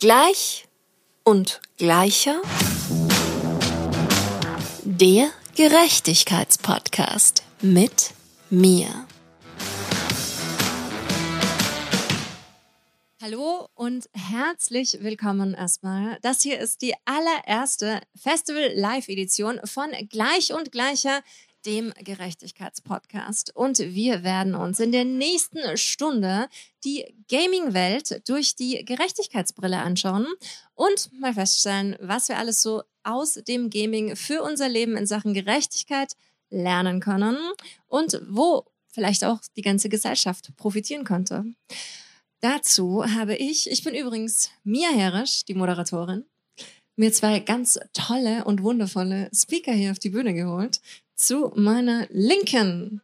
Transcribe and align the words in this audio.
Gleich 0.00 0.66
und 1.24 1.60
gleicher. 1.76 2.40
Der 4.82 5.28
Gerechtigkeitspodcast 5.54 7.42
mit 7.60 8.12
mir. 8.48 8.86
Hallo 13.20 13.68
und 13.74 14.08
herzlich 14.14 14.96
willkommen 15.02 15.52
erstmal. 15.52 16.18
Das 16.22 16.40
hier 16.40 16.58
ist 16.58 16.80
die 16.80 16.94
allererste 17.04 18.00
Festival 18.16 18.72
Live 18.74 19.10
Edition 19.10 19.60
von 19.64 19.90
Gleich 20.08 20.54
und 20.54 20.72
Gleicher, 20.72 21.20
dem 21.66 21.92
Gerechtigkeitspodcast. 22.02 23.54
Und 23.54 23.78
wir 23.78 24.22
werden 24.22 24.54
uns 24.54 24.80
in 24.80 24.92
der 24.92 25.04
nächsten 25.04 25.76
Stunde 25.76 26.48
die 26.84 27.14
Gaming-Welt 27.28 28.28
durch 28.28 28.56
die 28.56 28.84
Gerechtigkeitsbrille 28.84 29.78
anschauen 29.78 30.26
und 30.74 31.10
mal 31.12 31.34
feststellen, 31.34 31.96
was 32.00 32.28
wir 32.28 32.38
alles 32.38 32.62
so 32.62 32.82
aus 33.02 33.34
dem 33.34 33.70
Gaming 33.70 34.16
für 34.16 34.42
unser 34.42 34.68
Leben 34.68 34.96
in 34.96 35.06
Sachen 35.06 35.34
Gerechtigkeit 35.34 36.14
lernen 36.50 37.00
können 37.00 37.38
und 37.86 38.20
wo 38.28 38.66
vielleicht 38.92 39.24
auch 39.24 39.40
die 39.56 39.62
ganze 39.62 39.88
Gesellschaft 39.88 40.54
profitieren 40.56 41.04
könnte. 41.04 41.44
Dazu 42.40 43.04
habe 43.04 43.36
ich, 43.36 43.70
ich 43.70 43.84
bin 43.84 43.94
übrigens 43.94 44.50
Mia 44.64 44.90
Herrisch, 44.90 45.44
die 45.44 45.54
Moderatorin, 45.54 46.24
mir 46.96 47.12
zwei 47.12 47.38
ganz 47.40 47.78
tolle 47.92 48.44
und 48.44 48.62
wundervolle 48.62 49.30
Speaker 49.34 49.72
hier 49.72 49.90
auf 49.92 49.98
die 49.98 50.10
Bühne 50.10 50.34
geholt 50.34 50.80
zu 51.20 51.52
meiner 51.54 52.06
Linken. 52.10 53.02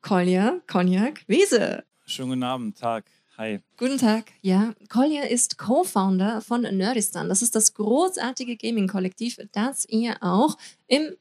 Kolja, 0.00 0.60
Cognac, 0.66 1.24
Wiese. 1.26 1.84
Schönen 2.06 2.30
guten 2.30 2.42
Abend, 2.44 2.78
Tag. 2.78 3.04
Hi. 3.36 3.60
Guten 3.76 3.98
Tag. 3.98 4.32
Ja, 4.42 4.74
Kolja 4.88 5.24
ist 5.24 5.58
Co-Founder 5.58 6.40
von 6.40 6.62
Nerdistan. 6.62 7.28
Das 7.28 7.42
ist 7.42 7.56
das 7.56 7.74
großartige 7.74 8.56
Gaming-Kollektiv, 8.56 9.38
das 9.52 9.86
ihr 9.88 10.16
auch 10.20 10.56
im 10.86 11.16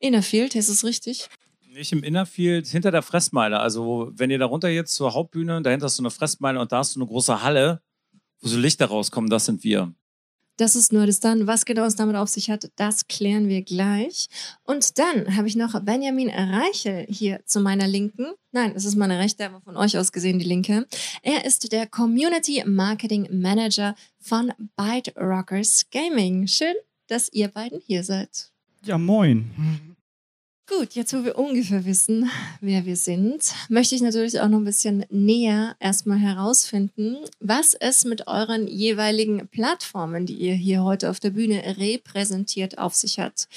Innerfield, 0.00 0.54
ist 0.56 0.68
es 0.68 0.82
richtig? 0.82 1.28
Nicht 1.68 1.92
im 1.92 2.02
Innerfield, 2.02 2.66
hinter 2.66 2.90
der 2.90 3.02
Fressmeile. 3.02 3.60
Also, 3.60 4.10
wenn 4.14 4.30
ihr 4.30 4.38
da 4.38 4.46
runter 4.46 4.68
jetzt 4.68 4.94
zur 4.94 5.14
Hauptbühne, 5.14 5.62
dahinter 5.62 5.86
hast 5.86 5.98
du 5.98 6.02
eine 6.02 6.10
Fressmeile 6.10 6.58
und 6.58 6.72
da 6.72 6.78
hast 6.78 6.96
du 6.96 7.00
eine 7.00 7.06
große 7.06 7.42
Halle, 7.42 7.80
wo 8.40 8.48
so 8.48 8.58
Lichter 8.58 8.86
rauskommen, 8.86 9.30
das 9.30 9.44
sind 9.44 9.62
wir. 9.62 9.94
Das 10.60 10.76
ist 10.76 10.92
Nordistan. 10.92 11.46
Was 11.46 11.64
genau 11.64 11.86
es 11.86 11.96
damit 11.96 12.16
auf 12.16 12.28
sich 12.28 12.50
hat, 12.50 12.70
das 12.76 13.08
klären 13.08 13.48
wir 13.48 13.62
gleich. 13.62 14.28
Und 14.62 14.98
dann 14.98 15.34
habe 15.34 15.48
ich 15.48 15.56
noch 15.56 15.80
Benjamin 15.80 16.28
Reichel 16.28 17.06
hier 17.08 17.40
zu 17.46 17.60
meiner 17.60 17.86
Linken. 17.86 18.26
Nein, 18.52 18.74
es 18.76 18.84
ist 18.84 18.94
meine 18.94 19.18
rechte, 19.18 19.46
aber 19.46 19.62
von 19.62 19.78
euch 19.78 19.96
aus 19.96 20.12
gesehen 20.12 20.38
die 20.38 20.44
linke. 20.44 20.86
Er 21.22 21.46
ist 21.46 21.72
der 21.72 21.86
Community 21.86 22.62
Marketing 22.66 23.26
Manager 23.32 23.94
von 24.18 24.52
Byte 24.76 25.16
Rockers 25.16 25.86
Gaming. 25.90 26.46
Schön, 26.46 26.74
dass 27.06 27.32
ihr 27.32 27.48
beiden 27.48 27.80
hier 27.86 28.04
seid. 28.04 28.50
Ja, 28.84 28.98
moin. 28.98 29.89
Gut, 30.78 30.94
jetzt 30.94 31.12
wo 31.12 31.24
wir 31.24 31.36
ungefähr 31.36 31.84
wissen, 31.84 32.30
wer 32.60 32.86
wir 32.86 32.94
sind, 32.94 33.52
möchte 33.68 33.96
ich 33.96 34.02
natürlich 34.02 34.40
auch 34.40 34.46
noch 34.46 34.58
ein 34.58 34.64
bisschen 34.64 35.04
näher 35.10 35.74
erstmal 35.80 36.20
herausfinden, 36.20 37.16
was 37.40 37.74
es 37.74 38.04
mit 38.04 38.28
euren 38.28 38.68
jeweiligen 38.68 39.48
Plattformen, 39.48 40.26
die 40.26 40.34
ihr 40.34 40.54
hier 40.54 40.84
heute 40.84 41.10
auf 41.10 41.18
der 41.18 41.30
Bühne 41.30 41.60
repräsentiert, 41.76 42.78
auf 42.78 42.94
sich 42.94 43.18
hat. 43.18 43.48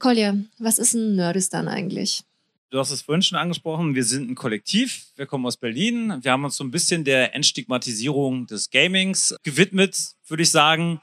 Kolja, 0.00 0.34
was 0.58 0.80
ist 0.80 0.94
ein 0.94 1.14
Nerdistan 1.14 1.68
eigentlich? 1.68 2.24
Du 2.70 2.80
hast 2.80 2.90
es 2.90 3.02
vorhin 3.02 3.22
schon 3.22 3.38
angesprochen, 3.38 3.94
wir 3.94 4.04
sind 4.04 4.28
ein 4.28 4.34
Kollektiv, 4.34 5.06
wir 5.14 5.26
kommen 5.26 5.46
aus 5.46 5.58
Berlin, 5.58 6.18
wir 6.22 6.32
haben 6.32 6.44
uns 6.44 6.56
so 6.56 6.64
ein 6.64 6.72
bisschen 6.72 7.04
der 7.04 7.36
Entstigmatisierung 7.36 8.48
des 8.48 8.68
Gamings 8.70 9.36
gewidmet, 9.44 9.96
würde 10.26 10.42
ich 10.42 10.50
sagen 10.50 11.00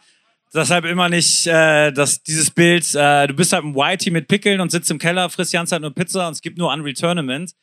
deshalb 0.54 0.86
immer 0.86 1.10
nicht 1.10 1.48
äh, 1.48 1.92
dass 1.92 2.24
dieses 2.24 2.52
Bild, 2.52 2.94
äh, 2.96 3.28
du 3.28 3.34
bist 3.34 3.54
halt 3.54 3.64
ein 3.64 3.76
Whitey 3.76 4.12
mit 4.12 4.28
Pickeln 4.28 4.62
und 4.62 4.72
sitzt 4.72 4.92
im 4.92 5.00
Keller, 5.00 5.30
frisst 5.30 5.54
die 5.54 5.58
ganze 5.58 5.72
Zeit 5.72 5.82
nur 5.82 5.94
Pizza 5.94 6.28
und 6.28 6.34
es 6.34 6.42
gibt 6.42 6.58
nur 6.58 6.72
Unreal 6.72 6.94
Tournament. 6.94 7.54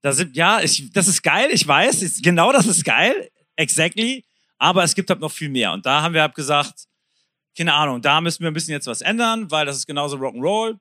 Da 0.00 0.12
sind, 0.12 0.36
ja, 0.36 0.60
ich, 0.60 0.90
das 0.92 1.06
ist 1.08 1.22
geil, 1.22 1.48
ich 1.52 1.66
weiß, 1.66 2.02
ich, 2.02 2.22
genau 2.22 2.52
das 2.52 2.66
ist 2.66 2.84
geil, 2.84 3.30
exactly, 3.56 4.24
aber 4.58 4.82
es 4.82 4.94
gibt 4.94 5.10
halt 5.10 5.20
noch 5.20 5.30
viel 5.30 5.48
mehr. 5.48 5.72
Und 5.72 5.86
da 5.86 6.02
haben 6.02 6.14
wir 6.14 6.22
halt 6.22 6.34
gesagt, 6.34 6.86
keine 7.56 7.74
Ahnung, 7.74 8.02
da 8.02 8.20
müssen 8.20 8.40
wir 8.40 8.50
ein 8.50 8.54
bisschen 8.54 8.72
jetzt 8.72 8.86
was 8.86 9.00
ändern, 9.00 9.50
weil 9.50 9.66
das 9.66 9.76
ist 9.76 9.86
genauso 9.86 10.16
Rock'n'Roll. 10.16 10.78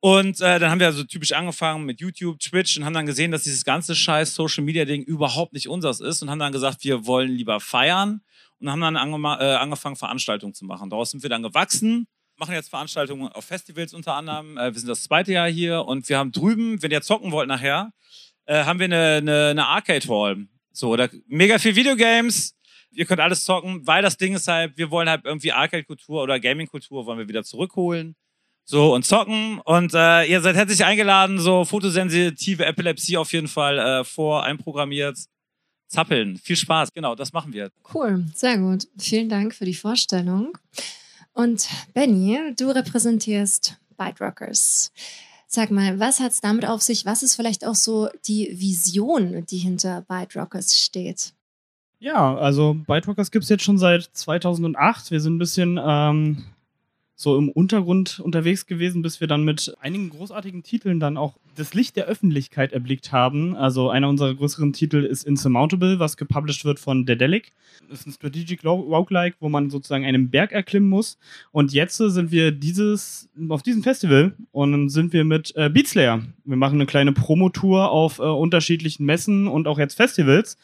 Und 0.00 0.40
äh, 0.40 0.58
dann 0.58 0.70
haben 0.70 0.80
wir 0.80 0.92
so 0.92 1.04
typisch 1.04 1.32
angefangen 1.32 1.84
mit 1.84 2.00
YouTube, 2.00 2.40
Twitch 2.40 2.78
und 2.78 2.86
haben 2.86 2.94
dann 2.94 3.04
gesehen, 3.04 3.30
dass 3.30 3.42
dieses 3.42 3.64
ganze 3.64 3.94
scheiß 3.94 4.34
Social 4.34 4.64
Media 4.64 4.86
Ding 4.86 5.02
überhaupt 5.02 5.52
nicht 5.52 5.68
unseres 5.68 6.00
ist 6.00 6.22
und 6.22 6.30
haben 6.30 6.38
dann 6.38 6.52
gesagt, 6.52 6.84
wir 6.84 7.06
wollen 7.06 7.30
lieber 7.30 7.60
feiern 7.60 8.22
und 8.60 8.70
haben 8.70 8.80
dann 8.80 8.96
äh, 8.96 9.54
angefangen, 9.54 9.96
Veranstaltungen 9.96 10.54
zu 10.54 10.64
machen. 10.64 10.90
Daraus 10.90 11.10
sind 11.10 11.22
wir 11.22 11.30
dann 11.30 11.42
gewachsen, 11.42 12.06
machen 12.36 12.54
jetzt 12.54 12.70
Veranstaltungen 12.70 13.28
auf 13.28 13.44
Festivals 13.44 13.94
unter 13.94 14.14
anderem. 14.14 14.56
Äh, 14.58 14.72
wir 14.72 14.78
sind 14.78 14.88
das 14.88 15.02
zweite 15.02 15.32
Jahr 15.32 15.48
hier 15.48 15.84
und 15.84 16.08
wir 16.08 16.18
haben 16.18 16.32
drüben, 16.32 16.82
wenn 16.82 16.90
ihr 16.90 17.02
zocken 17.02 17.32
wollt 17.32 17.48
nachher, 17.48 17.92
äh, 18.46 18.64
haben 18.64 18.78
wir 18.78 18.84
eine, 18.84 19.16
eine, 19.16 19.48
eine 19.48 19.66
Arcade 19.66 20.06
Hall. 20.08 20.46
So, 20.72 20.96
da 20.96 21.08
mega 21.26 21.58
viel 21.58 21.76
Videogames. 21.76 22.56
Ihr 22.92 23.06
könnt 23.06 23.20
alles 23.20 23.44
zocken, 23.44 23.86
weil 23.86 24.02
das 24.02 24.16
Ding 24.16 24.34
ist 24.34 24.48
halt, 24.48 24.76
wir 24.76 24.90
wollen 24.90 25.08
halt 25.08 25.24
irgendwie 25.24 25.52
Arcade-Kultur 25.52 26.22
oder 26.22 26.40
Gaming-Kultur 26.40 27.06
wollen 27.06 27.18
wir 27.18 27.28
wieder 27.28 27.44
zurückholen. 27.44 28.16
So, 28.64 28.94
und 28.94 29.04
zocken. 29.04 29.60
Und 29.64 29.94
äh, 29.94 30.24
ihr 30.24 30.40
seid 30.40 30.56
herzlich 30.56 30.84
eingeladen, 30.84 31.38
so 31.38 31.64
fotosensitive 31.64 32.64
Epilepsie 32.64 33.16
auf 33.16 33.32
jeden 33.32 33.48
Fall 33.48 33.78
äh, 33.78 34.04
vor 34.04 34.44
einprogrammiert 34.44 35.18
zappeln. 35.90 36.38
Viel 36.38 36.56
Spaß, 36.56 36.92
genau, 36.92 37.14
das 37.14 37.32
machen 37.32 37.52
wir. 37.52 37.70
Cool, 37.92 38.24
sehr 38.34 38.58
gut. 38.58 38.86
Vielen 38.98 39.28
Dank 39.28 39.54
für 39.54 39.64
die 39.64 39.74
Vorstellung. 39.74 40.56
Und 41.32 41.68
Benny, 41.92 42.54
du 42.56 42.70
repräsentierst 42.74 43.76
Byte 43.96 44.20
Rockers. 44.20 44.92
Sag 45.46 45.70
mal, 45.70 45.98
was 45.98 46.20
hat 46.20 46.30
es 46.30 46.40
damit 46.40 46.64
auf 46.64 46.80
sich? 46.80 47.04
Was 47.04 47.22
ist 47.22 47.34
vielleicht 47.34 47.66
auch 47.66 47.74
so 47.74 48.08
die 48.26 48.48
Vision, 48.58 49.44
die 49.46 49.58
hinter 49.58 50.02
Byte 50.02 50.36
Rockers 50.36 50.78
steht? 50.78 51.34
Ja, 51.98 52.36
also 52.36 52.74
Byte 52.86 53.08
Rockers 53.08 53.30
gibt 53.30 53.42
es 53.42 53.48
jetzt 53.48 53.64
schon 53.64 53.76
seit 53.76 54.04
2008. 54.04 55.10
Wir 55.10 55.20
sind 55.20 55.34
ein 55.34 55.38
bisschen 55.38 55.78
ähm, 55.82 56.44
so 57.20 57.36
im 57.36 57.50
Untergrund 57.50 58.18
unterwegs 58.18 58.64
gewesen, 58.64 59.02
bis 59.02 59.20
wir 59.20 59.28
dann 59.28 59.44
mit 59.44 59.74
einigen 59.80 60.08
großartigen 60.08 60.62
Titeln 60.62 61.00
dann 61.00 61.18
auch 61.18 61.34
das 61.54 61.74
Licht 61.74 61.96
der 61.96 62.06
Öffentlichkeit 62.06 62.72
erblickt 62.72 63.12
haben. 63.12 63.54
Also 63.56 63.90
einer 63.90 64.08
unserer 64.08 64.34
größeren 64.34 64.72
Titel 64.72 65.04
ist 65.04 65.24
Insurmountable, 65.24 65.98
was 65.98 66.16
gepublished 66.16 66.64
wird 66.64 66.78
von 66.78 67.04
Dedelic. 67.04 67.52
Das 67.90 68.00
ist 68.00 68.06
ein 68.06 68.12
Strategic 68.12 68.64
Roguelike, 68.64 69.36
wo 69.38 69.50
man 69.50 69.68
sozusagen 69.68 70.06
einen 70.06 70.30
Berg 70.30 70.52
erklimmen 70.52 70.88
muss. 70.88 71.18
Und 71.52 71.74
jetzt 71.74 71.98
sind 71.98 72.30
wir 72.30 72.52
dieses, 72.52 73.28
auf 73.50 73.62
diesem 73.62 73.82
Festival 73.82 74.32
und 74.50 74.88
sind 74.88 75.12
wir 75.12 75.24
mit 75.24 75.54
äh, 75.56 75.68
Beat 75.68 75.88
Slayer. 75.88 76.22
Wir 76.46 76.56
machen 76.56 76.76
eine 76.76 76.86
kleine 76.86 77.12
Promotour 77.12 77.90
auf 77.90 78.18
äh, 78.18 78.22
unterschiedlichen 78.22 79.04
Messen 79.04 79.46
und 79.46 79.68
auch 79.68 79.78
jetzt 79.78 79.94
Festivals. 79.94 80.56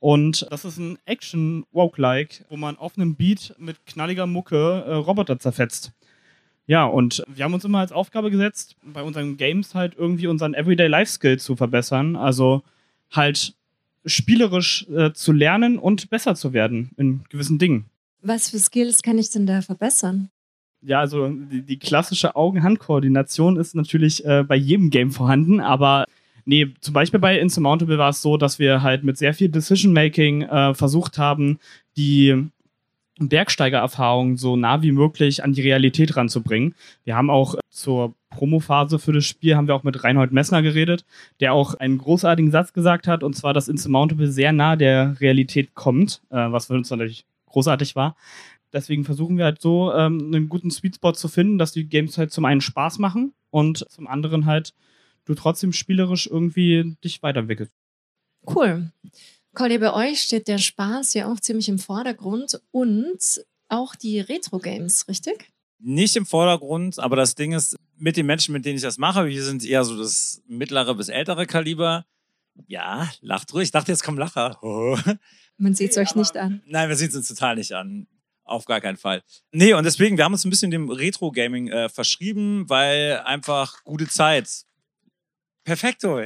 Und 0.00 0.46
das 0.50 0.64
ist 0.64 0.78
ein 0.78 0.98
Action-Woke-like, 1.04 2.46
wo 2.48 2.56
man 2.56 2.76
auf 2.76 2.96
einem 2.96 3.14
Beat 3.14 3.54
mit 3.58 3.84
knalliger 3.86 4.26
Mucke 4.26 4.84
äh, 4.86 4.94
Roboter 4.94 5.38
zerfetzt. 5.38 5.92
Ja, 6.66 6.84
und 6.84 7.22
wir 7.28 7.44
haben 7.44 7.54
uns 7.54 7.64
immer 7.64 7.80
als 7.80 7.92
Aufgabe 7.92 8.30
gesetzt, 8.30 8.76
bei 8.82 9.02
unseren 9.02 9.36
Games 9.36 9.74
halt 9.74 9.94
irgendwie 9.96 10.26
unseren 10.26 10.54
Everyday 10.54 10.86
Life 10.86 11.12
Skill 11.12 11.38
zu 11.38 11.54
verbessern. 11.54 12.16
Also 12.16 12.62
halt 13.10 13.54
spielerisch 14.06 14.86
äh, 14.88 15.12
zu 15.12 15.32
lernen 15.32 15.78
und 15.78 16.08
besser 16.08 16.34
zu 16.34 16.52
werden 16.52 16.90
in 16.96 17.20
gewissen 17.28 17.58
Dingen. 17.58 17.86
Was 18.22 18.50
für 18.50 18.58
Skills 18.58 19.02
kann 19.02 19.18
ich 19.18 19.30
denn 19.30 19.46
da 19.46 19.60
verbessern? 19.62 20.30
Ja, 20.82 21.00
also 21.00 21.28
die, 21.28 21.62
die 21.62 21.78
klassische 21.78 22.36
Augen-Hand-Koordination 22.36 23.56
ist 23.56 23.74
natürlich 23.74 24.24
äh, 24.24 24.44
bei 24.46 24.56
jedem 24.56 24.88
Game 24.88 25.10
vorhanden, 25.10 25.60
aber 25.60 26.06
Nee, 26.44 26.68
zum 26.80 26.94
Beispiel 26.94 27.20
bei 27.20 27.38
Insurmountable 27.38 27.98
war 27.98 28.10
es 28.10 28.22
so, 28.22 28.36
dass 28.36 28.58
wir 28.58 28.82
halt 28.82 29.04
mit 29.04 29.18
sehr 29.18 29.34
viel 29.34 29.48
Decision-Making 29.48 30.42
äh, 30.42 30.74
versucht 30.74 31.18
haben, 31.18 31.58
die 31.96 32.50
Bergsteigererfahrung 33.18 34.36
so 34.36 34.56
nah 34.56 34.82
wie 34.82 34.92
möglich 34.92 35.44
an 35.44 35.52
die 35.52 35.62
Realität 35.62 36.16
ranzubringen. 36.16 36.74
Wir 37.04 37.16
haben 37.16 37.30
auch 37.30 37.56
zur 37.68 38.14
Promophase 38.30 38.98
für 38.98 39.12
das 39.12 39.26
Spiel 39.26 39.56
haben 39.56 39.66
wir 39.66 39.74
auch 39.74 39.82
mit 39.82 40.02
Reinhold 40.02 40.32
Messner 40.32 40.62
geredet, 40.62 41.04
der 41.40 41.52
auch 41.52 41.74
einen 41.74 41.98
großartigen 41.98 42.50
Satz 42.50 42.72
gesagt 42.72 43.06
hat, 43.06 43.22
und 43.22 43.34
zwar, 43.34 43.52
dass 43.52 43.68
Insurmountable 43.68 44.30
sehr 44.30 44.52
nah 44.52 44.76
der 44.76 45.20
Realität 45.20 45.74
kommt, 45.74 46.22
äh, 46.30 46.36
was 46.36 46.66
für 46.66 46.74
uns 46.74 46.90
natürlich 46.90 47.26
großartig 47.46 47.96
war. 47.96 48.16
Deswegen 48.72 49.04
versuchen 49.04 49.36
wir 49.36 49.44
halt 49.44 49.60
so 49.60 49.92
ähm, 49.92 50.30
einen 50.32 50.48
guten 50.48 50.70
Sweet 50.70 50.96
Spot 50.96 51.12
zu 51.12 51.28
finden, 51.28 51.58
dass 51.58 51.72
die 51.72 51.88
Games 51.88 52.16
halt 52.16 52.32
zum 52.32 52.44
einen 52.44 52.60
Spaß 52.60 52.98
machen 52.98 53.34
und 53.50 53.78
zum 53.90 54.06
anderen 54.06 54.46
halt 54.46 54.72
du 55.24 55.34
trotzdem 55.34 55.72
spielerisch 55.72 56.26
irgendwie 56.26 56.96
dich 57.04 57.22
weiterentwickelst. 57.22 57.72
Cool. 58.46 58.90
Colli, 59.54 59.78
bei 59.78 59.92
euch 59.92 60.22
steht 60.22 60.48
der 60.48 60.58
Spaß 60.58 61.14
ja 61.14 61.30
auch 61.30 61.40
ziemlich 61.40 61.68
im 61.68 61.78
Vordergrund 61.78 62.60
und 62.70 63.44
auch 63.68 63.94
die 63.94 64.20
Retro-Games, 64.20 65.08
richtig? 65.08 65.50
Nicht 65.78 66.16
im 66.16 66.26
Vordergrund, 66.26 66.98
aber 66.98 67.16
das 67.16 67.34
Ding 67.34 67.52
ist, 67.52 67.76
mit 67.96 68.16
den 68.16 68.26
Menschen, 68.26 68.52
mit 68.52 68.64
denen 68.64 68.76
ich 68.76 68.82
das 68.82 68.98
mache, 68.98 69.26
wir 69.26 69.42
sind 69.42 69.64
eher 69.64 69.84
so 69.84 69.96
das 69.96 70.42
mittlere 70.46 70.94
bis 70.94 71.08
ältere 71.08 71.46
Kaliber. 71.46 72.06
Ja, 72.66 73.10
lacht 73.20 73.52
ruhig. 73.54 73.64
Ich 73.64 73.70
dachte, 73.70 73.92
jetzt 73.92 74.02
kommt 74.02 74.18
Lacher. 74.18 74.58
Oh. 74.62 74.98
Man 75.56 75.74
sieht 75.74 75.90
es 75.90 75.98
euch 75.98 76.14
nicht 76.14 76.36
an. 76.36 76.62
Nein, 76.66 76.88
wir 76.88 76.96
sehen 76.96 77.08
es 77.08 77.16
uns 77.16 77.28
total 77.28 77.56
nicht 77.56 77.72
an. 77.72 78.06
Auf 78.44 78.64
gar 78.64 78.80
keinen 78.80 78.96
Fall. 78.96 79.22
Nee, 79.52 79.74
und 79.74 79.84
deswegen, 79.84 80.16
wir 80.16 80.24
haben 80.24 80.32
uns 80.32 80.44
ein 80.44 80.50
bisschen 80.50 80.70
dem 80.70 80.90
Retro-Gaming 80.90 81.68
äh, 81.68 81.88
verschrieben, 81.88 82.68
weil 82.68 83.20
einfach 83.24 83.84
gute 83.84 84.08
Zeit. 84.08 84.64
Perfekto. 85.64 86.24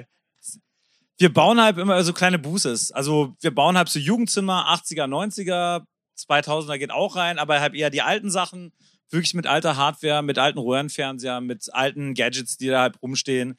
Wir 1.17 1.33
bauen 1.33 1.61
halt 1.61 1.79
immer 1.79 2.03
so 2.03 2.13
kleine 2.13 2.39
Boosters. 2.39 2.91
Also 2.93 3.37
wir 3.41 3.55
bauen 3.55 3.77
halt 3.77 3.89
so 3.89 3.99
Jugendzimmer, 3.99 4.69
80er, 4.75 5.07
90er, 5.07 5.85
2000er 6.19 6.79
geht 6.79 6.91
auch 6.91 7.17
rein, 7.17 7.39
aber 7.39 7.61
halt 7.61 7.75
eher 7.75 7.91
die 7.91 8.03
alten 8.03 8.31
Sachen, 8.31 8.73
wirklich 9.11 9.35
mit 9.35 9.47
alter 9.47 9.77
Hardware, 9.77 10.23
mit 10.23 10.39
alten 10.39 10.59
Röhrenfernseher, 10.59 11.41
mit 11.41 11.73
alten 11.73 12.15
Gadgets, 12.15 12.57
die 12.57 12.69
da 12.69 12.83
halt 12.83 13.01
rumstehen, 13.01 13.57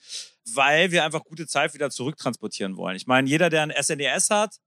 weil 0.54 0.92
wir 0.92 1.06
einfach 1.06 1.24
gute 1.24 1.48
Zeit 1.48 1.74
wieder 1.74 1.90
zurücktransportieren 1.90 2.78
wollen. 2.78 2.96
Ich 2.98 3.08
meine, 3.08 3.28
jeder, 3.30 3.50
der 3.50 3.64
ein 3.64 3.74
SNES 3.82 4.30
hat, 4.30 4.58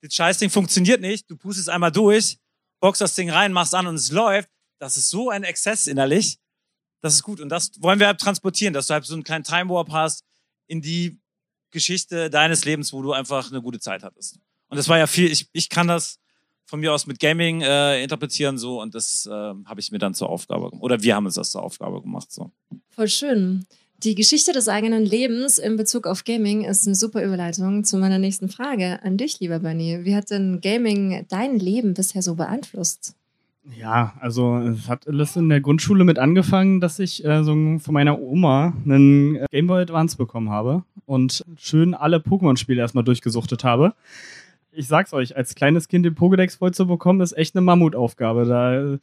das 0.00 0.14
Scheißding 0.14 0.50
funktioniert 0.50 1.00
nicht, 1.00 1.30
du 1.30 1.36
pustest 1.36 1.68
einmal 1.68 1.92
durch, 1.92 2.38
boxst 2.80 3.00
das 3.00 3.14
Ding 3.14 3.30
rein, 3.30 3.52
machst 3.52 3.74
an 3.74 3.86
und 3.86 3.94
es 3.94 4.10
läuft. 4.10 4.48
Das 4.78 4.96
ist 4.96 5.10
so 5.10 5.30
ein 5.30 5.44
Exzess 5.44 5.86
innerlich. 5.86 6.38
Das 7.02 7.14
ist 7.14 7.22
gut. 7.22 7.40
Und 7.40 7.48
das 7.50 7.70
wollen 7.80 8.00
wir 8.00 8.08
halt 8.08 8.20
transportieren, 8.20 8.74
dass 8.74 8.88
du 8.88 8.94
halt 8.94 9.04
so 9.04 9.14
einen 9.14 9.22
kleinen 9.22 9.44
Time 9.44 9.68
Warp 9.68 9.92
hast 9.92 10.24
in 10.72 10.80
die 10.80 11.18
Geschichte 11.70 12.30
deines 12.30 12.64
Lebens, 12.64 12.94
wo 12.94 13.02
du 13.02 13.12
einfach 13.12 13.50
eine 13.50 13.60
gute 13.60 13.78
Zeit 13.78 14.02
hattest. 14.02 14.38
Und 14.68 14.78
das 14.78 14.88
war 14.88 14.96
ja 14.96 15.06
viel, 15.06 15.30
ich, 15.30 15.48
ich 15.52 15.68
kann 15.68 15.86
das 15.86 16.18
von 16.64 16.80
mir 16.80 16.94
aus 16.94 17.06
mit 17.06 17.20
Gaming 17.20 17.60
äh, 17.60 18.02
interpretieren 18.02 18.56
so 18.56 18.80
und 18.80 18.94
das 18.94 19.26
äh, 19.26 19.30
habe 19.30 19.80
ich 19.80 19.92
mir 19.92 19.98
dann 19.98 20.14
zur 20.14 20.30
Aufgabe 20.30 20.70
gemacht. 20.70 20.82
Oder 20.82 21.02
wir 21.02 21.14
haben 21.14 21.26
uns 21.26 21.34
das 21.34 21.50
zur 21.50 21.62
Aufgabe 21.62 22.00
gemacht. 22.00 22.32
So. 22.32 22.50
Voll 22.88 23.08
schön. 23.08 23.66
Die 23.98 24.14
Geschichte 24.14 24.52
des 24.52 24.68
eigenen 24.68 25.04
Lebens 25.04 25.58
in 25.58 25.76
Bezug 25.76 26.06
auf 26.06 26.24
Gaming 26.24 26.64
ist 26.64 26.86
eine 26.86 26.96
super 26.96 27.22
Überleitung 27.22 27.84
zu 27.84 27.98
meiner 27.98 28.18
nächsten 28.18 28.48
Frage 28.48 29.00
an 29.02 29.18
dich, 29.18 29.38
lieber 29.40 29.58
Bernie. 29.58 30.00
Wie 30.04 30.16
hat 30.16 30.30
denn 30.30 30.62
Gaming 30.62 31.26
dein 31.28 31.58
Leben 31.58 31.92
bisher 31.92 32.22
so 32.22 32.34
beeinflusst? 32.34 33.14
Ja, 33.64 34.14
also 34.20 34.58
es 34.58 34.88
hat 34.88 35.06
alles 35.06 35.36
in 35.36 35.48
der 35.48 35.60
Grundschule 35.60 36.04
mit 36.04 36.18
angefangen, 36.18 36.80
dass 36.80 36.98
ich 36.98 37.24
äh, 37.24 37.44
so 37.44 37.52
von 37.52 37.94
meiner 37.94 38.18
Oma 38.18 38.72
einen 38.84 39.36
äh, 39.36 39.46
Game 39.50 39.68
Boy 39.68 39.82
Advance 39.82 40.16
bekommen 40.16 40.50
habe 40.50 40.82
und 41.06 41.44
schön 41.56 41.94
alle 41.94 42.16
Pokémon-Spiele 42.16 42.80
erstmal 42.80 43.04
durchgesuchtet 43.04 43.62
habe. 43.62 43.94
Ich 44.72 44.88
sag's 44.88 45.12
euch, 45.12 45.36
als 45.36 45.54
kleines 45.54 45.86
Kind 45.86 46.04
den 46.04 46.16
Pokédex 46.16 46.58
voll 46.58 46.74
zu 46.74 46.86
bekommen, 46.86 47.20
ist 47.20 47.36
echt 47.36 47.54
eine 47.54 47.62
Mammutaufgabe. 47.62 48.46
Da 48.46 48.98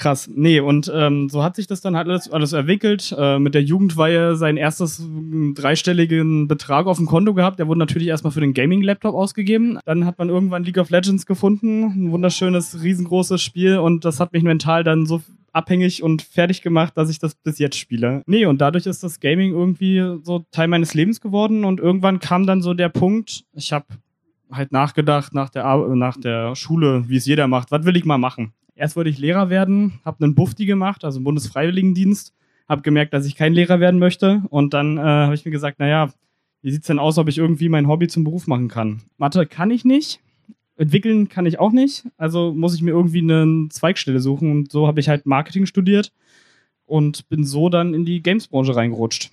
Krass. 0.00 0.30
Nee, 0.34 0.60
und 0.60 0.90
ähm, 0.94 1.28
so 1.28 1.44
hat 1.44 1.56
sich 1.56 1.66
das 1.66 1.82
dann 1.82 1.94
halt 1.94 2.08
alles, 2.08 2.30
alles 2.30 2.54
entwickelt. 2.54 3.14
Äh, 3.18 3.38
mit 3.38 3.54
der 3.54 3.62
Jugendweihe 3.62 4.34
sein 4.34 4.56
erstes 4.56 5.06
dreistelligen 5.54 6.48
Betrag 6.48 6.86
auf 6.86 6.96
dem 6.96 7.04
Konto 7.04 7.34
gehabt. 7.34 7.58
Der 7.58 7.68
wurde 7.68 7.80
natürlich 7.80 8.08
erstmal 8.08 8.30
für 8.30 8.40
den 8.40 8.54
Gaming-Laptop 8.54 9.14
ausgegeben. 9.14 9.78
Dann 9.84 10.06
hat 10.06 10.18
man 10.18 10.30
irgendwann 10.30 10.64
League 10.64 10.78
of 10.78 10.88
Legends 10.88 11.26
gefunden. 11.26 11.82
Ein 11.82 12.12
wunderschönes, 12.12 12.82
riesengroßes 12.82 13.42
Spiel. 13.42 13.76
Und 13.76 14.06
das 14.06 14.20
hat 14.20 14.32
mich 14.32 14.42
mental 14.42 14.84
dann 14.84 15.04
so 15.04 15.20
abhängig 15.52 16.02
und 16.02 16.22
fertig 16.22 16.62
gemacht, 16.62 16.96
dass 16.96 17.10
ich 17.10 17.18
das 17.18 17.34
bis 17.34 17.58
jetzt 17.58 17.76
spiele. 17.76 18.22
Nee, 18.24 18.46
und 18.46 18.62
dadurch 18.62 18.86
ist 18.86 19.02
das 19.02 19.20
Gaming 19.20 19.52
irgendwie 19.52 19.98
so 20.22 20.46
Teil 20.50 20.68
meines 20.68 20.94
Lebens 20.94 21.20
geworden. 21.20 21.62
Und 21.62 21.78
irgendwann 21.78 22.20
kam 22.20 22.46
dann 22.46 22.62
so 22.62 22.72
der 22.72 22.88
Punkt, 22.88 23.44
ich 23.52 23.74
habe 23.74 23.84
halt 24.50 24.72
nachgedacht 24.72 25.34
nach 25.34 25.50
der, 25.50 25.66
Ar 25.66 25.94
nach 25.94 26.16
der 26.16 26.56
Schule, 26.56 27.04
wie 27.08 27.16
es 27.16 27.26
jeder 27.26 27.48
macht. 27.48 27.70
Was 27.70 27.84
will 27.84 27.96
ich 27.96 28.06
mal 28.06 28.16
machen? 28.16 28.54
Erst 28.80 28.96
wollte 28.96 29.10
ich 29.10 29.18
Lehrer 29.18 29.50
werden, 29.50 30.00
habe 30.06 30.24
einen 30.24 30.34
Bufti 30.34 30.64
gemacht, 30.64 31.04
also 31.04 31.18
einen 31.18 31.24
Bundesfreiwilligendienst, 31.24 32.32
habe 32.66 32.80
gemerkt, 32.80 33.12
dass 33.12 33.26
ich 33.26 33.36
kein 33.36 33.52
Lehrer 33.52 33.78
werden 33.78 34.00
möchte 34.00 34.42
und 34.48 34.72
dann 34.72 34.96
äh, 34.96 35.02
habe 35.02 35.34
ich 35.34 35.44
mir 35.44 35.50
gesagt, 35.50 35.78
naja, 35.80 36.10
wie 36.62 36.70
sieht's 36.70 36.86
denn 36.86 36.98
aus, 36.98 37.18
ob 37.18 37.28
ich 37.28 37.36
irgendwie 37.36 37.68
mein 37.68 37.88
Hobby 37.88 38.08
zum 38.08 38.24
Beruf 38.24 38.46
machen 38.46 38.68
kann? 38.68 39.02
Mathe 39.18 39.44
kann 39.44 39.70
ich 39.70 39.84
nicht, 39.84 40.20
entwickeln 40.78 41.28
kann 41.28 41.44
ich 41.44 41.60
auch 41.60 41.72
nicht, 41.72 42.06
also 42.16 42.54
muss 42.54 42.74
ich 42.74 42.80
mir 42.80 42.92
irgendwie 42.92 43.18
eine 43.18 43.68
Zweigstelle 43.68 44.18
suchen 44.18 44.50
und 44.50 44.72
so 44.72 44.86
habe 44.86 44.98
ich 44.98 45.10
halt 45.10 45.26
Marketing 45.26 45.66
studiert 45.66 46.10
und 46.86 47.28
bin 47.28 47.44
so 47.44 47.68
dann 47.68 47.92
in 47.92 48.06
die 48.06 48.22
Gamesbranche 48.22 48.74
reingerutscht. 48.74 49.30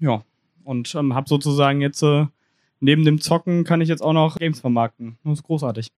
Ja, 0.00 0.24
und 0.64 0.96
ähm, 0.96 1.14
habe 1.14 1.28
sozusagen 1.28 1.80
jetzt 1.80 2.02
äh, 2.02 2.26
neben 2.80 3.04
dem 3.04 3.20
Zocken 3.20 3.62
kann 3.62 3.80
ich 3.80 3.88
jetzt 3.88 4.02
auch 4.02 4.14
noch 4.14 4.36
Games 4.36 4.58
vermarkten. 4.58 5.16
Das 5.22 5.34
ist 5.34 5.44
großartig. 5.44 5.92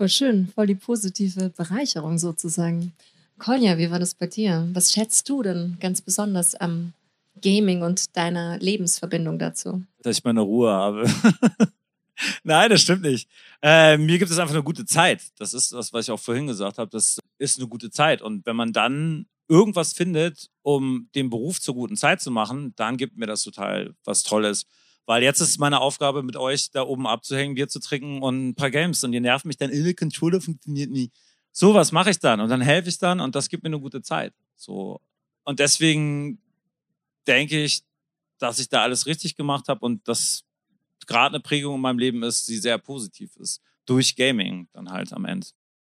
Voll 0.00 0.08
schön, 0.08 0.48
voll 0.54 0.66
die 0.66 0.74
positive 0.74 1.50
Bereicherung 1.50 2.16
sozusagen. 2.16 2.94
Kolja, 3.36 3.76
wie 3.76 3.90
war 3.90 3.98
das 3.98 4.14
bei 4.14 4.26
dir? 4.26 4.66
Was 4.72 4.94
schätzt 4.94 5.28
du 5.28 5.42
denn 5.42 5.76
ganz 5.78 6.00
besonders 6.00 6.54
am 6.54 6.94
Gaming 7.42 7.82
und 7.82 8.16
deiner 8.16 8.58
Lebensverbindung 8.60 9.38
dazu? 9.38 9.84
Dass 10.02 10.16
ich 10.16 10.24
meine 10.24 10.40
Ruhe 10.40 10.72
habe. 10.72 11.04
Nein, 12.44 12.70
das 12.70 12.80
stimmt 12.80 13.02
nicht. 13.02 13.28
Äh, 13.60 13.98
mir 13.98 14.18
gibt 14.18 14.30
es 14.30 14.38
einfach 14.38 14.54
eine 14.54 14.64
gute 14.64 14.86
Zeit. 14.86 15.20
Das 15.36 15.52
ist 15.52 15.70
das, 15.74 15.92
was 15.92 16.06
ich 16.06 16.10
auch 16.10 16.18
vorhin 16.18 16.46
gesagt 16.46 16.78
habe. 16.78 16.90
Das 16.90 17.18
ist 17.36 17.58
eine 17.58 17.68
gute 17.68 17.90
Zeit. 17.90 18.22
Und 18.22 18.46
wenn 18.46 18.56
man 18.56 18.72
dann 18.72 19.26
irgendwas 19.48 19.92
findet, 19.92 20.48
um 20.62 21.10
den 21.14 21.28
Beruf 21.28 21.60
zur 21.60 21.74
guten 21.74 21.98
Zeit 21.98 22.22
zu 22.22 22.30
machen, 22.30 22.72
dann 22.76 22.96
gibt 22.96 23.18
mir 23.18 23.26
das 23.26 23.42
total 23.42 23.94
was 24.04 24.22
Tolles. 24.22 24.64
Weil 25.10 25.24
jetzt 25.24 25.40
ist 25.40 25.58
meine 25.58 25.80
Aufgabe, 25.80 26.22
mit 26.22 26.36
euch 26.36 26.70
da 26.70 26.82
oben 26.82 27.08
abzuhängen, 27.08 27.56
Bier 27.56 27.66
zu 27.66 27.80
trinken 27.80 28.22
und 28.22 28.50
ein 28.50 28.54
paar 28.54 28.70
Games. 28.70 29.02
Und 29.02 29.12
ihr 29.12 29.20
nervt 29.20 29.44
mich 29.44 29.56
dann, 29.56 29.72
der 29.72 29.94
Controller 29.94 30.40
funktioniert 30.40 30.88
nie. 30.88 31.10
So 31.50 31.74
was 31.74 31.90
mache 31.90 32.10
ich 32.10 32.20
dann 32.20 32.38
und 32.40 32.48
dann 32.48 32.60
helfe 32.60 32.88
ich 32.88 32.98
dann 32.98 33.18
und 33.18 33.34
das 33.34 33.48
gibt 33.48 33.64
mir 33.64 33.70
eine 33.70 33.80
gute 33.80 34.02
Zeit. 34.02 34.32
So. 34.54 35.00
Und 35.42 35.58
deswegen 35.58 36.40
denke 37.26 37.60
ich, 37.60 37.82
dass 38.38 38.60
ich 38.60 38.68
da 38.68 38.84
alles 38.84 39.06
richtig 39.06 39.34
gemacht 39.34 39.66
habe 39.66 39.84
und 39.84 40.06
dass 40.06 40.44
gerade 41.08 41.34
eine 41.34 41.42
Prägung 41.42 41.74
in 41.74 41.80
meinem 41.80 41.98
Leben 41.98 42.22
ist, 42.22 42.46
die 42.46 42.58
sehr 42.58 42.78
positiv 42.78 43.34
ist. 43.34 43.60
Durch 43.86 44.14
Gaming 44.14 44.68
dann 44.72 44.92
halt 44.92 45.12
am 45.12 45.24
Ende. 45.24 45.48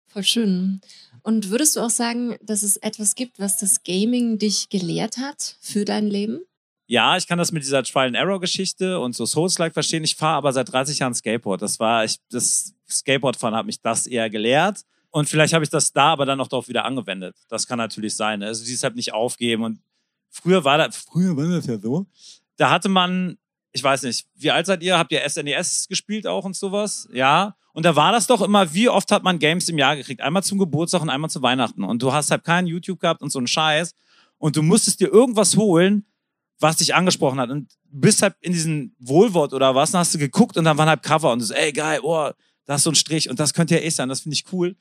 Voll 0.07 0.23
schön. 0.23 0.81
Und 1.25 1.51
würdest 1.51 1.75
du 1.75 1.81
auch 1.81 1.91
sagen, 1.91 2.37
dass 2.43 2.63
es 2.63 2.77
etwas 2.77 3.17
gibt, 3.17 3.41
was 3.41 3.57
das 3.57 3.83
Gaming 3.83 4.39
dich 4.39 4.69
gelehrt 4.69 5.19
hat 5.19 5.57
für 5.61 5.85
dein 5.85 6.07
Leben? 6.07 6.43
Ja, 6.91 7.17
ich 7.17 7.29
kann 7.29 7.39
das 7.39 7.53
mit 7.53 7.63
dieser 7.63 7.85
Trial-and-Error-Geschichte 7.85 8.99
und 8.99 9.15
so 9.15 9.25
Souls-like 9.25 9.75
verstehen. 9.75 10.03
Ich 10.03 10.17
fahre 10.17 10.39
aber 10.39 10.53
seit 10.53 10.73
30 10.73 10.99
Jahren 10.99 11.15
Skateboard. 11.15 11.63
Das 11.63 11.79
war, 11.79 12.05
ich, 12.05 12.17
das 12.33 12.75
Skateboardfahren 12.91 13.55
hat 13.55 13.65
mich 13.65 13.81
das 13.81 14.09
eher 14.09 14.29
gelehrt. 14.29 14.81
Und 15.11 15.29
vielleicht 15.29 15.55
habe 15.55 15.63
ich 15.63 15.71
das 15.71 15.93
da 15.93 16.07
aber 16.07 16.27
dann 16.27 16.41
auch 16.41 16.49
darauf 16.49 16.67
wieder 16.67 16.85
angewendet. 16.85 17.37
Das 17.49 17.69
kann 17.69 17.79
natürlich 17.79 18.17
sein. 18.17 18.43
Also 18.43 18.65
deshalb 18.69 18.97
nicht 18.97 19.15
aufgeben. 19.15 19.63
Und 19.63 19.81
früher 20.31 20.65
war 20.65 20.79
das, 20.79 20.97
früher 20.97 21.37
war 21.37 21.47
das 21.47 21.65
ja 21.69 21.79
so. 21.79 22.07
Da 22.57 22.71
hatte 22.71 22.89
man, 22.89 23.39
ich 23.71 23.85
weiß 23.85 24.03
nicht, 24.03 24.27
wie 24.35 24.51
alt 24.51 24.67
seid 24.67 24.83
ihr? 24.83 24.99
Habt 24.99 25.13
ihr 25.13 25.21
SNES 25.21 25.85
e 25.85 25.89
gespielt 25.91 26.27
auch 26.27 26.45
und 26.45 26.57
sowas? 26.57 27.09
Ja. 27.13 27.55
Und 27.73 27.85
da 27.85 27.95
war 27.95 28.11
das 28.11 28.27
doch 28.27 28.43
immer, 28.43 28.75
wie 28.75 28.89
oft 28.89 29.13
hat 29.13 29.23
man 29.23 29.39
Games 29.39 29.69
im 29.69 29.79
Jahr 29.79 29.95
gekriegt? 29.95 30.23
Einmal 30.23 30.43
zum 30.43 30.59
Geburtstag 30.59 31.03
und 31.03 31.11
einmal 31.11 31.31
zu 31.31 31.41
Weihnachten. 31.41 31.85
Und 31.85 32.03
du 32.03 32.13
hast 32.13 32.33
halt 32.33 32.43
keinen 32.43 32.67
YouTube 32.67 32.99
gehabt 32.99 33.23
und 33.23 33.31
so 33.31 33.39
einen 33.39 33.47
Scheiß. 33.47 33.95
Und 34.39 34.57
du 34.57 34.63
musstest 34.63 34.99
dir 34.99 35.13
irgendwas 35.13 35.57
holen, 35.57 36.05
was 36.61 36.77
dich 36.77 36.95
angesprochen 36.95 37.41
hat. 37.41 37.51
Und 37.51 37.69
bist 37.91 38.23
halt 38.23 38.35
in 38.41 38.53
diesen 38.53 38.95
Wohlwort 38.99 39.53
oder 39.53 39.75
was, 39.75 39.91
dann 39.91 40.01
hast 40.01 40.15
du 40.15 40.19
geguckt 40.19 40.57
und 40.57 40.65
dann 40.65 40.79
waren 40.79 40.89
halt 40.89 41.03
Cover 41.03 41.33
und 41.33 41.41
du 41.41 41.47
so, 41.47 41.55
ey, 41.55 41.73
geil, 41.73 42.01
oh, 42.03 42.31
da 42.67 42.75
ist 42.77 42.85
so 42.85 42.91
ein 42.91 42.95
Strich 42.95 43.29
und 43.29 43.41
das 43.41 43.53
könnte 43.53 43.75
ja 43.75 43.81
eh 43.81 43.91
sein, 43.91 44.09
das 44.09 44.21
finde 44.21 44.35
ich 44.35 44.45
cool. 44.53 44.77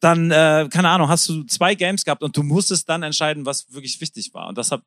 Dann, 0.00 0.30
äh, 0.30 0.68
keine 0.70 0.88
Ahnung, 0.88 1.08
hast 1.08 1.28
du 1.28 1.42
zwei 1.44 1.74
Games 1.74 2.04
gehabt 2.04 2.22
und 2.22 2.36
du 2.36 2.42
musstest 2.42 2.88
dann 2.88 3.02
entscheiden, 3.02 3.44
was 3.44 3.72
wirklich 3.72 4.00
wichtig 4.00 4.32
war. 4.32 4.48
Und 4.48 4.56
das 4.56 4.70
hat, 4.70 4.82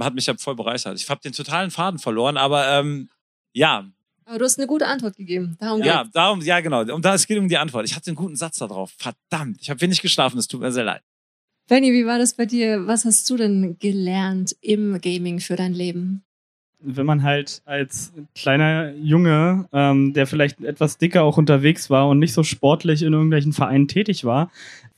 hat 0.00 0.14
mich 0.14 0.28
halt 0.28 0.40
voll 0.40 0.54
bereichert. 0.54 1.00
Ich 1.00 1.08
habe 1.08 1.20
den 1.22 1.32
totalen 1.32 1.70
Faden 1.70 1.98
verloren, 1.98 2.36
aber 2.36 2.68
ähm, 2.68 3.08
ja. 3.52 3.86
Aber 4.26 4.38
du 4.38 4.44
hast 4.44 4.58
eine 4.58 4.66
gute 4.66 4.86
Antwort 4.86 5.16
gegeben. 5.16 5.56
Darum 5.58 5.82
ja, 5.82 6.02
geht's. 6.02 6.12
darum, 6.12 6.42
ja, 6.42 6.60
genau. 6.60 6.82
Und 6.82 7.04
da, 7.04 7.14
es 7.14 7.26
geht 7.26 7.38
um 7.38 7.48
die 7.48 7.56
Antwort. 7.56 7.86
Ich 7.86 7.96
hatte 7.96 8.08
einen 8.08 8.16
guten 8.16 8.36
Satz 8.36 8.58
da 8.58 8.66
drauf. 8.66 8.92
Verdammt, 8.98 9.56
ich 9.60 9.70
habe 9.70 9.80
wenig 9.80 10.02
geschlafen, 10.02 10.38
es 10.38 10.46
tut 10.46 10.60
mir 10.60 10.70
sehr 10.70 10.84
leid. 10.84 11.02
Benny, 11.68 11.92
wie 11.92 12.06
war 12.06 12.18
das 12.18 12.34
bei 12.34 12.46
dir? 12.46 12.86
Was 12.86 13.04
hast 13.04 13.28
du 13.30 13.36
denn 13.36 13.76
gelernt 13.78 14.56
im 14.60 15.00
Gaming 15.00 15.40
für 15.40 15.56
dein 15.56 15.72
Leben? 15.72 16.22
Wenn 16.80 17.06
man 17.06 17.22
halt 17.22 17.62
als 17.64 18.12
kleiner 18.34 18.92
Junge, 18.94 19.68
ähm, 19.72 20.12
der 20.12 20.26
vielleicht 20.26 20.60
etwas 20.62 20.98
dicker 20.98 21.22
auch 21.22 21.38
unterwegs 21.38 21.90
war 21.90 22.08
und 22.08 22.18
nicht 22.18 22.32
so 22.32 22.42
sportlich 22.42 23.02
in 23.02 23.12
irgendwelchen 23.12 23.52
Vereinen 23.52 23.86
tätig 23.86 24.24
war, 24.24 24.50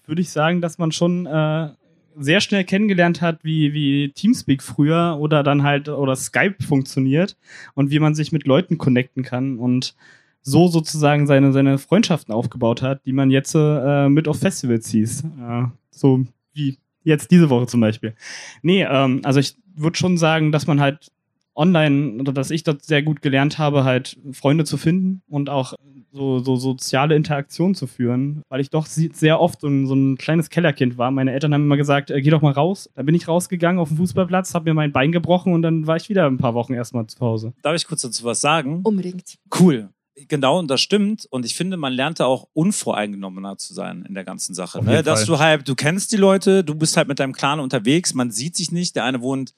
würde 0.06 0.23
ich 0.23 0.30
sagen, 0.30 0.62
dass 0.62 0.78
man 0.78 0.92
schon 0.92 1.26
äh, 1.26 1.68
sehr 2.16 2.40
schnell 2.40 2.64
kennengelernt 2.64 3.21
hat, 3.21 3.44
wie, 3.44 3.73
wie 3.73 4.12
Teamspeak 4.12 4.62
früher 4.62 5.18
oder 5.21 5.42
dann 5.42 5.62
halt 5.62 5.88
oder 5.88 6.16
Skype 6.16 6.56
funktioniert 6.66 7.37
und 7.75 7.90
wie 7.90 7.99
man 7.99 8.14
sich 8.14 8.33
mit 8.33 8.47
Leuten 8.47 8.78
connecten 8.78 9.23
kann 9.23 9.59
und 9.59 9.94
so 10.42 10.68
sozusagen 10.68 11.26
seine, 11.26 11.52
seine 11.52 11.78
Freundschaften 11.78 12.35
aufgebaut 12.35 12.83
hat, 12.83 13.04
die 13.06 13.12
man 13.12 13.30
jetzt 13.30 13.54
äh, 13.54 14.09
mit 14.09 14.28
auf 14.28 14.38
Festivals 14.38 14.88
hieß. 14.88 15.25
Äh, 15.25 15.64
so 15.90 16.25
wie 16.54 16.78
jetzt 17.02 17.30
diese 17.30 17.50
Woche 17.50 17.66
zum 17.66 17.80
Beispiel. 17.80 18.14
Nee, 18.62 18.82
ähm, 18.82 19.20
also 19.25 19.40
ich 19.40 19.56
würde 19.75 19.96
schon 19.96 20.16
sagen, 20.16 20.52
dass 20.52 20.66
man 20.66 20.80
halt 20.80 21.11
online, 21.54 22.20
oder 22.20 22.32
dass 22.32 22.50
ich 22.50 22.64
dort 22.64 22.82
sehr 22.82 23.02
gut 23.02 23.23
gelernt 23.23 23.58
habe, 23.58 23.84
halt 23.84 24.18
Freunde 24.32 24.64
zu 24.64 24.76
finden 24.76 25.23
und 25.28 25.50
auch 25.50 25.75
so, 26.14 26.38
so 26.38 26.56
soziale 26.56 27.16
Interaktion 27.16 27.75
zu 27.75 27.87
führen, 27.87 28.42
weil 28.49 28.61
ich 28.61 28.70
doch 28.70 28.87
sehr 28.87 29.40
oft 29.40 29.61
so 29.61 29.68
ein, 29.68 29.87
so 29.87 29.94
ein 29.94 30.16
kleines 30.16 30.49
Kellerkind 30.49 30.96
war. 30.96 31.11
Meine 31.11 31.32
Eltern 31.32 31.52
haben 31.52 31.64
immer 31.64 31.76
gesagt, 31.76 32.11
äh, 32.11 32.20
geh 32.23 32.30
doch 32.30 32.42
mal 32.42 32.52
raus. 32.52 32.88
Da 32.94 33.02
bin 33.02 33.14
ich 33.14 33.26
rausgegangen 33.26 33.80
auf 33.80 33.88
den 33.88 33.96
Fußballplatz, 33.96 34.54
habe 34.54 34.70
mir 34.70 34.75
mein 34.75 34.92
Bein 34.92 35.12
gebrochen 35.12 35.52
und 35.52 35.62
dann 35.62 35.87
war 35.87 35.96
ich 35.96 36.08
wieder 36.08 36.26
ein 36.26 36.38
paar 36.38 36.54
Wochen 36.54 36.73
erstmal 36.73 37.06
zu 37.08 37.18
Hause. 37.20 37.52
Darf 37.62 37.75
ich 37.75 37.87
kurz 37.87 38.02
dazu 38.02 38.25
was 38.25 38.40
sagen? 38.40 38.80
Unbedingt. 38.84 39.38
Cool. 39.58 39.88
Genau, 40.16 40.61
und 40.61 40.71
das 40.71 40.80
stimmt. 40.80 41.26
Und 41.30 41.44
ich 41.44 41.56
finde, 41.56 41.76
man 41.76 41.92
lernt 41.92 42.21
da 42.21 42.26
auch 42.26 42.47
unvoreingenommener 42.52 43.59
zu 43.59 43.75
sein 43.75 44.04
in 44.06 44.14
der 44.14 44.25
ganzen 44.25 44.54
Sache. 44.54 44.83
Ne? 44.85 45.02
Dass 45.02 45.25
du 45.25 45.38
halt, 45.40 45.66
du 45.66 45.75
kennst 45.75 46.12
die 46.12 46.16
Leute, 46.16 46.62
du 46.62 46.76
bist 46.76 46.97
halt 46.97 47.09
mit 47.09 47.18
deinem 47.18 47.33
Clan 47.33 47.59
unterwegs, 47.59 48.14
man 48.14 48.30
sieht 48.30 48.56
sich 48.56 48.71
nicht. 48.71 48.94
Der 48.94 49.04
eine 49.04 49.23
wohnt 49.23 49.54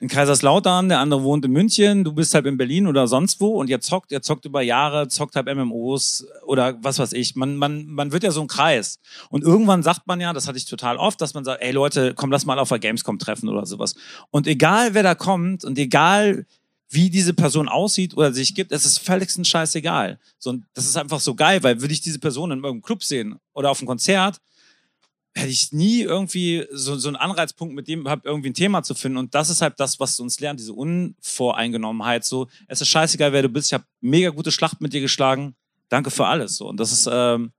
in 0.00 0.08
Kaiserslautern, 0.08 0.88
der 0.88 0.98
andere 0.98 1.22
wohnt 1.24 1.44
in 1.44 1.52
München, 1.52 2.04
du 2.04 2.12
bist 2.14 2.32
halt 2.32 2.46
in 2.46 2.56
Berlin 2.56 2.86
oder 2.86 3.06
sonst 3.06 3.38
wo 3.40 3.60
und 3.60 3.68
ihr 3.68 3.80
zockt, 3.80 4.12
ihr 4.12 4.22
zockt 4.22 4.46
über 4.46 4.62
Jahre, 4.62 5.08
zockt 5.08 5.36
halt 5.36 5.54
MMOs 5.54 6.26
oder 6.46 6.78
was 6.82 6.98
weiß 6.98 7.12
ich. 7.12 7.36
Man, 7.36 7.56
man, 7.56 7.84
man 7.86 8.10
wird 8.10 8.22
ja 8.22 8.30
so 8.30 8.40
ein 8.40 8.46
Kreis. 8.46 8.98
Und 9.28 9.42
irgendwann 9.42 9.82
sagt 9.82 10.06
man 10.06 10.18
ja, 10.18 10.32
das 10.32 10.48
hatte 10.48 10.56
ich 10.56 10.64
total 10.64 10.96
oft, 10.96 11.20
dass 11.20 11.34
man 11.34 11.44
sagt, 11.44 11.62
ey 11.62 11.72
Leute, 11.72 12.14
komm, 12.14 12.30
lass 12.30 12.46
mal 12.46 12.58
auf 12.58 12.70
der 12.70 12.78
Gamescom 12.78 13.18
treffen 13.18 13.48
oder 13.50 13.66
sowas. 13.66 13.94
Und 14.30 14.46
egal 14.46 14.94
wer 14.94 15.02
da 15.02 15.14
kommt 15.14 15.64
und 15.64 15.78
egal 15.78 16.46
wie 16.90 17.08
diese 17.08 17.32
Person 17.32 17.68
aussieht 17.68 18.16
oder 18.16 18.32
sich 18.32 18.54
gibt, 18.54 18.72
es 18.72 18.84
ist 18.84 18.98
völligstens 18.98 19.48
scheißegal. 19.48 20.18
So, 20.38 20.50
und 20.50 20.64
das 20.74 20.86
ist 20.86 20.96
einfach 20.96 21.20
so 21.20 21.34
geil, 21.34 21.62
weil 21.62 21.80
würde 21.80 21.94
ich 21.94 22.00
diese 22.00 22.18
Person 22.18 22.50
in 22.50 22.58
irgendeinem 22.58 22.82
Club 22.82 23.04
sehen 23.04 23.38
oder 23.52 23.70
auf 23.70 23.78
einem 23.78 23.86
Konzert, 23.86 24.40
hätte 25.32 25.48
ich 25.50 25.72
nie 25.72 26.00
irgendwie 26.00 26.66
so, 26.72 26.96
so 26.98 27.08
einen 27.08 27.16
Anreizpunkt, 27.16 27.74
mit 27.74 27.86
dem 27.86 28.00
überhaupt 28.00 28.26
irgendwie 28.26 28.50
ein 28.50 28.54
Thema 28.54 28.82
zu 28.82 28.94
finden. 28.94 29.18
Und 29.18 29.34
das 29.34 29.48
ist 29.48 29.62
halt 29.62 29.78
das, 29.78 30.00
was 30.00 30.18
uns 30.18 30.40
lernt, 30.40 30.58
diese 30.58 30.72
Unvoreingenommenheit. 30.72 32.24
So, 32.24 32.48
es 32.66 32.80
ist 32.80 32.88
scheißegal, 32.88 33.32
wer 33.32 33.42
du 33.42 33.48
bist. 33.48 33.68
Ich 33.68 33.74
habe 33.74 33.84
mega 34.00 34.30
gute 34.30 34.50
Schlacht 34.50 34.80
mit 34.80 34.92
dir 34.92 35.00
geschlagen. 35.00 35.54
Danke 35.88 36.10
für 36.10 36.26
alles. 36.26 36.56
So. 36.56 36.68
Und 36.68 36.78
das 36.78 36.90
ist, 36.90 37.08
ähm, 37.10 37.52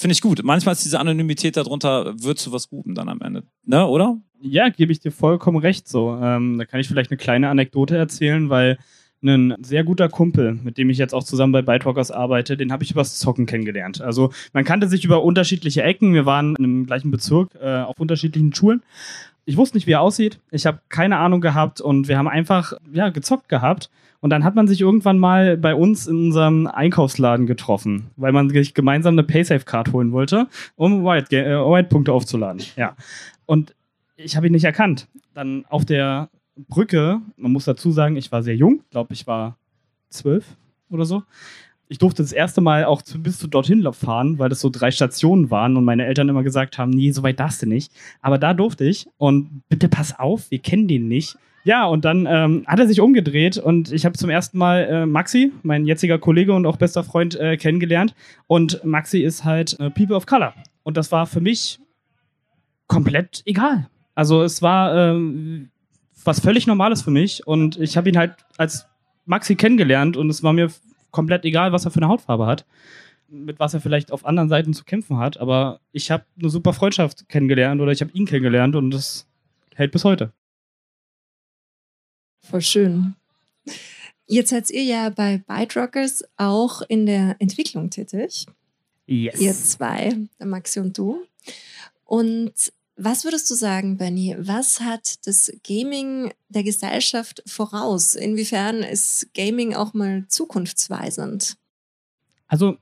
finde 0.00 0.12
ich 0.12 0.22
gut. 0.22 0.42
Manchmal 0.42 0.72
ist 0.72 0.84
diese 0.84 0.98
Anonymität 0.98 1.56
darunter, 1.56 2.14
wird 2.22 2.38
zu 2.38 2.52
was 2.52 2.68
Gutem 2.68 2.94
dann 2.94 3.08
am 3.08 3.20
Ende. 3.20 3.44
Ne, 3.66 3.86
oder? 3.86 4.16
Ja, 4.40 4.70
gebe 4.70 4.92
ich 4.92 5.00
dir 5.00 5.12
vollkommen 5.12 5.58
recht. 5.58 5.86
So, 5.86 6.18
ähm, 6.20 6.58
da 6.58 6.64
kann 6.64 6.80
ich 6.80 6.88
vielleicht 6.88 7.10
eine 7.10 7.18
kleine 7.18 7.50
Anekdote 7.50 7.96
erzählen, 7.96 8.48
weil 8.48 8.78
ein 9.22 9.54
sehr 9.60 9.84
guter 9.84 10.08
Kumpel, 10.08 10.54
mit 10.54 10.78
dem 10.78 10.88
ich 10.88 10.96
jetzt 10.96 11.12
auch 11.14 11.24
zusammen 11.24 11.52
bei 11.52 11.60
Bytalkers 11.60 12.10
arbeite, 12.10 12.56
den 12.56 12.72
habe 12.72 12.84
ich 12.84 12.90
übers 12.90 13.18
Zocken 13.18 13.44
kennengelernt. 13.44 14.00
Also 14.00 14.32
man 14.54 14.64
kannte 14.64 14.88
sich 14.88 15.04
über 15.04 15.22
unterschiedliche 15.22 15.82
Ecken. 15.82 16.14
Wir 16.14 16.24
waren 16.24 16.56
im 16.56 16.86
gleichen 16.86 17.10
Bezirk 17.10 17.54
äh, 17.60 17.80
auf 17.80 18.00
unterschiedlichen 18.00 18.54
Schulen. 18.54 18.82
Ich 19.50 19.56
wusste 19.56 19.76
nicht, 19.76 19.88
wie 19.88 19.92
er 19.94 20.00
aussieht. 20.00 20.38
Ich 20.52 20.64
habe 20.64 20.78
keine 20.88 21.16
Ahnung 21.16 21.40
gehabt 21.40 21.80
und 21.80 22.06
wir 22.06 22.16
haben 22.16 22.28
einfach 22.28 22.72
ja 22.92 23.08
gezockt 23.08 23.48
gehabt. 23.48 23.90
Und 24.20 24.30
dann 24.30 24.44
hat 24.44 24.54
man 24.54 24.68
sich 24.68 24.80
irgendwann 24.80 25.18
mal 25.18 25.56
bei 25.56 25.74
uns 25.74 26.06
in 26.06 26.26
unserem 26.26 26.68
Einkaufsladen 26.68 27.48
getroffen, 27.48 28.10
weil 28.14 28.30
man 28.30 28.48
sich 28.48 28.74
gemeinsam 28.74 29.14
eine 29.14 29.24
Paysafe-Card 29.24 29.92
holen 29.92 30.12
wollte, 30.12 30.46
um 30.76 31.02
White-Punkte 31.04 32.12
äh, 32.12 32.14
aufzuladen. 32.14 32.62
Ja. 32.76 32.94
Und 33.44 33.74
ich 34.14 34.36
habe 34.36 34.46
ihn 34.46 34.52
nicht 34.52 34.62
erkannt. 34.62 35.08
Dann 35.34 35.64
auf 35.68 35.84
der 35.84 36.28
Brücke, 36.54 37.20
man 37.36 37.50
muss 37.50 37.64
dazu 37.64 37.90
sagen, 37.90 38.14
ich 38.14 38.30
war 38.30 38.44
sehr 38.44 38.54
jung, 38.54 38.84
glaube 38.92 39.14
ich 39.14 39.26
war 39.26 39.56
zwölf 40.10 40.44
oder 40.90 41.04
so. 41.04 41.24
Ich 41.90 41.98
durfte 41.98 42.22
das 42.22 42.32
erste 42.32 42.60
Mal 42.60 42.84
auch 42.84 43.02
bis 43.18 43.38
zu 43.38 43.48
dorthin 43.48 43.86
fahren, 43.92 44.38
weil 44.38 44.48
das 44.48 44.60
so 44.60 44.70
drei 44.70 44.92
Stationen 44.92 45.50
waren 45.50 45.76
und 45.76 45.84
meine 45.84 46.06
Eltern 46.06 46.28
immer 46.28 46.44
gesagt 46.44 46.78
haben, 46.78 46.90
nee, 46.90 47.10
so 47.10 47.24
weit 47.24 47.40
darfst 47.40 47.62
du 47.62 47.66
nicht. 47.66 47.92
Aber 48.22 48.38
da 48.38 48.54
durfte 48.54 48.84
ich 48.84 49.08
und 49.18 49.62
bitte 49.68 49.88
pass 49.88 50.16
auf, 50.16 50.50
wir 50.52 50.60
kennen 50.60 50.86
den 50.86 51.08
nicht. 51.08 51.36
Ja, 51.64 51.84
und 51.84 52.04
dann 52.04 52.26
ähm, 52.30 52.64
hat 52.66 52.78
er 52.78 52.86
sich 52.86 53.00
umgedreht 53.00 53.58
und 53.58 53.92
ich 53.92 54.06
habe 54.06 54.16
zum 54.16 54.30
ersten 54.30 54.56
Mal 54.56 54.84
äh, 54.84 55.06
Maxi, 55.06 55.52
mein 55.62 55.84
jetziger 55.84 56.18
Kollege 56.18 56.54
und 56.54 56.64
auch 56.64 56.76
bester 56.76 57.04
Freund, 57.04 57.34
äh, 57.34 57.56
kennengelernt. 57.56 58.14
Und 58.46 58.82
Maxi 58.84 59.18
ist 59.18 59.44
halt 59.44 59.78
äh, 59.78 59.90
People 59.90 60.16
of 60.16 60.26
Color. 60.26 60.54
Und 60.84 60.96
das 60.96 61.12
war 61.12 61.26
für 61.26 61.40
mich 61.40 61.80
komplett 62.86 63.42
egal. 63.44 63.88
Also 64.14 64.42
es 64.42 64.62
war, 64.62 64.96
ähm, 64.96 65.70
was 66.24 66.40
völlig 66.40 66.66
Normales 66.66 67.02
für 67.02 67.10
mich. 67.10 67.46
Und 67.46 67.78
ich 67.78 67.96
habe 67.96 68.08
ihn 68.08 68.16
halt 68.16 68.36
als 68.56 68.86
Maxi 69.26 69.54
kennengelernt 69.54 70.16
und 70.16 70.30
es 70.30 70.42
war 70.42 70.52
mir 70.52 70.70
komplett 71.10 71.44
egal, 71.44 71.72
was 71.72 71.84
er 71.84 71.90
für 71.90 72.00
eine 72.00 72.08
Hautfarbe 72.08 72.46
hat, 72.46 72.66
mit 73.28 73.58
was 73.58 73.74
er 73.74 73.80
vielleicht 73.80 74.12
auf 74.12 74.24
anderen 74.24 74.48
Seiten 74.48 74.74
zu 74.74 74.84
kämpfen 74.84 75.18
hat. 75.18 75.38
Aber 75.38 75.80
ich 75.92 76.10
habe 76.10 76.24
eine 76.38 76.50
super 76.50 76.72
Freundschaft 76.72 77.28
kennengelernt 77.28 77.80
oder 77.80 77.92
ich 77.92 78.00
habe 78.00 78.12
ihn 78.12 78.26
kennengelernt 78.26 78.76
und 78.76 78.90
das 78.90 79.26
hält 79.74 79.92
bis 79.92 80.04
heute. 80.04 80.32
Voll 82.42 82.62
schön. 82.62 83.14
Jetzt 84.26 84.50
seid 84.50 84.70
ihr 84.70 84.84
ja 84.84 85.10
bei 85.10 85.38
Byte 85.38 85.76
Rockers 85.76 86.24
auch 86.36 86.82
in 86.82 87.06
der 87.06 87.36
Entwicklung 87.40 87.90
tätig. 87.90 88.46
Yes. 89.06 89.40
Ihr 89.40 89.52
zwei, 89.52 90.16
der 90.38 90.46
Maxi 90.46 90.78
und 90.78 90.96
du. 90.96 91.26
Und 92.04 92.72
was 93.02 93.24
würdest 93.24 93.50
du 93.50 93.54
sagen, 93.54 93.96
Benny? 93.96 94.36
Was 94.38 94.80
hat 94.80 95.26
das 95.26 95.50
Gaming 95.66 96.32
der 96.48 96.62
Gesellschaft 96.62 97.42
voraus? 97.46 98.14
Inwiefern 98.14 98.82
ist 98.82 99.32
Gaming 99.34 99.74
auch 99.74 99.94
mal 99.94 100.26
zukunftsweisend? 100.28 101.56
Also 102.46 102.76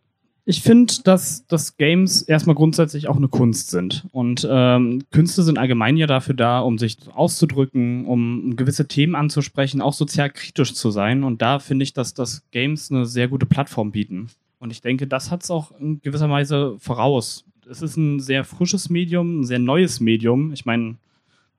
ich 0.45 0.63
finde, 0.63 0.95
dass, 1.05 1.47
dass 1.47 1.77
Games 1.77 2.23
erstmal 2.23 2.57
grundsätzlich 2.57 3.07
auch 3.07 3.17
eine 3.17 3.29
Kunst 3.29 3.71
sind. 3.71 4.07
Und 4.13 4.49
ähm, 4.51 5.05
Künste 5.13 5.43
sind 5.43 5.59
allgemein 5.59 5.97
ja 5.97 6.07
dafür 6.07 6.35
da, 6.35 6.61
um 6.61 6.79
sich 6.79 6.97
auszudrücken, 7.15 8.07
um 8.07 8.57
gewisse 8.57 8.89
Themen 8.89 9.15
anzusprechen, 9.15 9.81
auch 9.81 9.93
sozial 9.93 10.31
kritisch 10.31 10.75
zu 10.75 10.91
sein. 10.91 11.23
Und 11.23 11.43
da 11.43 11.59
finde 11.59 11.85
ich, 11.85 11.93
dass, 11.93 12.15
dass 12.15 12.43
Games 12.51 12.91
eine 12.91 13.07
sehr 13.07 13.29
gute 13.29 13.47
Plattform 13.47 13.93
bieten. 13.93 14.31
Und 14.59 14.73
ich 14.73 14.81
denke, 14.81 15.07
das 15.07 15.31
hat 15.31 15.45
es 15.45 15.51
auch 15.51 15.71
in 15.79 16.01
gewisser 16.01 16.29
Weise 16.29 16.77
voraus 16.81 17.45
es 17.71 17.83
ist 17.83 17.97
ein 17.97 18.21
sehr 18.21 18.45
frisches 18.45 18.91
Medium, 18.91 19.41
ein 19.41 19.45
sehr 19.45 19.59
neues 19.59 20.01
Medium. 20.01 20.53
Ich 20.53 20.67
meine, 20.67 20.97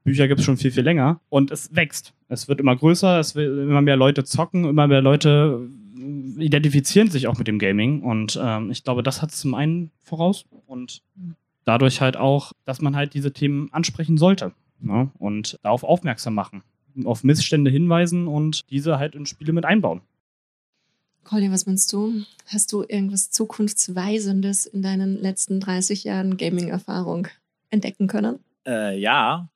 Bücher 0.03 0.27
gibt 0.27 0.39
es 0.39 0.45
schon 0.45 0.57
viel, 0.57 0.71
viel 0.71 0.83
länger. 0.83 1.19
Und 1.29 1.51
es 1.51 1.75
wächst. 1.75 2.13
Es 2.27 2.47
wird 2.47 2.59
immer 2.59 2.75
größer, 2.75 3.19
es 3.19 3.35
will 3.35 3.67
immer 3.69 3.81
mehr 3.81 3.97
Leute 3.97 4.23
zocken, 4.23 4.65
immer 4.65 4.87
mehr 4.87 5.01
Leute 5.01 5.69
identifizieren 6.37 7.09
sich 7.09 7.27
auch 7.27 7.37
mit 7.37 7.47
dem 7.47 7.59
Gaming. 7.59 8.01
Und 8.01 8.39
ähm, 8.41 8.71
ich 8.71 8.83
glaube, 8.83 9.03
das 9.03 9.21
hat 9.21 9.31
es 9.31 9.39
zum 9.39 9.53
einen 9.53 9.91
voraus. 10.01 10.45
Und 10.65 11.01
dadurch 11.65 12.01
halt 12.01 12.17
auch, 12.17 12.53
dass 12.65 12.81
man 12.81 12.95
halt 12.95 13.13
diese 13.13 13.33
Themen 13.33 13.69
ansprechen 13.71 14.17
sollte. 14.17 14.53
Ne? 14.79 15.11
Und 15.17 15.59
darauf 15.63 15.83
aufmerksam 15.83 16.33
machen. 16.33 16.63
Auf 17.05 17.23
Missstände 17.23 17.69
hinweisen 17.69 18.27
und 18.27 18.69
diese 18.71 18.97
halt 18.97 19.15
in 19.15 19.25
Spiele 19.25 19.53
mit 19.53 19.65
einbauen. 19.65 20.01
Colin, 21.23 21.51
was 21.51 21.65
meinst 21.65 21.93
du? 21.93 22.23
Hast 22.47 22.71
du 22.71 22.83
irgendwas 22.87 23.29
Zukunftsweisendes 23.29 24.65
in 24.65 24.81
deinen 24.81 25.21
letzten 25.21 25.59
30 25.59 26.03
Jahren 26.03 26.37
Gaming-Erfahrung 26.37 27.27
entdecken 27.69 28.07
können? 28.07 28.39
Äh, 28.65 28.99
ja. 28.99 29.49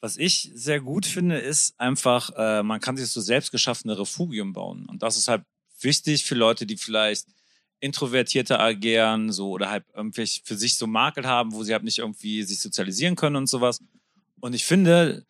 Was 0.00 0.16
ich 0.16 0.50
sehr 0.54 0.80
gut 0.80 1.04
finde, 1.04 1.38
ist 1.38 1.78
einfach, 1.78 2.30
äh, 2.36 2.62
man 2.62 2.80
kann 2.80 2.96
sich 2.96 3.08
so 3.08 3.20
selbst 3.20 3.52
geschaffene 3.52 3.98
Refugien 3.98 4.52
bauen. 4.52 4.86
Und 4.86 5.02
das 5.02 5.16
ist 5.16 5.28
halt 5.28 5.42
wichtig 5.80 6.24
für 6.24 6.34
Leute, 6.34 6.66
die 6.66 6.76
vielleicht 6.76 7.26
introvertierter 7.80 8.60
agieren, 8.60 9.32
so 9.32 9.50
oder 9.50 9.70
halt 9.70 9.84
irgendwie 9.94 10.26
für 10.44 10.56
sich 10.56 10.76
so 10.76 10.86
Makel 10.86 11.26
haben, 11.26 11.52
wo 11.52 11.62
sie 11.64 11.72
halt 11.72 11.84
nicht 11.84 11.98
irgendwie 11.98 12.42
sich 12.42 12.60
sozialisieren 12.60 13.16
können 13.16 13.36
und 13.36 13.46
sowas. 13.46 13.80
Und 14.40 14.54
ich 14.54 14.64
finde, 14.64 15.24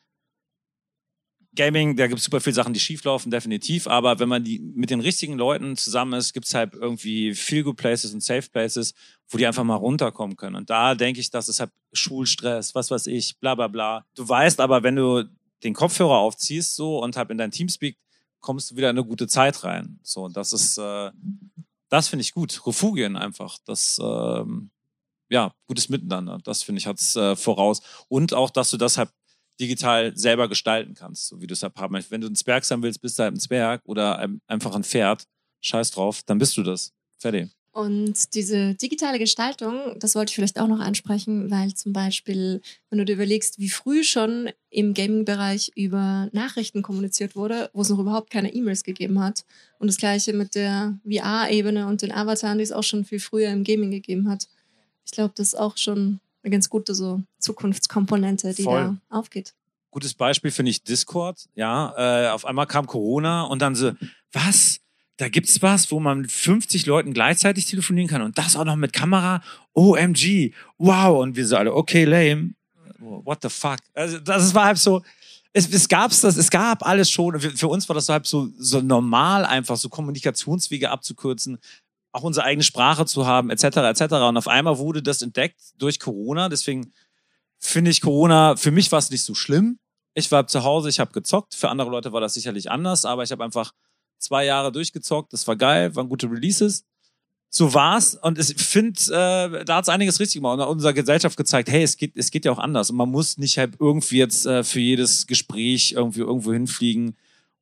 Gaming, 1.57 1.97
da 1.97 2.07
gibt 2.07 2.19
es 2.19 2.25
super 2.25 2.41
viele 2.41 2.55
Sachen, 2.55 2.73
die 2.73 2.81
schieflaufen, 2.81 3.31
definitiv. 3.31 3.89
Aber 3.89 4.21
wenn 4.21 4.29
man 4.29 4.45
die 4.45 4.61
mit 4.61 4.91
den 4.91 5.01
richtigen 5.01 5.37
Leuten 5.37 5.77
zusammen 5.77 6.13
ist, 6.13 6.33
gibt 6.33 6.47
es 6.47 6.55
halt 6.55 6.75
irgendwie 6.75 7.35
feel 7.35 7.65
good 7.65 7.77
places 7.77 8.15
und 8.15 8.23
safe 8.23 8.49
places, 8.51 8.95
wo 9.29 9.37
die 9.37 9.47
einfach 9.47 9.65
mal 9.65 9.75
runterkommen 9.75 10.37
können. 10.37 10.57
Und 10.57 10.71
da 10.71 10.95
denke 10.95 11.21
ich, 11.21 11.31
dass 11.31 11.49
es 11.49 11.59
halt 11.59 11.73
Schulstress, 11.93 12.75
was 12.75 12.91
weiß 12.91 13.09
ich, 13.09 13.39
bla 13.41 13.57
bla 13.57 13.67
bla. 13.67 14.05
Du 14.15 14.29
weißt 14.29 14.61
aber, 14.61 14.85
wenn 14.85 14.97
du 14.97 15.25
den 15.65 15.75
Kopfhörer 15.75 16.19
aufziehst 16.19 16.77
so 16.77 17.03
und 17.03 17.17
halt 17.17 17.31
in 17.31 17.39
dein 17.39 17.51
Teamspeak, 17.51 17.99
kommst 18.39 18.71
du 18.71 18.77
wieder 18.77 18.91
in 18.91 18.97
eine 18.99 19.07
gute 19.07 19.27
Zeit 19.27 19.65
rein. 19.65 19.99
So, 20.03 20.25
und 20.25 20.37
das 20.37 20.53
ist, 20.53 20.79
äh, 20.79 21.11
das 21.89 22.09
finde 22.09 22.23
ich 22.23 22.33
gut. 22.33 22.65
Refugien 22.67 23.17
einfach. 23.17 23.59
Das, 23.65 24.01
ähm, 24.03 24.71
ja, 25.29 25.53
gutes 25.67 25.89
Miteinander. 25.89 26.39
Das 26.45 26.63
finde 26.63 26.81
ich 26.81 26.87
hat's 26.87 27.17
äh, 27.17 27.37
voraus. 27.37 27.83
Und 28.09 28.35
auch, 28.35 28.51
dass 28.51 28.71
du 28.71 28.77
das 28.77 28.99
halt 28.99 29.11
digital 29.61 30.17
selber 30.17 30.49
gestalten 30.49 30.95
kannst, 30.95 31.29
so 31.29 31.41
wie 31.41 31.47
du 31.47 31.53
es 31.53 31.63
halt 31.63 31.77
haben 31.77 31.93
möchtest. 31.93 32.11
Wenn 32.11 32.21
du 32.21 32.29
ein 32.29 32.35
Zwerg 32.35 32.65
sein 32.65 32.83
willst, 32.83 33.01
bist 33.01 33.19
du 33.19 33.23
halt 33.23 33.35
ein 33.35 33.41
Zwerg 33.41 33.83
oder 33.85 34.29
einfach 34.47 34.75
ein 34.75 34.85
Pferd, 34.85 35.25
scheiß 35.61 35.91
drauf, 35.91 36.23
dann 36.25 36.39
bist 36.39 36.57
du 36.57 36.63
das. 36.63 36.93
Fertig. 37.19 37.51
Und 37.73 38.35
diese 38.35 38.75
digitale 38.75 39.21
Gestaltung, 39.21 39.97
das 40.01 40.17
wollte 40.17 40.31
ich 40.31 40.35
vielleicht 40.35 40.59
auch 40.59 40.67
noch 40.67 40.81
ansprechen, 40.81 41.53
weil 41.53 41.73
zum 41.75 41.93
Beispiel, 41.93 42.61
wenn 42.89 42.99
du 42.99 43.05
dir 43.05 43.13
überlegst, 43.13 43.61
wie 43.61 43.69
früh 43.69 44.03
schon 44.03 44.51
im 44.71 44.93
Gaming-Bereich 44.93 45.71
über 45.77 46.29
Nachrichten 46.33 46.83
kommuniziert 46.83 47.37
wurde, 47.37 47.71
wo 47.73 47.83
es 47.83 47.89
noch 47.89 48.01
überhaupt 48.01 48.31
keine 48.31 48.53
E-Mails 48.53 48.83
gegeben 48.83 49.23
hat. 49.23 49.45
Und 49.79 49.87
das 49.87 49.99
gleiche 49.99 50.33
mit 50.33 50.57
der 50.57 50.99
VR-Ebene 51.09 51.87
und 51.87 52.03
den 52.03 52.11
Avataren, 52.11 52.59
die 52.59 52.65
es 52.65 52.73
auch 52.73 52.83
schon 52.83 53.05
viel 53.05 53.21
früher 53.21 53.51
im 53.51 53.63
Gaming 53.63 53.93
gegeben 53.93 54.29
hat. 54.29 54.49
Ich 55.05 55.13
glaube, 55.13 55.33
das 55.37 55.49
ist 55.49 55.59
auch 55.59 55.77
schon 55.77 56.19
eine 56.43 56.51
ganz 56.51 56.69
gute 56.69 56.95
so 56.95 57.23
Zukunftskomponente, 57.39 58.55
die 58.55 58.63
Voll. 58.63 58.99
da 59.11 59.17
aufgeht. 59.17 59.55
Gutes 59.91 60.15
Beispiel 60.15 60.51
finde 60.51 60.71
ich 60.71 60.85
Discord. 60.85 61.49
Ja, 61.55 61.95
äh, 61.97 62.29
auf 62.31 62.45
einmal 62.45 62.67
kam 62.67 62.87
Corona 62.87 63.43
und 63.43 63.61
dann 63.61 63.75
so, 63.75 63.93
was? 64.33 64.81
Da 65.17 65.29
gibt's 65.29 65.61
was, 65.61 65.91
wo 65.91 66.01
man 66.01 66.23
mit 66.23 66.33
50 66.33 66.87
Leuten 66.87 67.13
gleichzeitig 67.13 67.67
telefonieren 67.67 68.09
kann 68.09 68.23
und 68.23 68.39
das 68.39 68.57
auch 68.57 68.65
noch 68.65 68.77
mit 68.77 68.93
Kamera. 68.93 69.43
OMG, 69.75 70.55
wow! 70.79 71.21
Und 71.21 71.37
wir 71.37 71.47
so 71.47 71.57
alle, 71.57 71.75
okay, 71.75 72.05
lame. 72.05 72.55
What 72.99 73.41
the 73.43 73.49
fuck? 73.49 73.79
Also 73.95 74.19
das 74.19 74.55
war 74.55 74.67
halt 74.67 74.79
so. 74.79 75.03
Es, 75.53 75.69
es 75.69 75.89
gab's 75.89 76.21
das, 76.21 76.37
es 76.37 76.49
gab 76.49 76.87
alles 76.87 77.11
schon. 77.11 77.39
Für, 77.41 77.51
für 77.51 77.69
uns 77.69 77.89
war 77.89 77.95
das 77.95 78.07
so 78.07 78.13
halb 78.13 78.27
so, 78.27 78.49
so 78.57 78.81
normal, 78.81 79.45
einfach 79.45 79.77
so 79.77 79.89
Kommunikationswege 79.89 80.89
abzukürzen, 80.89 81.59
auch 82.13 82.23
unsere 82.23 82.45
eigene 82.45 82.65
Sprache 82.65 83.07
zu 83.07 83.27
haben, 83.27 83.51
etc. 83.51 83.65
etc. 83.65 84.03
Und 84.15 84.37
auf 84.37 84.49
einmal 84.49 84.79
wurde 84.79 85.03
das 85.03 85.23
entdeckt 85.23 85.61
durch 85.79 86.01
Corona. 86.01 86.49
Deswegen 86.49 86.93
finde 87.59 87.91
ich 87.91 88.01
Corona, 88.01 88.57
für 88.57 88.71
mich 88.71 88.91
war 88.91 88.99
es 88.99 89.11
nicht 89.11 89.25
so 89.25 89.35
schlimm. 89.35 89.79
Ich 90.15 90.33
war 90.33 90.47
zu 90.47 90.65
Hause, 90.65 90.89
ich 90.89 90.99
habe 90.99 91.13
gezockt. 91.13 91.55
Für 91.55 91.69
andere 91.69 91.91
Leute 91.91 92.13
war 92.13 92.21
das 92.21 92.35
sicherlich 92.35 92.71
anders, 92.71 93.05
aber 93.05 93.23
ich 93.23 93.31
habe 93.31 93.45
einfach 93.45 93.73
zwei 94.19 94.45
Jahre 94.45 94.73
durchgezockt. 94.73 95.33
Das 95.33 95.47
war 95.47 95.57
geil, 95.57 95.95
waren 95.95 96.09
gute 96.09 96.31
Releases. 96.31 96.85
So 97.49 97.75
war's. 97.75 98.15
Und 98.15 98.39
ich 98.39 98.55
finde, 98.57 99.01
äh, 99.09 99.65
da 99.65 99.77
hat's 99.77 99.89
einiges 99.89 100.21
richtig 100.21 100.41
gemacht 100.41 100.61
und 100.61 100.67
unserer 100.67 100.93
Gesellschaft 100.93 101.37
gezeigt, 101.37 101.69
hey, 101.69 101.83
es 101.83 101.97
geht, 101.97 102.17
es 102.17 102.31
geht 102.31 102.45
ja 102.45 102.53
auch 102.53 102.59
anders. 102.59 102.91
Und 102.91 102.97
man 102.97 103.11
muss 103.11 103.39
nicht 103.39 103.59
halt 103.59 103.75
irgendwie 103.79 104.19
jetzt 104.19 104.47
äh, 104.47 104.63
für 104.63 104.81
jedes 104.81 105.27
Gespräch 105.27 105.93
irgendwie 105.93 106.21
irgendwo 106.21 106.53
hinfliegen, 106.53 107.17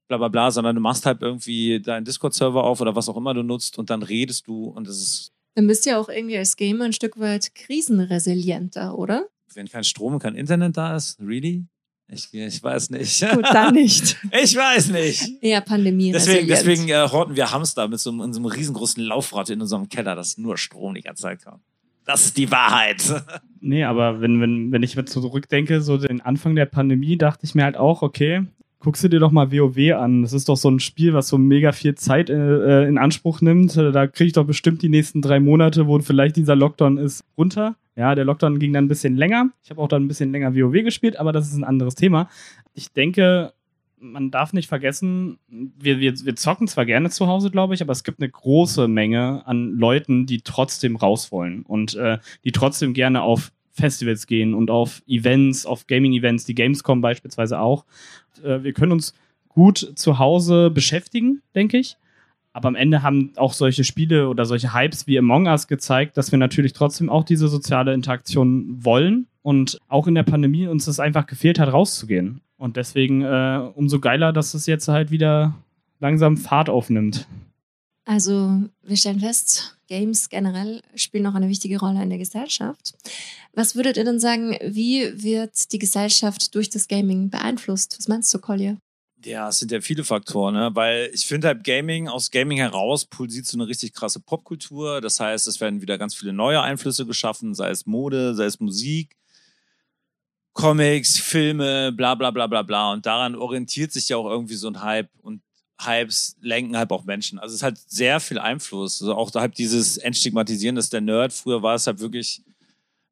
bla 0.09 0.17
bla 0.17 0.29
bla, 0.29 0.51
sondern 0.51 0.75
du 0.75 0.81
machst 0.81 1.07
halt 1.07 1.23
irgendwie 1.23 1.81
deinen 1.81 2.05
Discord-Server 2.05 2.65
auf 2.65 2.81
oder 2.81 2.97
was 2.97 3.09
auch 3.09 3.17
immer 3.17 3.35
du 3.35 3.43
nutzt 3.43 3.79
und 3.79 3.91
dann 3.91 4.03
redest 4.03 4.47
du 4.47 4.65
und 4.65 4.89
das 4.89 4.97
ist. 4.97 5.33
Dann 5.55 5.67
bist 5.67 5.87
du 5.87 5.91
ja 5.91 5.99
auch 5.99 6.09
irgendwie 6.09 6.39
als 6.39 6.57
Gamer 6.57 6.87
ein 6.87 6.93
Stück 6.93 7.19
weit 7.19 7.55
krisenresilienter, 7.55 8.97
oder? 8.97 9.29
Wenn 9.55 9.69
kein 9.69 9.85
Strom 9.85 10.15
und 10.15 10.21
kein 10.21 10.35
Internet 10.35 10.77
da 10.77 10.97
ist, 10.97 11.21
really? 11.21 11.67
Ich, 12.11 12.33
ich 12.33 12.63
weiß 12.63 12.91
nicht. 12.91 13.21
Gut, 13.31 13.45
dann 13.53 13.75
nicht. 13.75 14.17
Ich 14.43 14.57
weiß 14.57 14.91
nicht. 14.91 15.31
Ja, 15.43 15.61
Pandemie. 15.61 16.13
Deswegen, 16.13 16.49
deswegen 16.49 16.89
äh, 16.89 17.07
horten 17.11 17.37
wir 17.37 17.51
Hamster 17.51 17.87
mit 17.87 18.01
so, 18.01 18.11
in 18.11 18.33
so 18.33 18.41
einem 18.41 18.47
riesengroßen 18.47 19.03
Laufrad 19.03 19.51
in 19.51 19.61
unserem 19.61 19.89
Keller, 19.91 20.15
dass 20.15 20.39
nur 20.39 20.57
Strom 20.57 20.95
die 20.95 21.03
ganze 21.03 21.25
Zeit 21.25 21.45
kommt. 21.45 21.63
Das 22.07 22.25
ist 22.25 22.39
die 22.39 22.51
Wahrheit. 22.51 23.03
Nee, 23.61 23.85
aber 23.85 24.23
wenn, 24.23 24.41
wenn, 24.41 24.73
wenn 24.73 24.83
ich 24.83 24.95
jetzt 24.95 25.13
zurückdenke, 25.13 25.83
so 25.83 25.99
den 25.99 26.23
Anfang 26.23 26.55
der 26.55 26.65
Pandemie, 26.65 27.19
dachte 27.19 27.45
ich 27.45 27.55
mir 27.55 27.65
halt 27.65 27.77
auch, 27.77 28.01
okay, 28.01 28.47
guckst 28.81 29.03
du 29.03 29.09
dir 29.09 29.21
doch 29.21 29.33
mal 29.33 29.53
WoW 29.53 29.95
an. 29.95 30.23
Das 30.23 30.33
ist 30.33 30.49
doch 30.49 30.57
so 30.57 30.71
ein 30.71 30.81
Spiel, 30.81 31.15
was 31.15 31.29
so 31.29 31.39
mega 31.39 31.73
viel 31.73 31.95
Zeit 31.95 32.31
äh, 32.31 32.87
in 32.87 32.99
Anspruch 32.99 33.41
nimmt. 33.41 33.77
Da 33.77 34.07
kriege 34.07 34.29
ich 34.29 34.33
doch 34.33 34.47
bestimmt 34.47 34.83
die 34.83 34.89
nächsten 34.89 35.23
drei 35.23 35.41
Monate, 35.41 35.87
wo 35.87 35.99
vielleicht 35.99 36.37
dieser 36.37 36.57
Lockdown 36.57 36.99
ist, 36.99 37.25
runter. 37.37 37.77
Ja, 37.97 38.15
der 38.15 38.25
Lockdown 38.25 38.61
ging 38.61 38.73
dann 38.73 38.85
ein 38.85 38.89
bisschen 38.89 39.17
länger. 39.17 39.51
Ich 39.63 39.71
habe 39.71 39.81
auch 39.81 39.89
dann 39.89 40.05
ein 40.05 40.09
bisschen 40.09 40.31
länger 40.31 40.55
WoW 40.55 40.85
gespielt, 40.85 41.19
aber 41.19 41.33
das 41.33 41.49
ist 41.49 41.57
ein 41.57 41.65
anderes 41.65 41.97
Thema. 41.97 42.29
Ich 42.75 42.93
denke, 42.93 43.53
man 44.01 44.31
darf 44.31 44.53
nicht 44.53 44.69
vergessen, 44.69 45.39
wir, 45.49 45.99
wir, 45.99 46.15
wir 46.25 46.37
zocken 46.37 46.69
zwar 46.69 46.87
gerne 46.87 47.11
zu 47.11 47.27
Hause, 47.27 47.51
glaube 47.51 47.75
ich, 47.75 47.83
aber 47.83 47.93
es 47.93 48.05
gibt 48.05 48.21
eine 48.21 48.31
große 48.31 48.87
Menge 48.87 49.43
an 49.47 49.73
Leuten, 49.73 50.27
die 50.27 50.43
trotzdem 50.43 50.95
raus 50.95 51.33
wollen 51.33 51.63
und 51.63 51.97
äh, 51.97 52.19
die 52.45 52.53
trotzdem 52.53 52.95
gerne 52.95 53.23
auf 53.23 53.51
Festivals 53.79 54.27
gehen 54.27 54.55
und 54.55 54.71
auf 54.71 55.03
Events, 55.07 55.67
auf 55.67 55.87
Gaming-Events, 55.87 56.45
die 56.45 56.55
Gamescom 56.55 57.01
beispielsweise 57.01 57.61
auch. 57.61 57.85
Äh, 58.43 58.63
wir 58.63 58.73
können 58.73 58.93
uns 58.93 59.15
gut 59.49 59.93
zu 59.95 60.19
Hause 60.19 60.71
beschäftigen, 60.71 61.43
denke 61.55 61.79
ich. 61.79 61.97
Aber 62.53 62.69
am 62.69 62.75
Ende 62.75 63.03
haben 63.03 63.33
auch 63.37 63.53
solche 63.53 63.85
Spiele 63.85 64.29
oder 64.29 64.45
solche 64.45 64.75
Hypes 64.75 65.07
wie 65.07 65.19
Among 65.19 65.47
Us 65.47 65.69
gezeigt, 65.69 66.17
dass 66.17 66.33
wir 66.33 66.39
natürlich 66.39 66.73
trotzdem 66.73 67.09
auch 67.09 67.25
diese 67.25 67.49
soziale 67.49 67.95
Interaktion 67.95 68.85
wollen 68.85 69.27
und 69.43 69.79
auch 69.89 70.07
in 70.07 70.15
der 70.15 70.25
Pandemie 70.25 70.67
uns 70.67 70.87
das 70.87 70.99
einfach 70.99 71.27
gefehlt 71.27 71.59
hat, 71.59 71.73
rauszugehen. 71.73 72.41
Und 72.57 72.77
deswegen 72.77 73.23
äh, 73.23 73.61
umso 73.75 74.01
geiler, 74.01 74.33
dass 74.33 74.55
es 74.55 74.67
jetzt 74.67 74.89
halt 74.89 75.11
wieder 75.11 75.55
langsam 76.01 76.37
Fahrt 76.37 76.69
aufnimmt. 76.69 77.29
Also 78.09 78.63
wir 78.83 78.97
stellen 78.97 79.21
fest, 79.21 79.77
Games 79.87 80.31
generell 80.31 80.81
spielen 80.95 81.25
noch 81.25 81.35
eine 81.35 81.51
wichtige 81.51 81.79
Rolle 81.79 82.03
in 82.03 82.09
der 82.09 82.19
Gesellschaft. 82.19 82.95
Was 83.53 83.77
würdet 83.77 83.99
ihr 83.99 84.05
denn 84.05 84.19
sagen, 84.19 84.57
wie 84.63 85.23
wird 85.23 85.71
die 85.73 85.79
Gesellschaft 85.79 86.55
durch 86.55 86.71
das 86.71 86.89
Gaming 86.89 87.29
beeinflusst? 87.29 87.99
Was 87.99 88.09
meinst 88.09 88.33
du, 88.33 88.39
Collier? 88.39 88.79
Ja, 89.27 89.51
es 89.51 89.59
sind 89.59 89.73
ja 89.73 89.83
viele 89.83 90.05
Faktoren, 90.05 90.55
ne? 90.55 90.71
weil 90.73 91.11
ich 91.13 91.27
finde 91.27 91.49
halt 91.49 91.65
Gaming, 91.65 92.09
aus 92.09 92.31
Gaming 92.31 92.57
heraus 92.57 93.05
pulsiert 93.05 93.45
so 93.45 93.59
eine 93.59 93.69
richtig 93.69 93.93
krasse 93.93 94.21
Popkultur. 94.21 95.03
Das 95.03 95.21
heißt, 95.21 95.47
es 95.47 95.61
werden 95.61 95.83
wieder 95.83 95.99
ganz 95.99 96.15
viele 96.15 96.33
neue 96.33 96.63
Einflüsse 96.63 97.05
geschaffen, 97.05 97.55
sei 97.55 97.69
es 97.69 97.85
Mode, 97.85 98.35
sei 98.35 98.47
es 98.47 98.59
Musik, 98.59 99.19
Comics, 100.55 101.19
Filme, 101.19 101.93
bla 101.93 102.15
bla 102.15 102.31
bla 102.31 102.47
bla 102.47 102.63
bla. 102.63 102.91
Und 102.95 103.05
daran 103.05 103.35
orientiert 103.35 103.93
sich 103.93 104.09
ja 104.09 104.17
auch 104.17 104.31
irgendwie 104.31 104.55
so 104.55 104.69
ein 104.69 104.81
Hype. 104.81 105.11
Und 105.21 105.43
Hypes 105.81 106.37
lenken 106.41 106.77
halt 106.77 106.91
auch 106.91 107.05
Menschen. 107.05 107.39
Also 107.39 107.55
es 107.55 107.63
hat 107.63 107.79
sehr 107.79 108.21
viel 108.21 108.39
Einfluss. 108.39 109.01
Also 109.01 109.15
auch 109.15 109.33
halt 109.35 109.59
dieses 109.59 109.97
Entstigmatisieren, 109.97 110.77
dass 110.77 110.91
der 110.91 111.01
Nerd, 111.01 111.33
früher 111.33 111.63
war 111.63 111.75
es 111.75 111.87
halt 111.87 112.01
wirklich, 112.01 112.43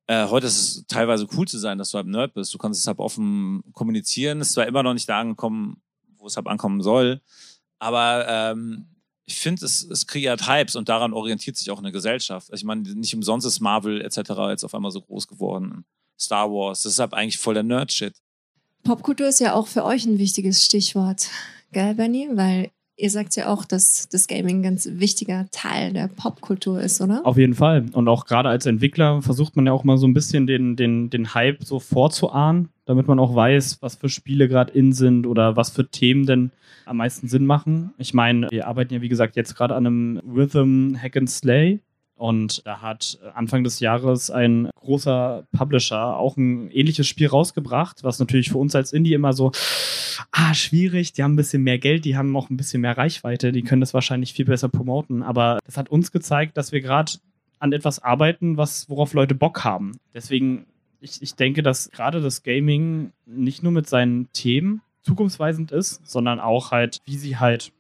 äh, 0.06 0.26
heute 0.26 0.46
ist 0.48 0.58
es 0.58 0.86
teilweise 0.86 1.26
cool 1.36 1.46
zu 1.46 1.58
sein, 1.58 1.78
dass 1.78 1.90
du 1.90 1.98
halt 1.98 2.06
Nerd 2.06 2.34
bist. 2.34 2.52
Du 2.52 2.58
kannst 2.58 2.80
es 2.80 2.86
halt 2.86 2.98
offen 2.98 3.62
kommunizieren. 3.72 4.40
Es 4.40 4.48
ist 4.48 4.54
zwar 4.54 4.66
immer 4.66 4.82
noch 4.82 4.94
nicht 4.94 5.08
da 5.08 5.20
angekommen, 5.20 5.80
wo 6.18 6.26
es 6.26 6.36
halt 6.36 6.46
ankommen 6.46 6.82
soll, 6.82 7.20
aber 7.78 8.26
ähm, 8.28 8.86
ich 9.26 9.38
finde, 9.38 9.64
es, 9.64 9.82
es 9.82 10.06
kreiert 10.06 10.48
Hypes 10.48 10.76
und 10.76 10.88
daran 10.88 11.12
orientiert 11.12 11.56
sich 11.56 11.70
auch 11.70 11.78
eine 11.78 11.92
Gesellschaft. 11.92 12.48
Ich 12.52 12.64
meine, 12.64 12.82
nicht 12.82 13.14
umsonst 13.14 13.46
ist 13.46 13.60
Marvel 13.60 14.00
etc. 14.00 14.18
jetzt 14.48 14.64
auf 14.64 14.74
einmal 14.74 14.92
so 14.92 15.00
groß 15.02 15.26
geworden. 15.26 15.84
Star 16.18 16.50
Wars, 16.50 16.82
das 16.82 16.92
ist 16.92 16.98
halt 16.98 17.12
eigentlich 17.12 17.38
voll 17.38 17.54
der 17.54 17.64
Nerd-Shit. 17.64 18.14
Popkultur 18.84 19.26
ist 19.26 19.40
ja 19.40 19.52
auch 19.52 19.66
für 19.66 19.84
euch 19.84 20.06
ein 20.06 20.18
wichtiges 20.18 20.64
Stichwort 20.64 21.28
gell, 21.72 21.94
Benny? 21.94 22.28
Weil 22.32 22.70
ihr 22.96 23.10
sagt 23.10 23.36
ja 23.36 23.52
auch, 23.52 23.64
dass 23.64 24.08
das 24.08 24.26
Gaming 24.26 24.58
ein 24.58 24.62
ganz 24.62 24.88
wichtiger 24.90 25.46
Teil 25.52 25.92
der 25.92 26.08
Popkultur 26.08 26.80
ist, 26.80 27.00
oder? 27.00 27.20
Auf 27.24 27.36
jeden 27.36 27.54
Fall. 27.54 27.86
Und 27.92 28.08
auch 28.08 28.24
gerade 28.24 28.48
als 28.48 28.66
Entwickler 28.66 29.20
versucht 29.22 29.56
man 29.56 29.66
ja 29.66 29.72
auch 29.72 29.84
mal 29.84 29.98
so 29.98 30.06
ein 30.06 30.14
bisschen 30.14 30.46
den, 30.46 30.76
den, 30.76 31.10
den 31.10 31.34
Hype 31.34 31.62
so 31.62 31.78
vorzuahnen, 31.78 32.70
damit 32.86 33.06
man 33.06 33.18
auch 33.18 33.34
weiß, 33.34 33.82
was 33.82 33.96
für 33.96 34.08
Spiele 34.08 34.48
gerade 34.48 34.72
in 34.72 34.92
sind 34.92 35.26
oder 35.26 35.56
was 35.56 35.70
für 35.70 35.90
Themen 35.90 36.26
denn 36.26 36.52
am 36.86 36.98
meisten 36.98 37.28
Sinn 37.28 37.44
machen. 37.44 37.92
Ich 37.98 38.14
meine, 38.14 38.48
wir 38.50 38.66
arbeiten 38.66 38.94
ja, 38.94 39.02
wie 39.02 39.08
gesagt, 39.08 39.36
jetzt 39.36 39.56
gerade 39.56 39.74
an 39.74 39.86
einem 39.86 40.22
Rhythm 40.26 40.96
Hack 40.96 41.16
and 41.16 41.28
Slay. 41.28 41.80
Und 42.16 42.66
da 42.66 42.80
hat 42.80 43.18
Anfang 43.34 43.62
des 43.62 43.80
Jahres 43.80 44.30
ein 44.30 44.70
großer 44.80 45.46
Publisher 45.52 46.16
auch 46.16 46.38
ein 46.38 46.70
ähnliches 46.70 47.06
Spiel 47.06 47.26
rausgebracht, 47.26 48.04
was 48.04 48.18
natürlich 48.18 48.48
für 48.50 48.58
uns 48.58 48.74
als 48.74 48.94
Indie 48.94 49.12
immer 49.12 49.34
so, 49.34 49.52
ah, 50.32 50.54
schwierig, 50.54 51.12
die 51.12 51.22
haben 51.22 51.34
ein 51.34 51.36
bisschen 51.36 51.62
mehr 51.62 51.78
Geld, 51.78 52.06
die 52.06 52.16
haben 52.16 52.34
auch 52.34 52.48
ein 52.48 52.56
bisschen 52.56 52.80
mehr 52.80 52.96
Reichweite, 52.96 53.52
die 53.52 53.62
können 53.62 53.82
das 53.82 53.92
wahrscheinlich 53.92 54.32
viel 54.32 54.46
besser 54.46 54.70
promoten. 54.70 55.22
Aber 55.22 55.58
das 55.66 55.76
hat 55.76 55.90
uns 55.90 56.10
gezeigt, 56.10 56.56
dass 56.56 56.72
wir 56.72 56.80
gerade 56.80 57.12
an 57.58 57.72
etwas 57.72 58.02
arbeiten, 58.02 58.56
was, 58.56 58.88
worauf 58.88 59.12
Leute 59.12 59.34
Bock 59.34 59.64
haben. 59.64 59.98
Deswegen, 60.14 60.66
ich, 61.00 61.20
ich 61.20 61.34
denke, 61.34 61.62
dass 61.62 61.90
gerade 61.90 62.22
das 62.22 62.42
Gaming 62.42 63.12
nicht 63.26 63.62
nur 63.62 63.72
mit 63.72 63.88
seinen 63.88 64.32
Themen 64.32 64.80
zukunftsweisend 65.02 65.70
ist, 65.70 66.06
sondern 66.06 66.40
auch 66.40 66.70
halt, 66.70 67.00
wie 67.04 67.16
sie 67.16 67.36
halt 67.36 67.72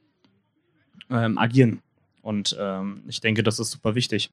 ähm, 1.10 1.38
agieren. 1.38 1.80
Und 2.26 2.56
ähm, 2.58 3.04
ich 3.06 3.20
denke, 3.20 3.44
das 3.44 3.60
ist 3.60 3.70
super 3.70 3.94
wichtig. 3.94 4.30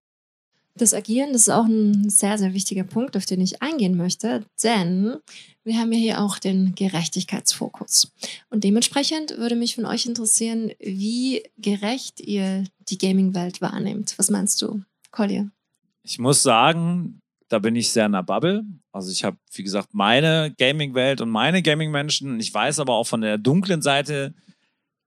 Das 0.76 0.96
Agieren, 0.96 1.32
das 1.32 1.44
ist 1.44 1.50
auch 1.50 1.66
ein 1.66 2.10
sehr, 2.10 2.40
sehr 2.40 2.56
wichtiger 2.56 2.84
Punkt, 2.84 3.16
auf 3.16 3.28
den 3.28 3.40
ich 3.40 3.62
eingehen 3.62 3.96
möchte, 3.96 4.44
denn 4.64 5.18
wir 5.64 5.78
haben 5.78 5.92
ja 5.92 6.00
hier 6.00 6.22
auch 6.22 6.40
den 6.40 6.74
Gerechtigkeitsfokus. 6.74 8.12
Und 8.50 8.64
dementsprechend 8.64 9.38
würde 9.38 9.56
mich 9.56 9.76
von 9.76 9.86
euch 9.86 10.08
interessieren, 10.08 10.72
wie 10.80 11.44
gerecht 11.60 12.20
ihr 12.20 12.64
die 12.90 12.98
Gaming-Welt 12.98 13.62
wahrnehmt. 13.62 14.16
Was 14.18 14.32
meinst 14.32 14.60
du, 14.64 14.82
Collier? 15.12 15.52
Ich 16.02 16.18
muss 16.18 16.42
sagen, 16.42 17.20
da 17.48 17.60
bin 17.60 17.76
ich 17.76 17.92
sehr 17.92 18.08
in 18.08 18.14
der 18.14 18.24
Bubble. 18.24 18.64
Also 18.92 19.12
ich 19.12 19.24
habe, 19.24 19.38
wie 19.54 19.64
gesagt, 19.64 19.94
meine 19.94 20.52
Gaming-Welt 20.58 21.22
und 21.22 21.30
meine 21.30 21.62
Gaming-Menschen. 21.62 22.40
Ich 22.40 22.52
weiß 22.52 22.80
aber 22.80 22.96
auch 22.96 23.06
von 23.06 23.22
der 23.22 23.38
dunklen 23.38 23.84
Seite 23.84 24.34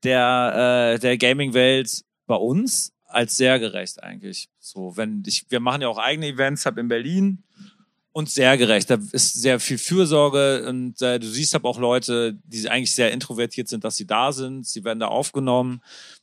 der, 0.04 0.92
äh, 0.94 1.00
der 1.00 1.18
Gaming-Welt 1.18 2.04
bei 2.26 2.34
uns 2.34 2.92
als 3.04 3.36
sehr 3.36 3.58
gerecht 3.58 4.02
eigentlich. 4.02 4.48
So, 4.58 4.96
wenn 4.96 5.22
ich, 5.26 5.46
wir 5.48 5.60
machen 5.60 5.82
ja 5.82 5.88
auch 5.88 5.98
eigene 5.98 6.28
Events, 6.28 6.66
hab 6.66 6.76
in 6.78 6.88
Berlin 6.88 7.42
und 8.12 8.30
sehr 8.30 8.56
gerecht. 8.56 8.90
Da 8.90 8.98
ist 9.12 9.34
sehr 9.34 9.60
viel 9.60 9.78
Fürsorge 9.78 10.66
und 10.68 11.00
äh, 11.02 11.18
du 11.18 11.26
siehst 11.26 11.54
aber 11.54 11.68
auch 11.68 11.78
Leute, 11.78 12.38
die 12.44 12.68
eigentlich 12.68 12.94
sehr 12.94 13.12
introvertiert 13.12 13.68
sind, 13.68 13.84
dass 13.84 13.96
sie 13.96 14.06
da 14.06 14.32
sind. 14.32 14.66
Sie 14.66 14.84
werden 14.84 15.00
da 15.00 15.08
aufgenommen. 15.08 15.82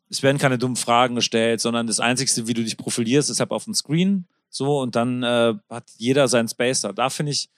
Es 0.10 0.24
werden 0.24 0.38
keine 0.38 0.58
dummen 0.58 0.76
Fragen 0.76 1.16
gestellt, 1.16 1.62
sondern 1.62 1.88
das 1.88 2.00
Einzige, 2.00 2.48
wie 2.48 2.54
du 2.54 2.64
dich 2.64 2.78
profilierst, 2.78 3.30
ist 3.30 3.40
halt 3.40 3.52
auf 3.52 3.66
dem 3.66 3.74
Screen. 3.74 4.26
So, 4.50 4.82
und 4.82 4.96
dann 4.96 5.24
äh, 5.24 5.56
hat 5.70 5.86
jeder 5.98 6.28
seinen 6.28 6.48
Space 6.48 6.82
da. 6.82 6.94
Da 6.94 7.10
finde 7.10 7.32
ich, 7.32 7.50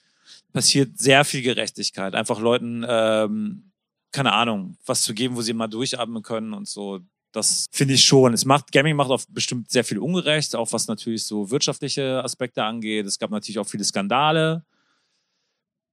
passiert 0.53 0.97
sehr 0.97 1.25
viel 1.25 1.41
Gerechtigkeit. 1.41 2.15
Einfach 2.15 2.39
Leuten, 2.39 2.86
ähm, 2.88 3.71
keine 4.12 4.31
Ahnung, 4.34 4.77
was 4.86 5.01
zu 5.01 5.13
geben, 5.13 5.36
wo 5.36 5.41
sie 5.41 5.53
mal 5.53 5.67
durchatmen 5.67 6.23
können 6.23 6.53
und 6.53 6.67
so. 6.67 7.01
Das 7.36 7.65
finde 7.71 7.95
ich 7.95 8.04
schon. 8.04 8.34
Es 8.34 8.45
macht, 8.45 8.71
Gaming 8.71 8.95
macht 8.95 9.12
auch 9.12 9.21
bestimmt 9.30 9.69
sehr 9.69 9.84
viel 9.84 10.00
ungerecht, 10.00 10.56
auch 10.56 10.71
was 10.71 10.88
natürlich 10.88 11.26
so 11.26 11.52
wirtschaftliche 11.52 12.24
Aspekte 12.24 12.63
angeht. 12.63 13.06
Es 13.06 13.19
gab 13.19 13.30
natürlich 13.30 13.60
auch 13.60 13.67
viele 13.67 13.84
Skandale. 13.84 14.63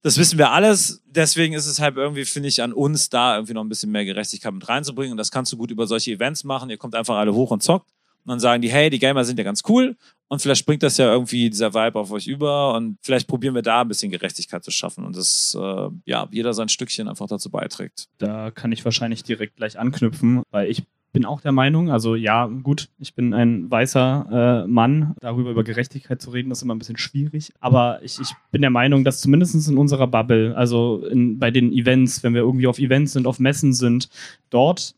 Das 0.03 0.17
wissen 0.17 0.37
wir 0.37 0.51
alles. 0.51 1.01
Deswegen 1.05 1.53
ist 1.53 1.65
es 1.65 1.79
halt 1.79 1.97
irgendwie, 1.97 2.25
finde 2.25 2.49
ich, 2.49 2.61
an 2.61 2.73
uns 2.73 3.09
da 3.09 3.35
irgendwie 3.35 3.53
noch 3.53 3.63
ein 3.63 3.69
bisschen 3.69 3.91
mehr 3.91 4.05
Gerechtigkeit 4.05 4.53
mit 4.53 4.67
reinzubringen. 4.67 5.11
Und 5.11 5.17
das 5.17 5.31
kannst 5.31 5.51
du 5.51 5.57
gut 5.57 5.71
über 5.71 5.87
solche 5.87 6.11
Events 6.11 6.43
machen. 6.43 6.69
Ihr 6.69 6.77
kommt 6.77 6.95
einfach 6.95 7.15
alle 7.15 7.33
hoch 7.33 7.51
und 7.51 7.63
zockt. 7.63 7.89
Und 8.25 8.29
dann 8.29 8.39
sagen 8.39 8.61
die, 8.61 8.71
hey, 8.71 8.89
die 8.89 8.99
Gamer 8.99 9.25
sind 9.25 9.37
ja 9.37 9.43
ganz 9.43 9.63
cool. 9.67 9.97
Und 10.29 10.41
vielleicht 10.41 10.59
springt 10.59 10.83
das 10.83 10.97
ja 10.97 11.11
irgendwie 11.11 11.49
dieser 11.49 11.73
Vibe 11.73 11.99
auf 11.99 12.11
euch 12.11 12.27
über. 12.27 12.73
Und 12.73 12.97
vielleicht 13.01 13.27
probieren 13.27 13.55
wir 13.55 13.61
da 13.61 13.81
ein 13.81 13.87
bisschen 13.87 14.11
Gerechtigkeit 14.11 14.63
zu 14.63 14.71
schaffen. 14.71 15.05
Und 15.05 15.15
dass, 15.17 15.57
äh, 15.59 15.89
ja, 16.05 16.27
jeder 16.31 16.53
sein 16.53 16.69
Stückchen 16.69 17.07
einfach 17.07 17.27
dazu 17.27 17.49
beiträgt. 17.49 18.07
Da 18.17 18.51
kann 18.51 18.71
ich 18.71 18.83
wahrscheinlich 18.83 19.23
direkt 19.23 19.57
gleich 19.57 19.77
anknüpfen, 19.77 20.41
weil 20.51 20.69
ich 20.69 20.83
bin 21.13 21.25
auch 21.25 21.41
der 21.41 21.51
Meinung, 21.51 21.91
also 21.91 22.15
ja, 22.15 22.47
gut, 22.47 22.89
ich 22.97 23.13
bin 23.13 23.33
ein 23.33 23.69
weißer 23.69 24.63
äh, 24.65 24.67
Mann. 24.67 25.15
Darüber 25.21 25.51
über 25.51 25.63
Gerechtigkeit 25.63 26.21
zu 26.21 26.31
reden, 26.31 26.51
ist 26.51 26.63
immer 26.63 26.73
ein 26.73 26.79
bisschen 26.79 26.97
schwierig. 26.97 27.53
Aber 27.59 28.01
ich, 28.03 28.19
ich 28.19 28.33
bin 28.51 28.61
der 28.61 28.71
Meinung, 28.71 29.03
dass 29.03 29.21
zumindest 29.21 29.67
in 29.69 29.77
unserer 29.77 30.07
Bubble, 30.07 30.57
also 30.57 31.05
in, 31.05 31.37
bei 31.37 31.51
den 31.51 31.71
Events, 31.71 32.23
wenn 32.23 32.33
wir 32.33 32.41
irgendwie 32.41 32.67
auf 32.67 32.79
Events 32.79 33.13
sind, 33.13 33.27
auf 33.27 33.39
Messen 33.39 33.73
sind, 33.73 34.09
dort 34.49 34.95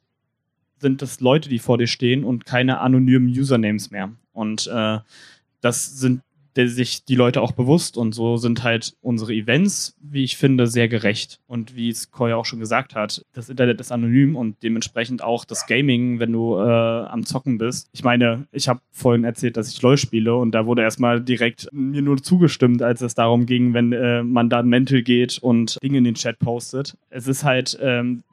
sind 0.80 1.02
es 1.02 1.20
Leute, 1.20 1.50
die 1.50 1.60
vor 1.60 1.78
dir 1.78 1.88
stehen 1.88 2.24
und 2.24 2.46
keine 2.46 2.80
anonymen 2.80 3.28
Usernames 3.28 3.92
mehr. 3.92 4.12
Und 4.32 4.68
äh, 4.68 5.00
das 5.62 6.00
sind 6.00 6.22
der 6.56 6.70
sich 6.70 7.06
die 7.06 7.16
Leute 7.16 7.42
auch 7.42 7.52
bewusst 7.52 7.98
und 7.98 8.14
so 8.14 8.38
sind 8.38 8.64
halt 8.64 8.94
unsere 9.02 9.34
Events, 9.34 9.96
wie 10.02 10.24
ich 10.24 10.38
finde, 10.38 10.68
sehr 10.68 10.88
gerecht. 10.88 11.40
Und 11.48 11.76
wie 11.76 11.90
es 11.90 12.12
Koya 12.12 12.36
auch 12.36 12.46
schon 12.46 12.60
gesagt 12.60 12.96
hat, 12.96 13.26
das 13.34 13.50
Internet 13.50 13.82
ist 13.82 13.92
anonym 13.92 14.36
und 14.36 14.62
dementsprechend 14.64 15.24
auch 15.24 15.46
das 15.46 15.68
Gaming, 15.68 16.20
wenn 16.20 16.32
du 16.32 16.58
äh, 16.58 16.62
am 16.62 17.26
Zocken 17.26 17.58
bist. 17.58 17.90
Ich 17.92 18.04
meine, 18.04 18.48
ich 18.52 18.68
habe 18.68 18.80
vorhin 18.92 19.24
erzählt, 19.24 19.58
dass 19.58 19.70
ich 19.70 19.82
LOL 19.82 19.98
spiele 19.98 20.36
und 20.36 20.52
da 20.52 20.66
wurde 20.66 20.82
erstmal 20.82 21.22
direkt 21.22 21.68
mir 21.72 22.02
nur 22.02 22.22
zugestimmt, 22.22 22.82
als 22.82 23.02
es 23.02 23.16
darum 23.16 23.46
ging, 23.46 23.74
wenn 23.74 23.92
äh, 23.92 24.24
man 24.24 24.50
da 24.50 24.64
mental 24.64 25.02
geht 25.02 25.38
und 25.40 25.78
Dinge 25.84 25.98
in 25.98 26.04
den 26.04 26.16
Chat 26.16 26.40
postet. 26.40 26.98
Es 27.10 27.28
ist 27.28 27.44
halt 27.44 27.78
ähm, 27.82 28.24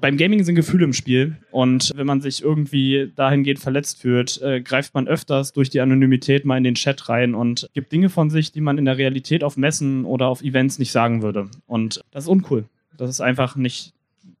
beim 0.00 0.16
Gaming 0.16 0.44
sind 0.44 0.54
Gefühle 0.54 0.84
im 0.84 0.92
Spiel 0.92 1.36
und 1.50 1.92
wenn 1.96 2.06
man 2.06 2.20
sich 2.20 2.42
irgendwie 2.42 3.12
dahingehend 3.14 3.58
verletzt 3.58 4.00
fühlt, 4.00 4.40
äh, 4.42 4.60
greift 4.60 4.94
man 4.94 5.08
öfters 5.08 5.52
durch 5.52 5.70
die 5.70 5.80
Anonymität 5.80 6.44
mal 6.44 6.56
in 6.56 6.64
den 6.64 6.74
Chat 6.74 7.08
rein 7.08 7.34
und 7.34 7.68
gibt 7.74 7.92
Dinge 7.92 8.08
von 8.08 8.30
sich, 8.30 8.52
die 8.52 8.60
man 8.60 8.78
in 8.78 8.84
der 8.84 8.98
Realität 8.98 9.44
auf 9.44 9.56
Messen 9.56 10.04
oder 10.04 10.28
auf 10.28 10.42
Events 10.42 10.78
nicht 10.78 10.92
sagen 10.92 11.22
würde. 11.22 11.48
Und 11.66 12.02
das 12.10 12.24
ist 12.24 12.28
uncool. 12.28 12.64
Das 12.96 13.10
ist 13.10 13.20
einfach 13.20 13.56
nicht 13.56 13.92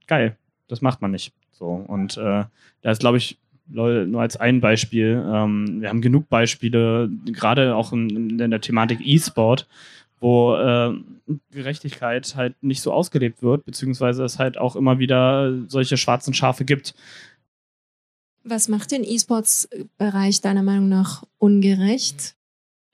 geil. 0.06 0.36
Das 0.68 0.82
macht 0.82 1.02
man 1.02 1.10
nicht. 1.10 1.32
So 1.52 1.66
und 1.66 2.16
äh, 2.16 2.44
da 2.82 2.90
ist, 2.90 3.00
glaube 3.00 3.18
ich, 3.18 3.38
nur 3.70 4.20
als 4.20 4.36
ein 4.36 4.60
Beispiel. 4.60 5.22
Ähm, 5.26 5.80
wir 5.80 5.88
haben 5.88 6.00
genug 6.00 6.28
Beispiele, 6.28 7.10
gerade 7.26 7.74
auch 7.74 7.92
in, 7.92 8.40
in 8.40 8.50
der 8.50 8.60
Thematik 8.60 9.00
E-Sport, 9.02 9.68
wo 10.20 10.54
äh, 10.56 10.94
Gerechtigkeit 11.50 12.34
halt 12.36 12.54
nicht 12.62 12.82
so 12.82 12.92
ausgelebt 12.92 13.42
wird, 13.42 13.64
beziehungsweise 13.64 14.24
es 14.24 14.38
halt 14.38 14.58
auch 14.58 14.76
immer 14.76 14.98
wieder 14.98 15.52
solche 15.68 15.96
schwarzen 15.96 16.34
Schafe 16.34 16.64
gibt. 16.64 16.94
Was 18.44 18.68
macht 18.68 18.92
den 18.92 19.04
E-Sports-Bereich 19.04 20.40
deiner 20.40 20.62
Meinung 20.62 20.88
nach 20.88 21.24
ungerecht? 21.38 22.34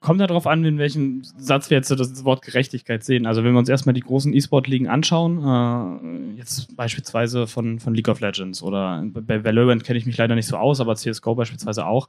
Kommt 0.00 0.20
darauf 0.20 0.46
an, 0.46 0.64
in 0.64 0.76
welchem 0.76 1.22
Satz 1.38 1.70
wir 1.70 1.78
jetzt 1.78 1.90
das 1.90 2.24
Wort 2.24 2.42
Gerechtigkeit 2.42 3.02
sehen. 3.04 3.24
Also 3.24 3.42
wenn 3.42 3.52
wir 3.52 3.58
uns 3.58 3.70
erstmal 3.70 3.94
die 3.94 4.02
großen 4.02 4.34
E-Sport-Ligen 4.34 4.88
anschauen, 4.88 6.34
äh, 6.34 6.36
jetzt 6.36 6.76
beispielsweise 6.76 7.46
von, 7.46 7.80
von 7.80 7.94
League 7.94 8.08
of 8.08 8.20
Legends 8.20 8.62
oder 8.62 9.02
bei 9.06 9.44
Valorant 9.44 9.82
kenne 9.82 9.98
ich 9.98 10.04
mich 10.04 10.18
leider 10.18 10.34
nicht 10.34 10.46
so 10.46 10.56
aus, 10.56 10.80
aber 10.80 10.96
CSGO 10.96 11.36
beispielsweise 11.36 11.86
auch, 11.86 12.08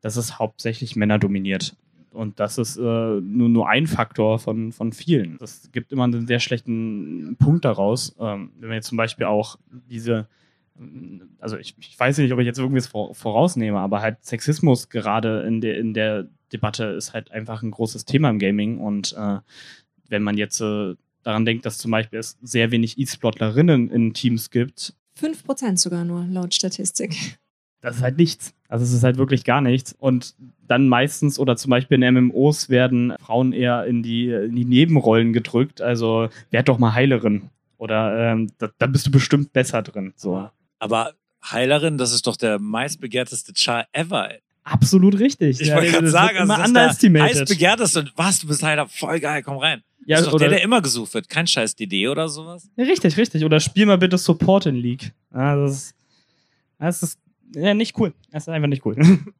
das 0.00 0.16
ist 0.16 0.40
hauptsächlich 0.40 0.96
Männer 0.96 1.20
dominiert. 1.20 1.76
Und 2.16 2.40
das 2.40 2.58
ist 2.58 2.76
äh, 2.76 2.80
nur, 2.80 3.48
nur 3.48 3.68
ein 3.68 3.86
Faktor 3.86 4.38
von, 4.38 4.72
von 4.72 4.92
vielen. 4.92 5.36
Das 5.38 5.70
gibt 5.70 5.92
immer 5.92 6.04
einen 6.04 6.26
sehr 6.26 6.40
schlechten 6.40 7.36
Punkt 7.38 7.64
daraus. 7.64 8.16
Ähm, 8.18 8.50
wenn 8.58 8.70
wir 8.70 8.76
jetzt 8.76 8.88
zum 8.88 8.96
Beispiel 8.96 9.26
auch 9.26 9.58
diese, 9.70 10.26
also 11.38 11.56
ich, 11.58 11.76
ich 11.78 11.98
weiß 11.98 12.18
nicht, 12.18 12.32
ob 12.32 12.38
ich 12.38 12.46
jetzt 12.46 12.58
irgendwas 12.58 12.86
vorausnehme, 12.88 13.78
aber 13.78 14.00
halt 14.00 14.24
Sexismus 14.24 14.88
gerade 14.88 15.42
in 15.42 15.60
der, 15.60 15.78
in 15.78 15.94
der 15.94 16.26
Debatte 16.52 16.84
ist 16.86 17.12
halt 17.12 17.30
einfach 17.30 17.62
ein 17.62 17.70
großes 17.70 18.04
Thema 18.04 18.30
im 18.30 18.38
Gaming. 18.38 18.78
Und 18.78 19.14
äh, 19.16 19.38
wenn 20.08 20.22
man 20.22 20.36
jetzt 20.36 20.60
äh, 20.60 20.94
daran 21.22 21.44
denkt, 21.44 21.66
dass 21.66 21.78
zum 21.78 21.90
Beispiel 21.90 22.18
es 22.18 22.38
sehr 22.40 22.70
wenig 22.70 22.98
E-Sportlerinnen 22.98 23.90
in 23.90 24.14
Teams 24.14 24.50
gibt. 24.50 24.94
5% 25.20 25.78
sogar 25.78 26.04
nur, 26.04 26.24
laut 26.26 26.54
Statistik 26.54 27.38
das 27.86 27.98
ist 27.98 28.02
halt 28.02 28.18
nichts. 28.18 28.52
Also 28.68 28.84
es 28.84 28.92
ist 28.92 29.04
halt 29.04 29.16
wirklich 29.16 29.44
gar 29.44 29.60
nichts. 29.60 29.94
Und 29.96 30.34
dann 30.66 30.88
meistens 30.88 31.38
oder 31.38 31.56
zum 31.56 31.70
Beispiel 31.70 32.02
in 32.02 32.14
MMOs 32.14 32.68
werden 32.68 33.14
Frauen 33.20 33.52
eher 33.52 33.84
in 33.84 34.02
die, 34.02 34.28
in 34.28 34.56
die 34.56 34.64
Nebenrollen 34.64 35.32
gedrückt. 35.32 35.80
Also 35.80 36.28
werd 36.50 36.68
doch 36.68 36.78
mal 36.78 36.94
Heilerin. 36.94 37.48
Oder 37.78 38.32
ähm, 38.32 38.50
da, 38.58 38.70
da, 38.78 38.86
bist 38.88 39.06
du 39.06 39.12
bestimmt 39.12 39.52
besser 39.52 39.82
drin. 39.82 40.12
So. 40.16 40.50
Aber 40.80 41.12
Heilerin, 41.48 41.96
das 41.96 42.12
ist 42.12 42.26
doch 42.26 42.36
der 42.36 42.58
meistbegehrteste 42.58 43.52
Char 43.54 43.86
ever. 43.92 44.30
Absolut 44.64 45.20
richtig. 45.20 45.60
Ich 45.60 45.68
ja, 45.68 45.76
wollte 45.76 45.92
gerade 45.92 46.10
sagen, 46.10 46.38
also 46.38 46.54
immer 46.54 46.72
das 46.72 46.94
ist 46.94 47.02
der 47.04 47.22
heißbegehrteste. 47.22 48.00
Und 48.00 48.12
was, 48.16 48.40
du 48.40 48.48
bist 48.48 48.64
Heiler, 48.64 48.88
voll 48.88 49.20
geil, 49.20 49.44
komm 49.44 49.58
rein. 49.58 49.84
Ja, 50.06 50.16
das 50.16 50.26
ist 50.26 50.32
doch 50.32 50.40
der, 50.40 50.48
der 50.48 50.62
immer 50.62 50.82
gesucht 50.82 51.14
wird. 51.14 51.28
Kein 51.28 51.46
scheiß 51.46 51.76
DD 51.76 52.08
oder 52.08 52.28
sowas. 52.28 52.68
Ja, 52.74 52.84
richtig, 52.84 53.16
richtig. 53.16 53.44
Oder 53.44 53.60
spiel 53.60 53.86
mal 53.86 53.98
bitte 53.98 54.18
Support 54.18 54.66
in 54.66 54.74
League. 54.74 55.12
Ja, 55.32 55.54
das, 55.54 55.94
das 56.80 57.02
ist 57.04 57.18
ja, 57.56 57.74
nicht 57.74 57.98
cool. 57.98 58.14
Das 58.30 58.44
ist 58.44 58.48
einfach 58.48 58.68
nicht 58.68 58.84
cool. 58.84 58.96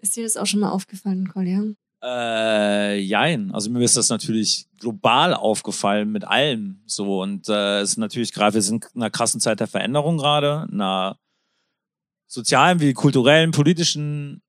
Ist 0.00 0.16
dir 0.16 0.22
das 0.22 0.36
auch 0.36 0.46
schon 0.46 0.60
mal 0.60 0.70
aufgefallen, 0.70 1.28
Kolja? 1.28 1.64
Äh, 2.00 3.00
jein. 3.00 3.50
Also 3.50 3.68
mir 3.68 3.82
ist 3.82 3.96
das 3.96 4.08
natürlich 4.10 4.66
global 4.78 5.34
aufgefallen 5.34 6.12
mit 6.12 6.24
allem 6.24 6.80
so. 6.86 7.20
Und 7.20 7.48
äh, 7.48 7.80
es 7.80 7.90
ist 7.90 7.96
natürlich 7.96 8.32
gerade, 8.32 8.54
wir 8.54 8.62
sind 8.62 8.86
in 8.94 9.02
einer 9.02 9.10
krassen 9.10 9.40
Zeit 9.40 9.58
der 9.58 9.66
Veränderung 9.66 10.18
gerade, 10.18 10.68
einer 10.70 11.18
sozialen 12.28 12.78
wie 12.78 12.92
kulturellen, 12.92 13.50
politischen 13.50 14.40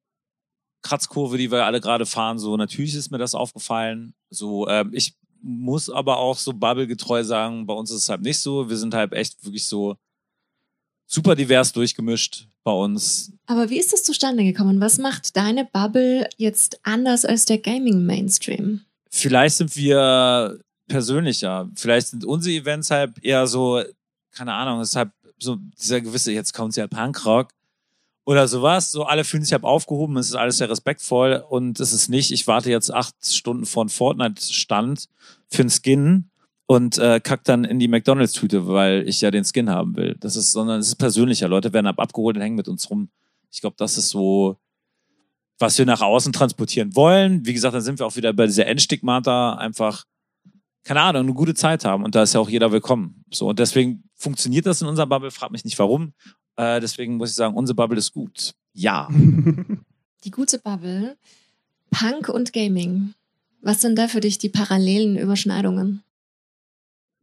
Kratzkurve, 0.83 1.39
die 1.39 1.51
wir 1.51 1.65
alle 1.65 1.81
gerade 1.81 2.05
fahren. 2.05 2.37
So, 2.37 2.55
natürlich 2.55 2.93
ist 2.93 3.09
mir 3.09 3.17
das 3.17 3.33
aufgefallen. 3.33 4.13
So, 4.29 4.67
äh, 4.67 4.85
ich 4.91 5.15
muss 5.41 5.89
aber 5.89 6.17
auch 6.17 6.37
so 6.37 6.53
bubblegetreu 6.53 7.23
sagen, 7.23 7.65
bei 7.65 7.73
uns 7.73 7.89
ist 7.89 8.03
es 8.03 8.09
halt 8.09 8.21
nicht 8.21 8.39
so. 8.39 8.69
Wir 8.69 8.77
sind 8.77 8.93
halt 8.93 9.13
echt 9.13 9.43
wirklich 9.43 9.65
so 9.65 9.95
super 11.09 11.35
divers 11.35 11.73
durchgemischt 11.73 12.47
bei 12.63 12.71
uns. 12.71 13.33
Aber 13.47 13.69
wie 13.69 13.79
ist 13.79 13.91
das 13.91 14.03
zustande 14.03 14.43
gekommen? 14.43 14.79
Was 14.79 14.99
macht 14.99 15.35
deine 15.35 15.65
Bubble 15.65 16.29
jetzt 16.37 16.79
anders 16.83 17.25
als 17.25 17.45
der 17.45 17.57
Gaming-Mainstream? 17.57 18.81
Vielleicht 19.09 19.57
sind 19.57 19.75
wir 19.75 20.59
persönlicher. 20.87 21.67
Vielleicht 21.75 22.07
sind 22.07 22.25
unsere 22.25 22.55
Events 22.55 22.91
halt 22.91 23.23
eher 23.23 23.47
so, 23.47 23.81
keine 24.31 24.53
Ahnung, 24.53 24.81
es 24.81 24.89
ist 24.89 24.95
halt 24.95 25.09
so 25.39 25.57
dieser 25.81 26.01
gewisse, 26.01 26.31
jetzt 26.31 26.53
kommt 26.53 26.75
ja 26.75 26.85
Punkrock 26.87 27.49
oder 28.25 28.47
sowas. 28.47 28.91
So 28.91 29.05
alle 29.05 29.23
fühlen 29.23 29.43
sich 29.43 29.53
halt 29.53 29.63
aufgehoben, 29.63 30.17
es 30.17 30.27
ist 30.27 30.35
alles 30.35 30.59
sehr 30.59 30.69
respektvoll 30.69 31.43
und 31.49 31.79
es 31.79 31.91
ist 31.91 32.09
nicht, 32.09 32.31
ich 32.31 32.45
warte 32.45 32.69
jetzt 32.69 32.93
acht 32.93 33.15
Stunden 33.25 33.65
vor 33.65 33.89
Fortnite-Stand 33.89 35.09
für 35.49 35.61
einen 35.63 35.71
Skin 35.71 36.29
und 36.69 36.99
äh, 36.99 37.19
kackt 37.19 37.49
dann 37.49 37.63
in 37.63 37.79
die 37.79 37.87
McDonalds-Tüte, 37.87 38.67
weil 38.67 39.07
ich 39.07 39.21
ja 39.21 39.31
den 39.31 39.43
Skin 39.43 39.71
haben 39.71 39.95
will. 39.95 40.15
Das 40.19 40.35
ist, 40.35 40.51
sondern 40.51 40.79
es 40.79 40.89
ist 40.89 40.97
persönlicher. 40.97 41.47
Leute 41.47 41.73
werden 41.73 41.87
ab 41.87 41.99
abgeholt 41.99 42.35
und 42.35 42.43
hängen 42.43 42.55
mit 42.55 42.67
uns 42.67 42.91
rum. 42.91 43.09
Ich 43.49 43.61
glaube, 43.61 43.75
das 43.79 43.97
ist 43.97 44.09
so, 44.09 44.55
was 45.57 45.79
wir 45.79 45.87
nach 45.87 46.01
außen 46.01 46.31
transportieren 46.31 46.95
wollen. 46.95 47.43
Wie 47.43 47.53
gesagt, 47.53 47.73
dann 47.73 47.81
sind 47.81 47.97
wir 47.97 48.05
auch 48.05 48.15
wieder 48.17 48.33
bei 48.33 48.45
dieser 48.45 48.67
Endstigmata 48.67 49.55
einfach, 49.55 50.05
keine 50.83 51.01
Ahnung, 51.01 51.23
eine 51.23 51.33
gute 51.33 51.55
Zeit 51.55 51.85
haben. 51.85 52.03
Und 52.03 52.13
da 52.13 52.21
ist 52.21 52.35
ja 52.35 52.39
auch 52.39 52.49
jeder 52.49 52.71
willkommen. 52.71 53.25
So, 53.31 53.49
und 53.49 53.57
deswegen 53.57 54.03
funktioniert 54.13 54.67
das 54.67 54.83
in 54.83 54.87
unserer 54.87 55.07
Bubble. 55.07 55.31
Frag 55.31 55.49
mich 55.49 55.65
nicht 55.65 55.79
warum. 55.79 56.13
Äh, 56.55 56.79
deswegen 56.81 57.17
muss 57.17 57.31
ich 57.31 57.35
sagen, 57.35 57.55
unsere 57.55 57.75
Bubble 57.75 57.97
ist 57.97 58.13
gut. 58.13 58.53
Ja. 58.73 59.09
Die 60.23 60.31
gute 60.31 60.59
Bubble. 60.59 61.17
Punk 61.89 62.29
und 62.29 62.53
Gaming. 62.53 63.15
Was 63.63 63.81
sind 63.81 63.97
da 63.97 64.07
für 64.07 64.19
dich 64.19 64.37
die 64.37 64.49
parallelen 64.49 65.17
Überschneidungen? 65.17 66.03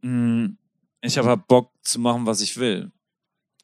Hm, 0.07 0.57
ich 1.01 1.17
habe 1.17 1.27
halt 1.27 1.47
Bock 1.47 1.71
zu 1.81 1.99
machen, 1.99 2.25
was 2.25 2.39
ich 2.39 2.55
will. 2.55 2.91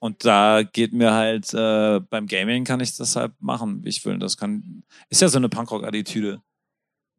Und 0.01 0.25
da 0.25 0.63
geht 0.63 0.91
mir 0.91 1.13
halt, 1.13 1.53
äh, 1.53 2.01
beim 2.01 2.27
Gaming 2.27 2.65
kann 2.65 2.82
ich 2.82 2.97
das 2.97 3.15
halt 3.15 3.32
machen, 3.39 3.86
wie 3.86 3.89
ich 3.89 4.03
will. 4.03 4.19
Das 4.19 4.36
kann, 4.36 4.84
ist 5.10 5.21
ja 5.21 5.29
so 5.29 5.38
eine 5.38 5.47
Punkrock-Attitüde. 5.47 6.41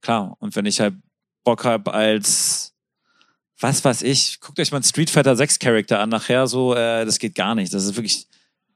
Klar. 0.03 0.37
Und 0.41 0.55
wenn 0.55 0.67
ich 0.67 0.79
halt 0.81 0.95
Bock 1.43 1.65
habe 1.65 1.95
als, 1.95 2.75
was 3.59 3.83
weiß 3.83 4.03
ich, 4.03 4.41
guckt 4.41 4.61
euch 4.61 4.71
mal 4.71 4.79
einen 4.79 4.85
Street 4.85 5.09
Fighter 5.09 5.35
6 5.35 5.59
Charakter 5.59 6.01
an 6.01 6.11
nachher, 6.11 6.47
so, 6.47 6.75
äh, 6.75 7.07
das 7.07 7.19
geht 7.19 7.35
gar 7.35 7.55
nicht. 7.55 7.73
Das 7.73 7.85
ist 7.85 7.97
wirklich 7.97 8.27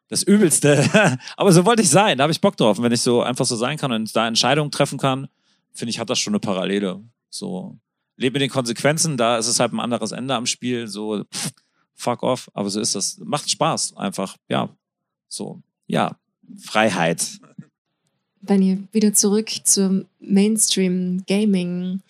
das 0.08 0.22
Übelste. 0.22 0.88
Aber 1.36 1.52
so 1.52 1.66
wollte 1.66 1.82
ich 1.82 1.90
sein. 1.90 2.16
Da 2.16 2.22
habe 2.22 2.32
ich 2.32 2.40
Bock 2.40 2.56
drauf. 2.56 2.78
Und 2.78 2.84
wenn 2.84 2.92
ich 2.92 3.02
so 3.02 3.20
einfach 3.20 3.44
so 3.44 3.56
sein 3.56 3.76
kann 3.76 3.92
und 3.92 4.16
da 4.16 4.26
Entscheidungen 4.26 4.70
treffen 4.70 4.98
kann, 4.98 5.28
finde 5.74 5.90
ich, 5.90 5.98
hat 5.98 6.08
das 6.08 6.18
schon 6.18 6.32
eine 6.32 6.40
Parallele. 6.40 7.04
So 7.28 7.78
lebe 8.18 8.34
mit 8.34 8.42
den 8.42 8.50
Konsequenzen, 8.50 9.16
da 9.16 9.38
ist 9.38 9.46
es 9.46 9.60
halt 9.60 9.72
ein 9.72 9.80
anderes 9.80 10.12
Ende 10.12 10.34
am 10.34 10.46
Spiel, 10.46 10.86
so 10.86 11.24
pff, 11.24 11.52
fuck 11.94 12.22
off, 12.22 12.50
aber 12.54 12.68
so 12.68 12.80
ist 12.80 12.94
das. 12.94 13.18
Macht 13.18 13.50
Spaß 13.50 13.96
einfach, 13.96 14.36
ja. 14.48 14.68
So, 15.28 15.62
ja, 15.86 16.16
Freiheit. 16.60 17.40
Wenn 18.40 18.62
ihr 18.62 18.78
wieder 18.92 19.12
zurück 19.12 19.50
zum 19.64 20.06
Mainstream 20.20 21.24
Gaming. 21.26 22.02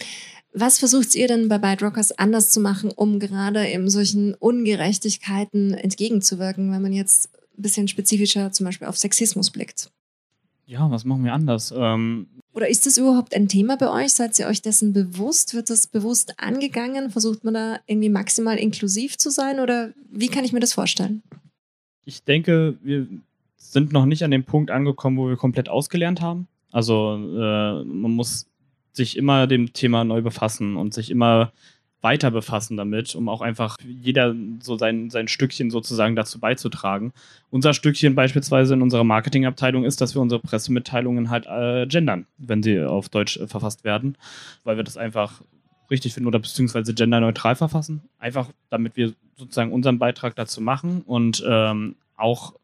Was 0.53 0.79
versucht 0.79 1.14
ihr 1.14 1.29
denn 1.29 1.49
bei 1.49 1.59
Byte 1.59 1.83
Rockers 1.83 2.12
anders 2.12 2.51
zu 2.51 2.61
machen, 2.61 2.90
um 2.90 3.18
gerade 3.18 3.66
eben 3.68 3.88
solchen 3.90 4.35
Ungerechtigkeiten 4.35 5.75
entgegenzuwirken, 5.75 6.73
wenn 6.73 6.83
man 6.83 6.92
jetzt 6.92 7.31
ein 7.57 7.62
bisschen 7.62 7.87
spezifischer 7.88 8.51
zum 8.51 8.66
Beispiel 8.66 8.88
auf 8.88 8.99
Sexismus 8.99 9.51
blickt? 9.51 9.90
Ja, 10.66 10.90
was 10.90 11.05
machen 11.05 11.25
wir 11.25 11.33
anders? 11.33 11.73
Ähm, 11.77 12.29
Oder 12.59 12.68
ist 12.68 12.85
das 12.85 12.99
überhaupt 12.99 13.35
ein 13.35 13.49
Thema 13.49 13.79
bei 13.79 13.90
euch? 13.90 14.12
Seid 14.12 14.38
ihr 14.38 14.49
euch 14.49 14.61
dessen 14.61 14.92
bewusst? 14.92 15.55
Wird 15.55 15.71
das 15.71 15.87
bewusst 15.87 16.35
angegangen? 16.38 17.11
Versucht 17.11 17.44
man 17.44 17.55
da 17.55 17.79
irgendwie 17.87 18.11
maximal 18.11 18.59
inklusiv 18.59 19.16
zu 19.16 19.31
sein? 19.31 19.61
Oder 19.61 19.94
wie 20.11 20.29
kann 20.29 20.44
ich 20.44 20.53
mir 20.53 20.61
das 20.61 20.75
vorstellen? 20.75 21.23
ich 22.09 22.25
denke, 22.25 22.79
wir 22.83 23.07
sind 23.59 23.92
noch 23.92 24.07
nicht 24.07 24.25
an 24.25 24.31
dem 24.31 24.44
Punkt 24.44 24.71
angekommen, 24.71 25.18
wo 25.18 25.29
wir 25.29 25.37
komplett 25.37 25.68
ausgelernt 25.68 26.23
haben. 26.23 26.49
Also 26.73 27.16
äh, 27.16 27.85
man 27.85 28.12
muss 28.12 28.47
sich 28.94 29.18
immer 29.18 29.47
dem 29.47 29.75
Thema 29.75 30.05
neu 30.05 30.23
befassen 30.23 30.79
und 30.79 30.94
sich 30.94 31.11
immer 31.11 31.53
weiter 32.01 32.31
befassen 32.31 32.77
damit, 32.77 33.15
um 33.15 33.29
auch 33.29 33.41
einfach 33.41 33.77
jeder 33.85 34.35
so 34.61 34.77
sein, 34.77 35.11
sein 35.11 35.29
Stückchen 35.29 35.71
sozusagen 35.71 36.15
dazu 36.15 36.39
beizutragen. 36.39 37.13
Unser 37.51 37.75
Stückchen 37.75 38.15
beispielsweise 38.15 38.75
in 38.75 38.83
unserer 38.83 39.05
Marketingabteilung 39.05 39.85
ist, 39.85 40.01
dass 40.01 40.15
wir 40.15 40.23
unsere 40.23 40.41
Pressemitteilungen 40.41 41.31
halt 41.31 41.47
äh, 41.47 41.87
gendern, 41.87 42.27
wenn 42.39 42.63
sie 42.63 42.81
auf 42.81 43.09
Deutsch 43.09 43.37
äh, 43.37 43.47
verfasst 43.49 43.85
werden, 43.85 44.17
weil 44.65 44.77
wir 44.77 44.85
das 44.85 44.97
einfach 44.97 45.43
richtig 45.91 46.15
finden 46.15 46.29
oder 46.29 46.39
beziehungsweise 46.39 46.95
genderneutral 46.95 47.57
verfassen. 47.57 48.03
Einfach 48.19 48.49
damit 48.71 48.97
wir 48.97 49.15
sozusagen 49.37 49.73
unseren 49.73 49.99
Beitrag 49.99 50.37
dazu 50.37 50.61
machen 50.61 51.03
und 51.03 51.43
ähm, 51.47 51.97
auch 52.17 52.55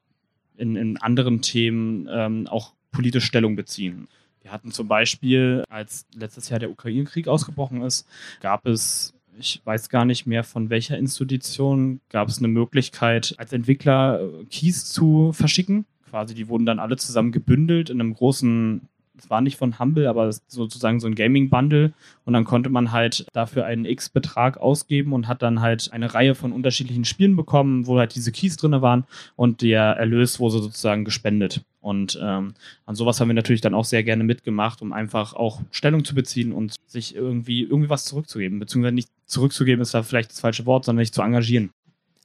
in, 0.56 0.76
in 0.76 0.96
anderen 0.98 1.40
Themen 1.40 2.08
ähm, 2.10 2.46
auch 2.48 2.72
politisch 2.92 3.24
Stellung 3.24 3.56
beziehen. 3.56 4.08
Wir 4.42 4.52
hatten 4.52 4.72
zum 4.72 4.88
Beispiel, 4.88 5.64
als 5.70 6.06
letztes 6.14 6.50
Jahr 6.50 6.60
der 6.60 6.70
Ukraine-Krieg 6.70 7.28
ausgebrochen 7.28 7.80
ist, 7.80 8.06
gab 8.40 8.66
es, 8.66 9.13
ich 9.38 9.60
weiß 9.64 9.88
gar 9.88 10.04
nicht 10.04 10.26
mehr 10.26 10.44
von 10.44 10.70
welcher 10.70 10.98
Institution, 10.98 12.00
gab 12.10 12.28
es 12.28 12.38
eine 12.38 12.48
Möglichkeit, 12.48 13.34
als 13.38 13.52
Entwickler 13.52 14.20
äh, 14.20 14.44
Keys 14.46 14.86
zu 14.86 15.32
verschicken. 15.32 15.86
Quasi, 16.10 16.34
die 16.34 16.48
wurden 16.48 16.66
dann 16.66 16.78
alle 16.78 16.96
zusammen 16.96 17.32
gebündelt 17.32 17.90
in 17.90 18.00
einem 18.00 18.14
großen 18.14 18.88
es 19.16 19.30
war 19.30 19.40
nicht 19.40 19.56
von 19.56 19.78
Humble, 19.78 20.08
aber 20.08 20.30
sozusagen 20.48 21.00
so 21.00 21.06
ein 21.06 21.14
Gaming-Bundle. 21.14 21.92
Und 22.24 22.32
dann 22.32 22.44
konnte 22.44 22.68
man 22.68 22.92
halt 22.92 23.26
dafür 23.32 23.64
einen 23.64 23.84
X-Betrag 23.84 24.58
ausgeben 24.58 25.12
und 25.12 25.28
hat 25.28 25.42
dann 25.42 25.60
halt 25.60 25.92
eine 25.92 26.14
Reihe 26.14 26.34
von 26.34 26.52
unterschiedlichen 26.52 27.04
Spielen 27.04 27.36
bekommen, 27.36 27.86
wo 27.86 27.98
halt 27.98 28.14
diese 28.14 28.32
Keys 28.32 28.56
drin 28.56 28.82
waren 28.82 29.04
und 29.36 29.62
der 29.62 29.82
Erlös 29.82 30.40
wurde 30.40 30.58
sozusagen 30.58 31.04
gespendet. 31.04 31.64
Und 31.84 32.18
ähm, 32.22 32.54
an 32.86 32.94
sowas 32.94 33.20
haben 33.20 33.28
wir 33.28 33.34
natürlich 33.34 33.60
dann 33.60 33.74
auch 33.74 33.84
sehr 33.84 34.02
gerne 34.02 34.24
mitgemacht, 34.24 34.80
um 34.80 34.94
einfach 34.94 35.34
auch 35.34 35.60
Stellung 35.70 36.02
zu 36.02 36.14
beziehen 36.14 36.52
und 36.52 36.76
sich 36.86 37.14
irgendwie, 37.14 37.62
irgendwie 37.62 37.90
was 37.90 38.06
zurückzugeben. 38.06 38.58
Beziehungsweise 38.58 38.94
nicht 38.94 39.10
zurückzugeben 39.26 39.82
ist 39.82 39.92
da 39.92 40.02
vielleicht 40.02 40.30
das 40.30 40.40
falsche 40.40 40.64
Wort, 40.64 40.86
sondern 40.86 41.02
nicht 41.02 41.14
zu 41.14 41.20
engagieren. 41.20 41.68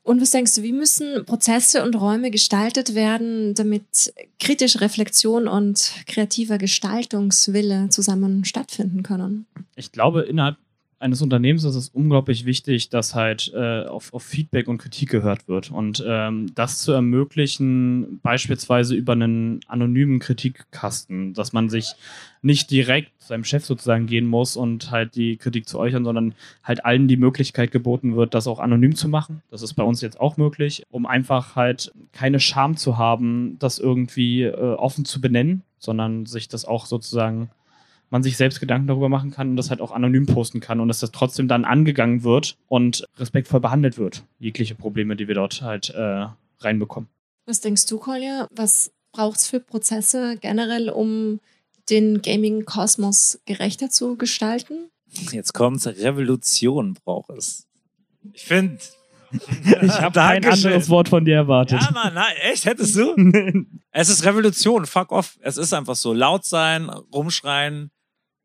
Und 0.04 0.22
was 0.22 0.30
denkst 0.30 0.56
du, 0.56 0.64
wie 0.64 0.72
müssen 0.72 1.26
Prozesse 1.26 1.84
und 1.84 2.00
Räume 2.00 2.32
gestaltet 2.32 2.96
werden, 2.96 3.54
damit 3.54 4.14
kritische 4.40 4.80
Reflexion 4.80 5.50
und 5.50 5.92
kreativer 6.08 6.58
Gestaltungswille 6.58 7.90
zusammen 7.90 8.46
stattfinden 8.46 9.04
können? 9.04 9.46
Ich 9.76 9.92
glaube, 9.92 10.22
innerhalb 10.22 10.56
eines 11.00 11.22
Unternehmens 11.22 11.64
ist 11.64 11.76
es 11.76 11.90
unglaublich 11.90 12.46
wichtig, 12.46 12.90
dass 12.90 13.16
halt 13.16 13.52
äh, 13.56 13.86
auf, 13.86 14.14
auf, 14.14 14.24
Feedback 14.24 14.68
und 14.68 14.78
Kritik 14.78 15.10
gehört 15.10 15.48
wird. 15.48 15.72
Und 15.72 16.04
ähm, 16.06 16.52
das 16.56 16.80
zu 16.80 16.92
ermöglichen, 16.92 18.20
beispielsweise 18.22 18.96
über 18.96 19.14
einen 19.14 19.62
anonymen 19.68 20.20
Kritikkasten, 20.20 21.34
dass 21.34 21.54
man 21.54 21.70
sich 21.70 21.94
nicht 22.42 22.70
direkt 22.70 23.12
seinem 23.20 23.44
Chef 23.44 23.66
sozusagen 23.66 24.08
gehen 24.08 24.26
muss 24.26 24.58
und 24.58 24.92
halt 24.92 25.16
die 25.16 25.38
Kritik 25.38 25.68
zu 25.68 25.80
äußern, 25.80 26.04
sondern 26.04 26.36
halt 26.64 26.84
allen 26.84 27.08
die 27.08 27.18
Möglichkeit 27.18 27.72
geboten 27.72 28.16
wird, 28.16 28.34
das 28.34 28.48
auch 28.48 28.60
anonym 28.60 28.96
zu 28.96 29.08
machen. 29.08 29.42
Das 29.50 29.62
ist 29.62 29.76
bei 29.76 29.84
uns 29.84 30.02
jetzt 30.02 30.20
auch 30.20 30.36
möglich, 30.36 30.84
um 30.90 31.06
einfach 31.06 31.56
halt 31.56 31.94
keine 32.12 32.40
Scham 32.40 32.76
zu 32.76 32.98
haben, 32.98 33.58
das 33.60 33.80
irgendwie 33.80 34.44
äh, 34.44 34.74
offen 34.74 35.06
zu 35.06 35.22
benennen, 35.22 35.64
sondern 35.78 36.26
sich 36.26 36.50
das 36.50 36.66
auch 36.66 36.86
sozusagen 36.86 37.50
man 38.10 38.24
sich 38.24 38.38
selbst 38.38 38.60
Gedanken 38.60 38.88
darüber 38.88 39.10
machen 39.10 39.32
kann 39.32 39.50
und 39.50 39.56
das 39.56 39.70
halt 39.70 39.82
auch 39.82 39.92
anonym 39.92 40.26
posten 40.26 40.60
kann 40.60 40.80
und 40.80 40.88
dass 40.88 41.00
das 41.00 41.12
trotzdem 41.12 41.48
dann 41.48 41.66
angegangen 41.66 42.24
wird 42.24 42.58
und 42.68 43.06
respektvoll 43.18 43.60
behandelt 43.60 43.98
wird. 43.98 44.24
Jegliche 44.40 44.76
Probleme, 44.76 45.16
die 45.16 45.28
wir 45.28 45.36
dort 45.36 45.62
halt 45.62 45.90
äh, 45.90 46.26
reinbekommen. 46.60 47.10
Was 47.46 47.62
denkst 47.62 47.86
du, 47.88 47.98
Kolja? 47.98 48.48
Was 48.52 48.92
braucht 49.12 49.38
es 49.38 49.48
für 49.48 49.60
Prozesse 49.60 50.38
generell, 50.40 50.90
um 50.90 51.40
den 51.90 52.22
Gaming-Kosmos 52.22 53.40
gerechter 53.46 53.90
zu 53.90 54.16
gestalten? 54.18 54.90
Jetzt 55.32 55.54
kommt's, 55.54 55.88
Revolution 55.88 56.94
braucht 57.04 57.32
es. 57.32 57.68
Ich 58.34 58.44
finde. 58.44 58.78
ich 59.82 60.02
habe 60.02 60.20
kein 60.20 60.44
anderes 60.44 60.90
Wort 60.90 61.10
von 61.10 61.24
dir 61.24 61.36
erwartet. 61.36 61.82
Ja, 61.82 61.92
Mann, 61.92 62.14
nein, 62.16 62.36
echt, 62.42 62.66
hättest 62.66 62.96
du? 62.96 63.16
es 63.92 64.10
ist 64.10 64.26
Revolution, 64.26 64.86
fuck 64.86 65.12
off. 65.12 65.38
Es 65.42 65.58
ist 65.58 65.74
einfach 65.74 65.96
so. 65.96 66.14
Laut 66.14 66.46
sein, 66.46 66.90
rumschreien, 67.14 67.92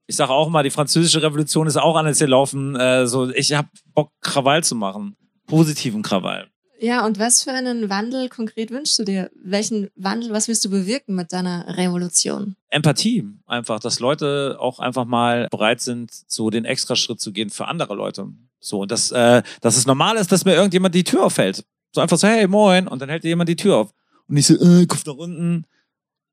ich 0.06 0.16
sage 0.16 0.32
auch 0.32 0.48
mal, 0.48 0.62
die 0.62 0.70
französische 0.70 1.22
Revolution 1.22 1.66
ist 1.66 1.76
auch 1.76 1.96
an 1.96 2.06
jetzt 2.06 2.18
hier 2.18 2.28
laufen. 2.28 2.76
Äh, 2.76 3.06
so, 3.06 3.30
ich 3.30 3.52
habe 3.52 3.68
Bock, 3.94 4.10
Krawall 4.20 4.62
zu 4.62 4.74
machen. 4.74 5.16
Positiven 5.46 6.02
Krawall. 6.02 6.48
Ja, 6.80 7.06
und 7.06 7.18
was 7.18 7.42
für 7.42 7.52
einen 7.52 7.88
Wandel 7.88 8.28
konkret 8.28 8.70
wünschst 8.70 8.98
du 8.98 9.04
dir? 9.04 9.30
Welchen 9.42 9.88
Wandel, 9.94 10.32
was 10.32 10.48
willst 10.48 10.64
du 10.64 10.70
bewirken 10.70 11.14
mit 11.14 11.32
deiner 11.32 11.76
Revolution? 11.78 12.56
Empathie. 12.68 13.24
Einfach, 13.46 13.80
dass 13.80 14.00
Leute 14.00 14.56
auch 14.58 14.80
einfach 14.80 15.04
mal 15.04 15.48
bereit 15.50 15.80
sind, 15.80 16.10
so 16.26 16.50
den 16.50 16.64
Extraschritt 16.64 17.20
zu 17.20 17.32
gehen 17.32 17.50
für 17.50 17.68
andere 17.68 17.94
Leute. 17.94 18.26
So, 18.60 18.80
und 18.80 18.90
dass, 18.90 19.12
äh, 19.12 19.42
dass 19.60 19.76
es 19.76 19.86
normal 19.86 20.16
ist, 20.16 20.32
dass 20.32 20.44
mir 20.44 20.54
irgendjemand 20.54 20.94
die 20.94 21.04
Tür 21.04 21.24
auffällt. 21.24 21.64
So 21.92 22.00
einfach 22.00 22.18
so, 22.18 22.26
hey, 22.26 22.46
moin, 22.48 22.88
und 22.88 23.00
dann 23.00 23.08
hält 23.08 23.24
dir 23.24 23.28
jemand 23.28 23.48
die 23.48 23.56
Tür 23.56 23.76
auf. 23.76 23.94
Und 24.26 24.36
ich 24.36 24.46
so, 24.46 24.54
äh, 24.54 24.86
Kopf 24.86 25.06
nach 25.06 25.14
unten. 25.14 25.64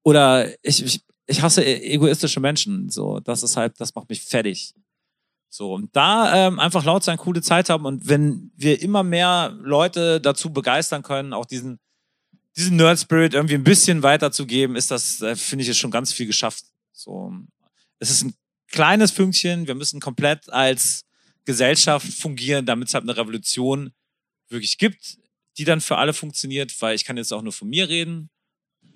Oder 0.04 0.48
ich, 0.64 0.84
ich 0.84 1.02
ich 1.32 1.42
hasse 1.42 1.64
e-, 1.64 1.94
egoistische 1.94 2.40
Menschen. 2.40 2.90
So, 2.90 3.20
das 3.20 3.44
ist 3.44 3.58
halt, 3.58 3.80
das 3.80 3.96
macht 3.96 4.10
mich 4.10 4.22
fertig. 4.22 4.74
So, 5.50 5.74
und 5.74 5.94
da 5.96 6.48
ähm, 6.48 6.60
einfach 6.60 6.86
laut 6.86 7.04
sein, 7.04 7.18
coole 7.18 7.42
Zeit 7.42 7.70
haben. 7.70 7.86
Und 7.86 8.08
wenn 8.08 8.52
wir 8.56 8.82
immer 8.82 9.04
mehr 9.04 9.58
Leute 9.62 10.22
dazu 10.22 10.54
begeistern 10.54 11.04
können, 11.04 11.34
auch 11.34 11.46
diesen, 11.46 11.80
diesen 12.56 12.78
Nerd-Spirit 12.78 13.34
irgendwie 13.34 13.56
ein 13.56 13.64
bisschen 13.64 14.04
weiterzugeben, 14.04 14.76
ist 14.76 14.92
das, 14.92 15.22
äh, 15.22 15.36
finde 15.36 15.64
ich, 15.64 15.70
ist 15.70 15.78
schon 15.78 15.92
ganz 15.92 16.14
viel 16.14 16.28
geschafft. 16.28 16.64
So, 16.94 17.34
es 18.00 18.12
ist 18.12 18.24
ein 18.24 18.34
kleines 18.68 19.12
Fünkchen. 19.12 19.68
Wir 19.68 19.76
müssen 19.76 20.00
komplett 20.00 20.50
als 20.50 21.06
Gesellschaft 21.44 22.08
fungieren, 22.08 22.66
damit 22.66 22.88
es 22.88 22.94
halt 22.94 23.04
eine 23.04 23.18
Revolution 23.18 23.92
wirklich 24.48 24.78
gibt, 24.78 25.18
die 25.58 25.66
dann 25.66 25.82
für 25.82 25.98
alle 25.98 26.14
funktioniert, 26.14 26.74
weil 26.82 26.96
ich 26.96 27.04
kann 27.04 27.18
jetzt 27.18 27.34
auch 27.34 27.42
nur 27.42 27.54
von 27.54 27.68
mir 27.68 27.90
reden. 27.90 28.30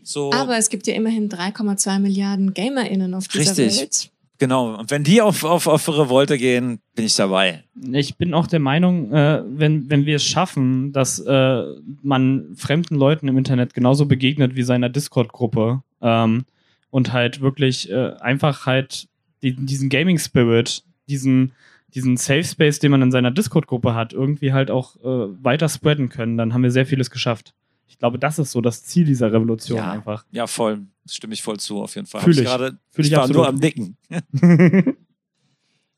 So. 0.05 0.31
Aber 0.31 0.57
es 0.57 0.69
gibt 0.69 0.87
ja 0.87 0.93
immerhin 0.93 1.29
3,2 1.29 1.99
Milliarden 1.99 2.53
GamerInnen 2.53 3.13
auf 3.13 3.27
dieser 3.27 3.57
Richtig. 3.57 3.79
Welt. 3.79 4.11
Genau. 4.37 4.75
Und 4.75 4.91
wenn 4.91 5.03
die 5.03 5.21
auf, 5.21 5.43
auf, 5.43 5.67
auf 5.67 5.87
Revolte 5.87 6.37
gehen, 6.37 6.79
bin 6.93 7.05
ich 7.05 7.15
dabei. 7.15 7.63
Ich 7.93 8.17
bin 8.17 8.33
auch 8.33 8.47
der 8.47 8.59
Meinung, 8.59 9.11
äh, 9.13 9.41
wenn, 9.45 9.89
wenn 9.89 10.05
wir 10.05 10.17
es 10.17 10.25
schaffen, 10.25 10.91
dass 10.91 11.19
äh, 11.19 11.63
man 12.01 12.53
fremden 12.55 12.95
Leuten 12.95 13.27
im 13.27 13.37
Internet 13.37 13.73
genauso 13.73 14.05
begegnet 14.05 14.55
wie 14.55 14.63
seiner 14.63 14.89
Discord-Gruppe 14.89 15.81
ähm, 16.01 16.45
und 16.89 17.13
halt 17.13 17.41
wirklich 17.41 17.89
äh, 17.89 18.11
einfach 18.19 18.65
halt 18.65 19.07
die, 19.41 19.55
diesen 19.55 19.89
Gaming-Spirit, 19.89 20.83
diesen, 21.07 21.53
diesen 21.93 22.17
Safe 22.17 22.43
Space, 22.43 22.79
den 22.79 22.91
man 22.91 23.01
in 23.01 23.11
seiner 23.11 23.31
Discord-Gruppe 23.31 23.95
hat, 23.95 24.11
irgendwie 24.11 24.51
halt 24.51 24.69
auch 24.69 24.97
äh, 24.97 25.43
weiter 25.43 25.69
spreaden 25.69 26.09
können, 26.09 26.37
dann 26.37 26.53
haben 26.53 26.63
wir 26.63 26.71
sehr 26.71 26.85
vieles 26.85 27.09
geschafft. 27.09 27.53
Ich 27.87 27.97
glaube, 27.97 28.19
das 28.19 28.39
ist 28.39 28.51
so 28.51 28.61
das 28.61 28.83
Ziel 28.83 29.05
dieser 29.05 29.31
Revolution 29.31 29.77
Ja. 29.77 29.91
einfach. 29.91 30.25
Ja, 30.31 30.47
voll. 30.47 30.85
Das 31.03 31.15
stimme 31.15 31.33
ich 31.33 31.41
voll 31.43 31.57
zu, 31.59 31.81
auf 31.81 31.95
jeden 31.95 32.07
Fall. 32.07 32.21
Fühl 32.21 32.37
ich. 32.37 32.43
gerade- 32.45 32.77
Fühl 32.89 33.05
ich 33.05 33.11
ich 33.11 33.17
war 33.17 33.27
nur 33.27 33.47
am 33.47 33.55
Nicken. 33.55 33.95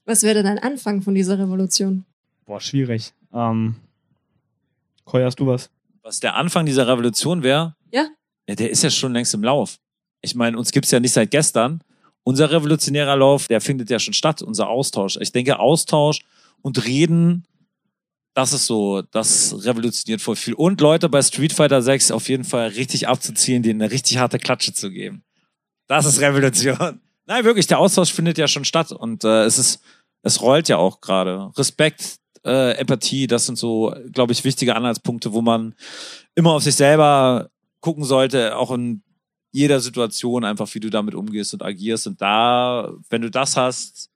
Was 0.06 0.24
wäre 0.24 0.36
denn 0.36 0.46
ein 0.48 0.60
Anfang 0.60 1.02
von 1.02 1.16
dieser 1.16 1.38
Revolution? 1.38 2.06
Boah, 2.46 2.62
schwierig. 2.62 3.14
Ähm, 3.34 3.76
Koy, 5.04 5.24
hast 5.24 5.40
du 5.40 5.48
was? 5.48 5.70
Was 6.02 6.20
der 6.20 6.36
Anfang 6.36 6.66
dieser 6.66 6.88
Revolution 6.88 7.44
wäre, 7.44 7.76
Ja. 7.92 8.08
ja, 8.48 8.56
der 8.56 8.70
ist 8.70 8.84
ja 8.84 8.90
schon 8.90 9.14
längst 9.14 9.34
im 9.34 9.44
Lauf. 9.44 9.80
Ich 10.22 10.36
meine, 10.36 10.58
uns 10.58 10.72
gibt's 10.72 10.92
ja 10.92 11.00
nicht 11.00 11.12
seit 11.14 11.32
gestern. 11.32 11.82
Unser 12.24 12.52
revolutionärer 12.52 13.16
Lauf, 13.16 13.48
der 13.48 13.62
findet 13.62 13.90
ja 13.90 14.00
schon 14.00 14.14
statt, 14.14 14.42
unser 14.42 14.68
Austausch. 14.70 15.18
Ich 15.22 15.32
denke, 15.32 15.60
Austausch 15.60 16.22
und 16.62 16.86
Reden, 16.86 17.46
das 18.38 18.54
ist 18.54 18.68
so, 18.68 19.02
das 19.02 19.66
revolutioniert 19.66 20.22
voll 20.22 20.36
viel. 20.36 20.54
Und 20.54 20.80
Leute 20.80 21.10
bei 21.10 21.24
Street 21.24 21.52
Fighter 21.52 21.82
6 21.82 22.12
auf 22.12 22.30
jeden 22.30 22.44
Fall 22.44 22.68
richtig 22.68 23.08
abzuziehen, 23.08 23.64
denen 23.64 23.82
eine 23.82 23.92
richtig 23.92 24.20
harte 24.20 24.38
Klatsche 24.38 24.74
zu 24.74 24.92
geben. 24.92 25.24
Das 25.88 26.06
ist 26.06 26.22
Revolution. 26.22 27.02
Nein, 27.26 27.44
wirklich, 27.46 27.66
der 27.66 27.80
Austausch 27.80 28.14
findet 28.14 28.38
ja 28.38 28.48
schon 28.48 28.64
statt 28.64 28.92
und 28.92 29.24
äh, 29.24 29.46
es 29.46 29.58
ist, 29.58 29.82
es 30.22 30.40
rollt 30.40 30.70
ja 30.70 30.78
auch 30.78 31.02
gerade. 31.02 31.52
Respekt, 31.58 32.18
äh, 32.46 32.74
Empathie, 32.78 33.26
das 33.26 33.48
sind 33.48 33.58
so, 33.58 33.96
glaube 34.12 34.34
ich, 34.34 34.44
wichtige 34.44 34.76
Anhaltspunkte, 34.76 35.34
wo 35.34 35.42
man 35.42 35.74
immer 36.36 36.52
auf 36.52 36.62
sich 36.62 36.76
selber 36.76 37.50
gucken 37.80 38.04
sollte, 38.04 38.56
auch 38.56 38.70
in 38.70 39.02
jeder 39.52 39.80
Situation 39.80 40.46
einfach, 40.46 40.72
wie 40.76 40.80
du 40.80 40.92
damit 40.92 41.16
umgehst 41.16 41.56
und 41.56 41.64
agierst. 41.64 42.06
Und 42.06 42.22
da, 42.22 42.94
wenn 43.10 43.24
du 43.24 43.32
das 43.32 43.58
hast, 43.58 44.12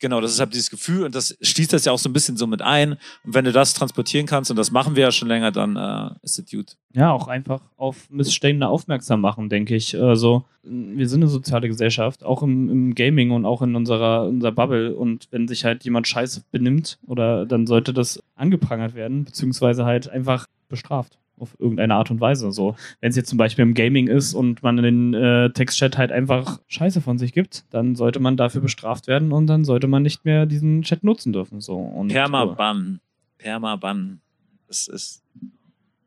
Genau, 0.00 0.20
das 0.20 0.32
ist 0.32 0.40
halt 0.40 0.54
dieses 0.54 0.70
Gefühl 0.70 1.04
und 1.04 1.14
das 1.14 1.36
schließt 1.40 1.72
das 1.72 1.84
ja 1.84 1.92
auch 1.92 1.98
so 1.98 2.08
ein 2.08 2.12
bisschen 2.12 2.36
so 2.36 2.46
mit 2.46 2.62
ein. 2.62 2.92
Und 3.24 3.34
wenn 3.34 3.44
du 3.44 3.52
das 3.52 3.74
transportieren 3.74 4.26
kannst, 4.26 4.50
und 4.50 4.56
das 4.56 4.70
machen 4.70 4.94
wir 4.94 5.02
ja 5.02 5.12
schon 5.12 5.26
länger, 5.26 5.50
dann 5.50 5.76
äh, 5.76 6.14
ist 6.22 6.38
es 6.38 6.50
gut. 6.50 6.76
Ja, 6.92 7.12
auch 7.12 7.26
einfach 7.26 7.60
auf 7.76 8.08
Missstände 8.08 8.68
aufmerksam 8.68 9.20
machen, 9.20 9.48
denke 9.48 9.74
ich. 9.74 10.00
Also, 10.00 10.44
wir 10.62 11.08
sind 11.08 11.22
eine 11.22 11.30
soziale 11.30 11.68
Gesellschaft, 11.68 12.22
auch 12.22 12.42
im, 12.42 12.70
im 12.70 12.94
Gaming 12.94 13.32
und 13.32 13.44
auch 13.44 13.62
in 13.62 13.74
unserer, 13.74 14.26
unserer 14.26 14.52
Bubble. 14.52 14.94
Und 14.94 15.26
wenn 15.30 15.48
sich 15.48 15.64
halt 15.64 15.84
jemand 15.84 16.06
scheiße 16.06 16.44
benimmt, 16.52 16.98
oder 17.06 17.44
dann 17.44 17.66
sollte 17.66 17.92
das 17.92 18.22
angeprangert 18.36 18.94
werden, 18.94 19.24
beziehungsweise 19.24 19.84
halt 19.84 20.08
einfach 20.08 20.46
bestraft 20.68 21.18
auf 21.40 21.56
irgendeine 21.58 21.94
Art 21.94 22.10
und 22.10 22.20
Weise. 22.20 22.52
So, 22.52 22.76
wenn 23.00 23.10
es 23.10 23.16
jetzt 23.16 23.28
zum 23.28 23.38
Beispiel 23.38 23.62
im 23.62 23.74
Gaming 23.74 24.06
ist 24.08 24.34
und 24.34 24.62
man 24.62 24.78
in 24.78 25.12
den 25.12 25.14
äh, 25.14 25.50
Textchat 25.50 25.98
halt 25.98 26.12
einfach 26.12 26.60
Scheiße 26.68 27.00
von 27.00 27.18
sich 27.18 27.32
gibt, 27.32 27.64
dann 27.70 27.94
sollte 27.94 28.20
man 28.20 28.36
dafür 28.36 28.60
bestraft 28.60 29.06
werden 29.06 29.32
und 29.32 29.46
dann 29.46 29.64
sollte 29.64 29.86
man 29.86 30.02
nicht 30.02 30.24
mehr 30.24 30.46
diesen 30.46 30.82
Chat 30.82 31.04
nutzen 31.04 31.32
dürfen. 31.32 31.60
So 31.60 31.76
und 31.76 32.08
Permaban, 32.08 33.00
Permaban, 33.38 34.20
das 34.66 34.88
ist 34.88 35.22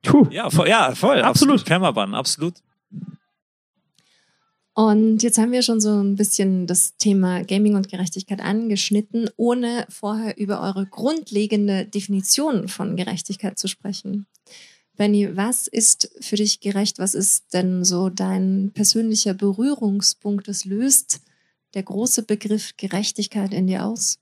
Puh. 0.03 0.27
ja 0.31 0.49
voll, 0.49 0.67
ja 0.67 0.95
voll, 0.95 1.21
Absolut. 1.21 1.55
absolut. 1.59 1.65
Permaban, 1.65 2.15
absolut. 2.15 2.55
Und 4.73 5.21
jetzt 5.21 5.37
haben 5.37 5.51
wir 5.51 5.63
schon 5.63 5.81
so 5.81 6.01
ein 6.01 6.15
bisschen 6.15 6.65
das 6.65 6.95
Thema 6.95 7.43
Gaming 7.43 7.75
und 7.75 7.89
Gerechtigkeit 7.89 8.39
angeschnitten, 8.39 9.29
ohne 9.35 9.85
vorher 9.89 10.37
über 10.37 10.61
eure 10.61 10.85
grundlegende 10.85 11.85
Definition 11.85 12.69
von 12.69 12.95
Gerechtigkeit 12.95 13.59
zu 13.59 13.67
sprechen. 13.67 14.27
Benny, 15.01 15.35
was 15.35 15.65
ist 15.65 16.15
für 16.21 16.35
dich 16.35 16.59
gerecht? 16.59 16.99
Was 16.99 17.15
ist 17.15 17.55
denn 17.55 17.83
so 17.83 18.11
dein 18.11 18.69
persönlicher 18.75 19.33
Berührungspunkt? 19.33 20.47
Was 20.47 20.63
löst 20.63 21.23
der 21.73 21.81
große 21.81 22.21
Begriff 22.21 22.77
Gerechtigkeit 22.77 23.51
in 23.51 23.65
dir 23.65 23.83
aus? 23.83 24.19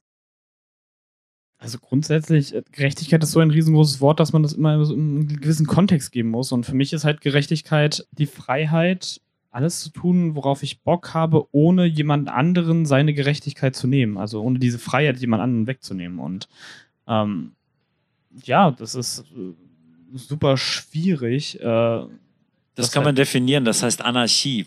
Also 1.58 1.76
grundsätzlich, 1.78 2.54
äh, 2.54 2.62
Gerechtigkeit 2.72 3.22
ist 3.22 3.32
so 3.32 3.40
ein 3.40 3.50
riesengroßes 3.50 4.00
Wort, 4.00 4.20
dass 4.20 4.32
man 4.32 4.42
das 4.42 4.54
immer 4.54 4.72
in 4.72 4.90
einen 4.90 5.40
gewissen 5.42 5.66
Kontext 5.66 6.12
geben 6.12 6.30
muss. 6.30 6.50
Und 6.50 6.64
für 6.64 6.74
mich 6.74 6.94
ist 6.94 7.04
halt 7.04 7.20
Gerechtigkeit 7.20 8.06
die 8.12 8.24
Freiheit, 8.24 9.20
alles 9.50 9.80
zu 9.80 9.90
tun, 9.90 10.34
worauf 10.34 10.62
ich 10.62 10.80
Bock 10.80 11.12
habe, 11.12 11.46
ohne 11.52 11.84
jemand 11.84 12.30
anderen 12.30 12.86
seine 12.86 13.12
Gerechtigkeit 13.12 13.76
zu 13.76 13.86
nehmen. 13.86 14.16
Also 14.16 14.40
ohne 14.40 14.58
diese 14.58 14.78
Freiheit 14.78 15.18
jemand 15.18 15.42
anderen 15.42 15.66
wegzunehmen. 15.66 16.18
Und 16.18 16.48
ähm, 17.06 17.52
ja, 18.44 18.70
das 18.70 18.94
ist 18.94 19.26
äh, 19.36 19.52
super 20.14 20.56
schwierig. 20.56 21.58
Äh, 21.60 21.62
Das, 21.62 22.08
Das 22.86 22.92
kann 22.92 23.00
halt- 23.02 23.08
man 23.08 23.14
definieren, 23.16 23.64
das 23.64 23.82
heißt 23.82 24.00
Anarchie. 24.02 24.66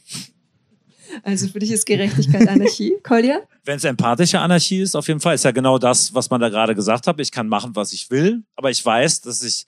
Also 1.23 1.47
für 1.47 1.59
dich 1.59 1.71
ist 1.71 1.85
Gerechtigkeit 1.85 2.47
Anarchie, 2.47 2.93
Kolja? 3.03 3.41
Wenn 3.65 3.77
es 3.77 3.83
empathische 3.83 4.39
Anarchie 4.39 4.79
ist, 4.79 4.95
auf 4.95 5.07
jeden 5.07 5.19
Fall, 5.19 5.35
ist 5.35 5.45
ja 5.45 5.51
genau 5.51 5.77
das, 5.77 6.13
was 6.13 6.29
man 6.29 6.41
da 6.41 6.49
gerade 6.49 6.73
gesagt 6.75 7.05
hat. 7.07 7.19
Ich 7.19 7.31
kann 7.31 7.47
machen, 7.47 7.75
was 7.75 7.93
ich 7.93 8.09
will, 8.09 8.43
aber 8.55 8.71
ich 8.71 8.83
weiß, 8.83 9.21
dass 9.21 9.43
ich 9.43 9.65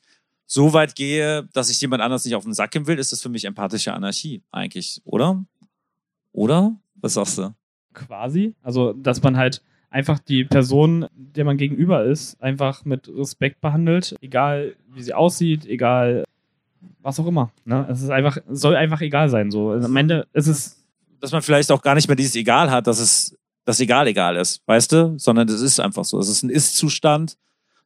so 0.47 0.73
weit 0.73 0.95
gehe, 0.95 1.47
dass 1.53 1.69
ich 1.69 1.79
jemand 1.81 2.01
anders 2.01 2.25
nicht 2.25 2.35
auf 2.35 2.43
den 2.43 2.53
Sack 2.53 2.71
gehen 2.71 2.87
will, 2.87 2.97
ist 2.99 3.11
das 3.11 3.21
für 3.21 3.29
mich 3.29 3.45
empathische 3.45 3.93
Anarchie 3.93 4.41
eigentlich, 4.51 5.01
oder? 5.05 5.43
Oder? 6.31 6.75
Was 6.95 7.13
sagst 7.13 7.37
du? 7.37 7.53
quasi. 7.93 8.53
Also, 8.61 8.91
dass 8.93 9.21
man 9.23 9.37
halt 9.37 9.61
einfach 9.95 10.19
die 10.19 10.43
Person, 10.43 11.07
der 11.15 11.45
man 11.45 11.55
gegenüber 11.55 12.03
ist, 12.03 12.41
einfach 12.41 12.83
mit 12.83 13.07
Respekt 13.07 13.61
behandelt, 13.61 14.13
egal 14.19 14.75
wie 14.93 15.01
sie 15.01 15.13
aussieht, 15.13 15.65
egal 15.65 16.25
was 17.01 17.17
auch 17.17 17.27
immer. 17.27 17.49
Ne? 17.63 17.87
Es 17.89 18.01
ist 18.01 18.09
einfach, 18.09 18.37
soll 18.49 18.75
einfach 18.75 18.99
egal 18.99 19.29
sein. 19.29 19.51
So. 19.51 19.71
Am 19.71 19.95
Ende 19.95 20.27
ist 20.33 20.47
es, 20.47 20.83
Dass 21.21 21.31
man 21.31 21.41
vielleicht 21.41 21.71
auch 21.71 21.81
gar 21.81 21.95
nicht 21.95 22.09
mehr 22.09 22.17
dieses 22.17 22.35
Egal 22.35 22.69
hat, 22.69 22.87
dass 22.87 22.99
es 22.99 23.37
das 23.63 23.79
Egal 23.79 24.07
egal 24.07 24.35
ist, 24.35 24.61
weißt 24.67 24.91
du? 24.91 25.17
Sondern 25.17 25.47
es 25.47 25.61
ist 25.61 25.79
einfach 25.79 26.03
so. 26.03 26.19
Es 26.19 26.27
ist 26.27 26.43
ein 26.43 26.49
Ist-Zustand. 26.49 27.37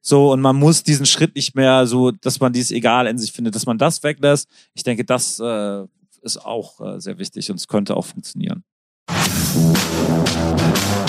So, 0.02 0.32
und 0.32 0.42
man 0.42 0.56
muss 0.56 0.82
diesen 0.82 1.06
Schritt 1.06 1.36
nicht 1.36 1.54
mehr 1.54 1.86
so, 1.86 2.10
dass 2.10 2.40
man 2.40 2.54
dieses 2.54 2.72
Egal 2.72 3.06
in 3.06 3.20
sich 3.20 3.32
findet, 3.32 3.54
dass 3.54 3.68
man 3.68 3.78
das 3.78 4.02
weglässt. 4.02 4.50
Ich 4.74 4.82
denke, 4.82 5.06
das 5.06 5.40
äh, 5.40 5.84
ist 6.24 6.44
auch 6.44 6.82
äh, 6.82 7.00
sehr 7.00 7.20
wichtig 7.20 7.52
und 7.52 7.58
es 7.58 7.68
könnte 7.68 7.96
auch 7.96 8.06
funktionieren. 8.06 8.64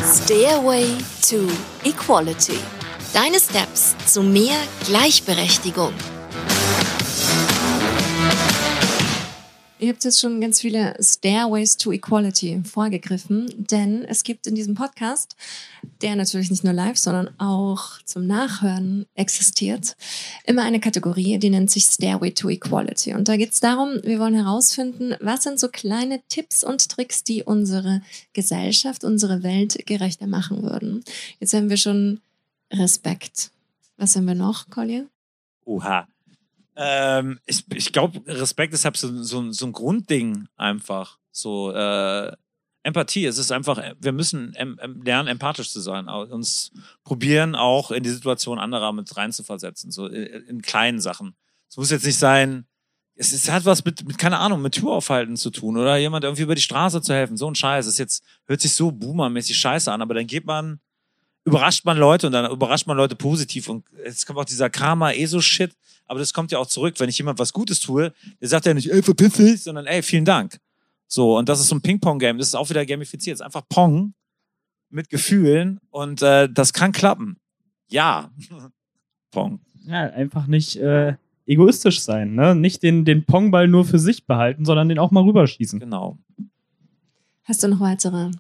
Stairway 0.03 0.97
to 1.29 1.49
Equality. 1.85 2.59
Deine 3.13 3.39
Steps 3.41 3.97
zu 4.07 4.23
mehr 4.23 4.57
Gleichberechtigung. 4.87 5.93
Ihr 9.81 9.89
habt 9.89 10.05
jetzt 10.05 10.21
schon 10.21 10.43
ganz 10.43 10.61
viele 10.61 10.95
Stairways 11.01 11.79
to 11.79 11.91
Equality 11.91 12.61
vorgegriffen, 12.65 13.51
denn 13.57 14.05
es 14.05 14.25
gibt 14.25 14.47
in 14.47 14.55
diesem 14.55 14.75
Podcast, 14.75 15.37
der 16.03 16.17
natürlich 16.17 16.51
nicht 16.51 16.65
nur 16.65 16.75
live, 16.75 16.99
sondern 16.99 17.31
auch 17.39 17.99
zum 18.05 18.27
Nachhören 18.27 19.07
existiert, 19.15 19.97
immer 20.45 20.65
eine 20.65 20.81
Kategorie, 20.81 21.39
die 21.39 21.49
nennt 21.49 21.71
sich 21.71 21.87
Stairway 21.87 22.31
to 22.31 22.51
Equality. 22.51 23.15
Und 23.15 23.29
da 23.29 23.39
geht 23.39 23.55
es 23.55 23.61
darum, 23.61 24.01
wir 24.03 24.19
wollen 24.19 24.35
herausfinden, 24.35 25.15
was 25.19 25.45
sind 25.45 25.59
so 25.59 25.69
kleine 25.69 26.21
Tipps 26.29 26.63
und 26.63 26.87
Tricks, 26.91 27.25
die 27.25 27.43
unsere 27.43 28.03
Gesellschaft, 28.35 29.03
unsere 29.03 29.43
Welt 29.43 29.87
gerechter 29.87 30.27
machen 30.27 30.63
würden. 30.63 31.03
Jetzt 31.39 31.55
haben 31.55 31.71
wir 31.71 31.79
schon 31.79 32.21
Respekt. 32.71 33.51
Was 33.97 34.15
haben 34.15 34.27
wir 34.27 34.35
noch, 34.35 34.69
Collier? 34.69 35.07
Oha. 35.65 36.07
Ähm, 36.83 37.39
ich 37.45 37.65
ich 37.75 37.93
glaube, 37.93 38.23
Respekt 38.27 38.73
ist 38.73 38.87
halt 38.87 38.97
so, 38.97 39.23
so, 39.23 39.53
so 39.53 39.67
ein 39.67 39.73
Grundding 39.73 40.49
einfach. 40.57 41.19
So 41.31 41.73
äh, 41.73 42.33
Empathie. 42.83 43.27
Es 43.27 43.37
ist 43.37 43.53
einfach, 43.53 43.83
wir 44.01 44.13
müssen 44.13 44.57
lernen, 45.05 45.29
empathisch 45.29 45.71
zu 45.71 45.81
sein. 45.81 46.09
Uns 46.09 46.73
probieren 47.05 47.55
auch 47.55 47.91
in 47.91 48.03
die 48.03 48.09
Situation 48.09 48.59
anderer 48.59 48.95
mit 48.95 49.15
reinzuversetzen. 49.15 49.91
So 49.91 50.07
in, 50.07 50.47
in 50.47 50.63
kleinen 50.63 51.01
Sachen. 51.01 51.35
Es 51.69 51.77
muss 51.77 51.91
jetzt 51.91 52.07
nicht 52.07 52.19
sein, 52.19 52.67
es, 53.15 53.35
ist, 53.35 53.51
hat 53.53 53.67
was 53.67 53.85
mit, 53.85 54.07
mit, 54.07 54.17
keine 54.17 54.39
Ahnung, 54.39 54.63
mit 54.63 54.75
Tür 54.75 54.93
aufhalten 54.93 55.37
zu 55.37 55.51
tun 55.51 55.77
oder 55.77 55.99
jemand 55.99 56.25
irgendwie 56.25 56.45
über 56.45 56.55
die 56.55 56.63
Straße 56.63 57.03
zu 57.03 57.13
helfen. 57.13 57.37
So 57.37 57.51
ein 57.51 57.55
Scheiß. 57.55 57.85
Es 57.85 57.93
ist 57.93 57.99
jetzt, 57.99 58.25
hört 58.47 58.63
sich 58.63 58.73
so 58.73 58.91
boomermäßig 58.91 59.59
scheiße 59.59 59.93
an, 59.93 60.01
aber 60.01 60.15
dann 60.15 60.27
geht 60.27 60.47
man, 60.47 60.81
überrascht 61.45 61.85
man 61.85 61.97
Leute 61.97 62.27
und 62.27 62.33
dann 62.33 62.51
überrascht 62.51 62.87
man 62.87 62.97
Leute 62.97 63.17
positiv 63.17 63.69
und 63.69 63.85
jetzt 64.05 64.27
kommt 64.27 64.39
auch 64.39 64.45
dieser 64.45 64.71
Karma-ESO-Shit, 64.71 65.75
aber 66.07 66.19
das 66.19 66.33
kommt 66.33 66.53
ja 66.53 66.59
auch 66.59 66.67
zurück, 66.67 66.95
wenn 66.99 67.09
ich 67.09 67.19
jemand 67.19 67.39
was 67.39 67.53
Gutes 67.53 67.81
tue, 67.81 68.13
der 68.41 68.49
sagt 68.49 68.67
ja 68.67 68.75
nicht, 68.75 68.91
ey, 68.91 69.03
verpiss 69.03 69.35
dich, 69.35 69.63
sondern 69.63 69.87
ey, 69.87 70.03
vielen 70.03 70.25
Dank. 70.25 70.59
So, 71.07 71.39
und 71.39 71.49
das 71.49 71.61
ist 71.61 71.69
so 71.69 71.75
ein 71.75 71.81
Ping-Pong-Game, 71.81 72.39
das 72.39 72.49
ist 72.49 72.55
auch 72.55 72.71
wieder 72.71 72.85
gamifiziert, 72.85 73.35
es 73.35 73.41
ist 73.41 73.45
einfach 73.45 73.63
Pong 73.69 74.15
mit 74.91 75.09
Gefühlen 75.09 75.81
und 75.91 76.23
äh, 76.23 76.49
das 76.49 76.73
kann 76.73 76.93
klappen. 76.93 77.39
Ja. 77.89 78.31
Pong. 79.31 79.61
ja, 79.87 80.11
einfach 80.11 80.47
nicht 80.47 80.77
äh, 80.77 81.15
egoistisch 81.47 82.01
sein. 82.01 82.35
Ne? 82.35 82.55
Nicht 82.55 82.83
den, 82.83 83.05
den 83.05 83.25
Pongball 83.25 83.69
nur 83.69 83.85
für 83.85 83.99
sich 83.99 84.27
behalten, 84.27 84.65
sondern 84.65 84.89
den 84.89 84.99
auch 84.99 85.11
mal 85.11 85.23
rüberschießen. 85.23 85.79
Genau. 85.81 86.19
Hast 87.45 87.63
du 87.63 87.69
noch 87.69 87.81
weitere 87.81 88.31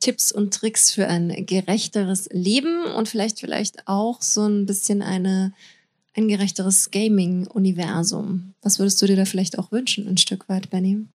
Tipps 0.00 0.32
und 0.32 0.52
Tricks 0.52 0.92
für 0.92 1.06
ein 1.06 1.46
gerechteres 1.46 2.28
Leben 2.32 2.84
und 2.84 3.08
vielleicht 3.08 3.40
vielleicht 3.40 3.86
auch 3.86 4.22
so 4.22 4.46
ein 4.46 4.66
bisschen 4.66 5.02
eine 5.02 5.52
ein 6.16 6.26
gerechteres 6.26 6.90
Gaming-Universum? 6.90 8.54
Was 8.62 8.80
würdest 8.80 9.00
du 9.00 9.06
dir 9.06 9.14
da 9.14 9.24
vielleicht 9.24 9.60
auch 9.60 9.70
wünschen, 9.70 10.08
ein 10.08 10.16
Stück 10.16 10.48
weit, 10.48 10.68
Benny? 10.68 11.06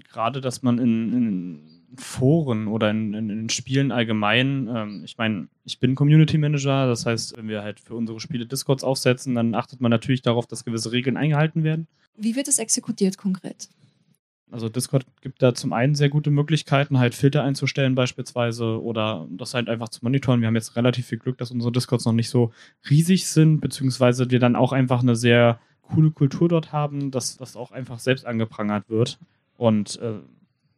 gerade, 0.00 0.40
dass 0.40 0.62
man 0.62 0.78
in, 0.78 1.12
in 1.12 1.82
Foren 1.96 2.68
oder 2.68 2.90
in, 2.90 3.12
in, 3.14 3.30
in 3.30 3.48
Spielen 3.48 3.92
allgemein, 3.92 4.68
ähm, 4.74 5.02
ich 5.04 5.18
meine, 5.18 5.48
ich 5.64 5.78
bin 5.78 5.94
Community 5.94 6.38
Manager, 6.38 6.86
das 6.86 7.04
heißt, 7.04 7.36
wenn 7.36 7.48
wir 7.48 7.62
halt 7.62 7.80
für 7.80 7.94
unsere 7.94 8.18
Spiele 8.20 8.46
Discords 8.46 8.82
aufsetzen, 8.82 9.34
dann 9.34 9.54
achtet 9.54 9.80
man 9.80 9.90
natürlich 9.90 10.22
darauf, 10.22 10.46
dass 10.46 10.64
gewisse 10.64 10.92
Regeln 10.92 11.16
eingehalten 11.16 11.64
werden. 11.64 11.86
Wie 12.16 12.34
wird 12.34 12.48
es 12.48 12.58
exekutiert 12.58 13.18
konkret? 13.18 13.68
Also 14.52 14.68
Discord 14.68 15.06
gibt 15.22 15.42
da 15.42 15.54
zum 15.54 15.72
einen 15.72 15.94
sehr 15.94 16.10
gute 16.10 16.30
Möglichkeiten, 16.30 16.98
halt 16.98 17.14
Filter 17.14 17.42
einzustellen 17.42 17.94
beispielsweise 17.94 18.82
oder 18.82 19.26
das 19.30 19.54
halt 19.54 19.68
einfach 19.68 19.88
zu 19.88 20.00
monitoren. 20.02 20.40
Wir 20.40 20.48
haben 20.48 20.54
jetzt 20.54 20.76
relativ 20.76 21.06
viel 21.06 21.18
Glück, 21.18 21.38
dass 21.38 21.50
unsere 21.50 21.72
Discords 21.72 22.04
noch 22.04 22.12
nicht 22.12 22.28
so 22.28 22.52
riesig 22.88 23.26
sind, 23.26 23.60
beziehungsweise 23.60 24.30
wir 24.30 24.38
dann 24.38 24.56
auch 24.56 24.72
einfach 24.72 25.00
eine 25.00 25.16
sehr 25.16 25.58
coole 25.82 26.10
Kultur 26.10 26.48
dort 26.48 26.72
haben, 26.72 27.10
dass 27.10 27.36
das 27.36 27.56
auch 27.56 27.72
einfach 27.72 27.98
selbst 27.98 28.26
angeprangert 28.26 28.88
wird. 28.88 29.18
Und 29.56 29.98
äh, 30.00 30.20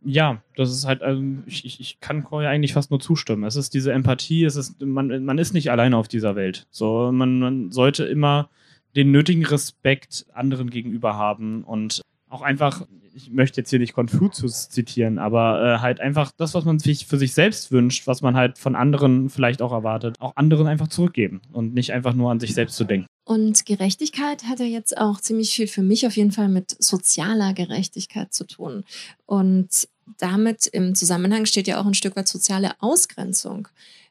ja, 0.05 0.43
das 0.57 0.71
ist 0.71 0.87
halt, 0.87 1.03
also 1.03 1.23
ich, 1.47 1.65
ich, 1.65 1.81
ich 1.81 2.01
kann 2.01 2.23
Koya 2.23 2.51
eigentlich 2.51 2.75
fast 2.75 2.91
nur 2.91 3.01
zustimmen. 3.01 3.45
Es 3.45 3.57
ist 3.57 3.75
diese 3.75 3.93
Empathie, 3.93 4.45
es 4.45 4.57
ist, 4.57 4.81
man, 4.83 5.25
man 5.25 5.39
ist 5.39 5.55
nicht 5.55 5.71
alleine 5.71 5.97
auf 5.97 6.09
dieser 6.09 6.37
Welt. 6.37 6.67
So, 6.71 7.11
man, 7.11 7.39
man 7.39 7.73
sollte 7.73 8.05
immer 8.05 8.51
den 8.95 9.11
nötigen 9.11 9.45
Respekt 9.45 10.27
anderen 10.33 10.71
gegenüber 10.71 11.17
haben 11.17 11.65
und 11.65 12.03
auch 12.29 12.43
einfach, 12.43 12.87
ich 13.15 13.31
möchte 13.31 13.61
jetzt 13.61 13.71
hier 13.71 13.79
nicht 13.79 13.93
Konfuzius 13.93 14.69
zitieren, 14.69 15.19
aber 15.19 15.77
äh, 15.77 15.79
halt 15.81 16.01
einfach 16.01 16.33
das, 16.37 16.55
was 16.55 16.65
man 16.65 16.79
sich 16.79 17.07
für 17.07 17.17
sich 17.17 17.33
selbst 17.33 17.71
wünscht, 17.71 18.07
was 18.07 18.23
man 18.23 18.35
halt 18.35 18.59
von 18.59 18.75
anderen 18.75 19.31
vielleicht 19.31 19.63
auch 19.63 19.73
erwartet, 19.73 20.21
auch 20.21 20.35
anderen 20.37 20.67
einfach 20.67 20.89
zurückgeben 20.89 21.41
und 21.53 21.75
nicht 21.75 21.93
einfach 21.93 22.15
nur 22.15 22.31
an 22.31 22.41
sich 22.41 22.55
selbst 22.55 22.77
zu 22.77 22.85
denken. 22.85 23.07
Und 23.25 23.65
Gerechtigkeit 23.67 24.45
hat 24.45 24.59
ja 24.59 24.67
jetzt 24.67 24.99
auch 24.99 25.21
ziemlich 25.21 25.55
viel 25.55 25.69
für 25.69 25.83
mich 25.83 26.07
auf 26.07 26.17
jeden 26.17 26.33
Fall 26.33 26.49
mit 26.49 26.77
sozialer 26.83 27.55
Gerechtigkeit 27.55 28.35
zu 28.35 28.47
tun. 28.47 28.85
Und 29.27 29.89
damit 30.19 30.67
im 30.67 30.95
Zusammenhang 30.95 31.47
steht 31.47 31.67
ja 31.67 31.81
auch 31.81 31.87
ein 31.87 31.95
Stück 31.95 32.17
weit 32.17 32.29
soziale 32.29 32.73
Ausgrenzung. 32.81 33.69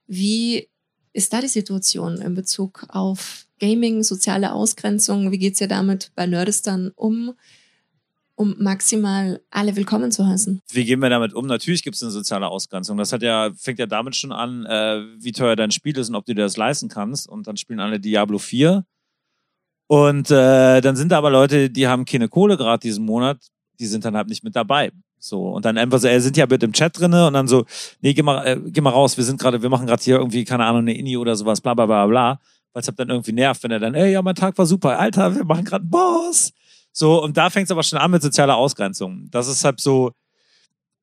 Wie 0.08 0.68
ist 1.12 1.34
da 1.34 1.42
die 1.42 1.48
Situation 1.48 2.20
in 2.22 2.34
Bezug 2.34 2.86
auf 2.90 3.46
Gaming, 3.60 4.02
soziale 4.02 4.54
Ausgrenzung? 4.54 5.32
Wie 5.32 5.38
geht 5.38 5.54
es 5.54 5.60
dir 5.60 5.68
damit 5.68 6.12
bei 6.16 6.26
Nerdistan 6.26 6.92
um? 6.96 7.34
Um 8.36 8.56
maximal 8.60 9.42
alle 9.52 9.76
willkommen 9.76 10.12
zu 10.12 10.26
heißen. 10.26 10.62
Wie 10.72 10.86
gehen 10.86 11.00
wir 11.00 11.10
damit 11.10 11.34
um? 11.34 11.46
Natürlich 11.46 11.84
gibt 11.84 11.96
es 11.96 12.04
eine 12.04 12.12
soziale 12.12 12.48
Ausgrenzung. 12.48 12.98
Das 12.98 13.14
hat 13.14 13.22
ja, 13.22 13.52
fängt 13.56 13.80
ja 13.80 13.86
damit 13.86 14.16
schon 14.16 14.32
an, 14.32 14.66
äh, 14.66 15.02
wie 15.20 15.32
teuer 15.32 15.56
dein 15.56 15.72
Spiel 15.72 15.98
ist 15.98 16.10
und 16.10 16.16
ob 16.16 16.26
du 16.26 16.34
dir 16.34 16.42
das 16.42 16.58
leisten 16.58 16.90
kannst. 16.90 17.30
Und 17.30 17.48
dann 17.48 17.58
spielen 17.58 17.80
alle 17.80 18.00
Diablo 18.00 18.40
4. 18.40 18.86
Und 19.88 20.32
äh, 20.32 20.82
dann 20.82 20.96
sind 20.96 21.12
da 21.12 21.18
aber 21.18 21.30
Leute, 21.30 21.70
die 21.70 21.88
haben 21.88 22.06
keine 22.06 22.30
Kohle 22.30 22.58
gerade 22.58 22.80
diesen 22.80 23.06
Monat, 23.06 23.38
die 23.80 23.86
sind 23.86 24.06
dann 24.06 24.16
halt 24.16 24.28
nicht 24.28 24.44
mit 24.44 24.56
dabei. 24.56 24.92
So, 25.20 25.50
und 25.52 25.66
dann 25.66 25.78
einfach 25.78 26.00
so, 26.00 26.08
er 26.08 26.20
sind 26.20 26.36
ja 26.36 26.46
mit 26.48 26.64
im 26.64 26.74
Chat 26.74 27.00
drinne 27.00 27.28
und 27.28 27.34
dann 27.34 27.48
so, 27.48 27.66
nee, 28.02 28.14
geh 28.14 28.24
mal, 28.24 28.46
äh, 28.46 28.60
geh 28.66 28.82
mal 28.82 28.90
raus, 28.90 29.16
wir 29.18 29.24
sind 29.24 29.40
gerade, 29.40 29.62
wir 29.62 29.70
machen 29.70 29.88
gerade 29.88 30.04
hier 30.04 30.18
irgendwie, 30.18 30.44
keine 30.44 30.66
Ahnung, 30.66 30.82
eine 30.82 30.98
Inni 30.98 31.16
oder 31.16 31.36
sowas, 31.36 31.62
bla 31.62 31.74
bla 31.74 31.86
bla 31.86 32.08
bla. 32.08 32.40
Weil 32.74 32.82
es 32.82 32.88
halt 32.88 33.00
dann 33.00 33.10
irgendwie 33.10 33.32
nervt, 33.34 33.64
wenn 33.64 33.72
er 33.72 33.80
dann, 33.80 33.94
ey, 33.94 34.12
ja, 34.12 34.22
mein 34.22 34.36
Tag 34.36 34.58
war 34.58 34.66
super, 34.66 35.00
Alter, 35.00 35.36
wir 35.36 35.46
machen 35.46 35.64
gerade 35.64 35.86
Boss. 35.86 36.52
So, 36.94 37.22
und 37.22 37.36
da 37.36 37.50
fängt 37.50 37.66
es 37.66 37.72
aber 37.72 37.84
schon 37.84 38.00
an 38.00 38.12
mit 38.12 38.22
sozialer 38.22 38.56
Ausgrenzung. 38.56 39.28
Das 39.32 39.48
ist 39.48 39.66
halt 39.66 39.82
so, 39.82 40.12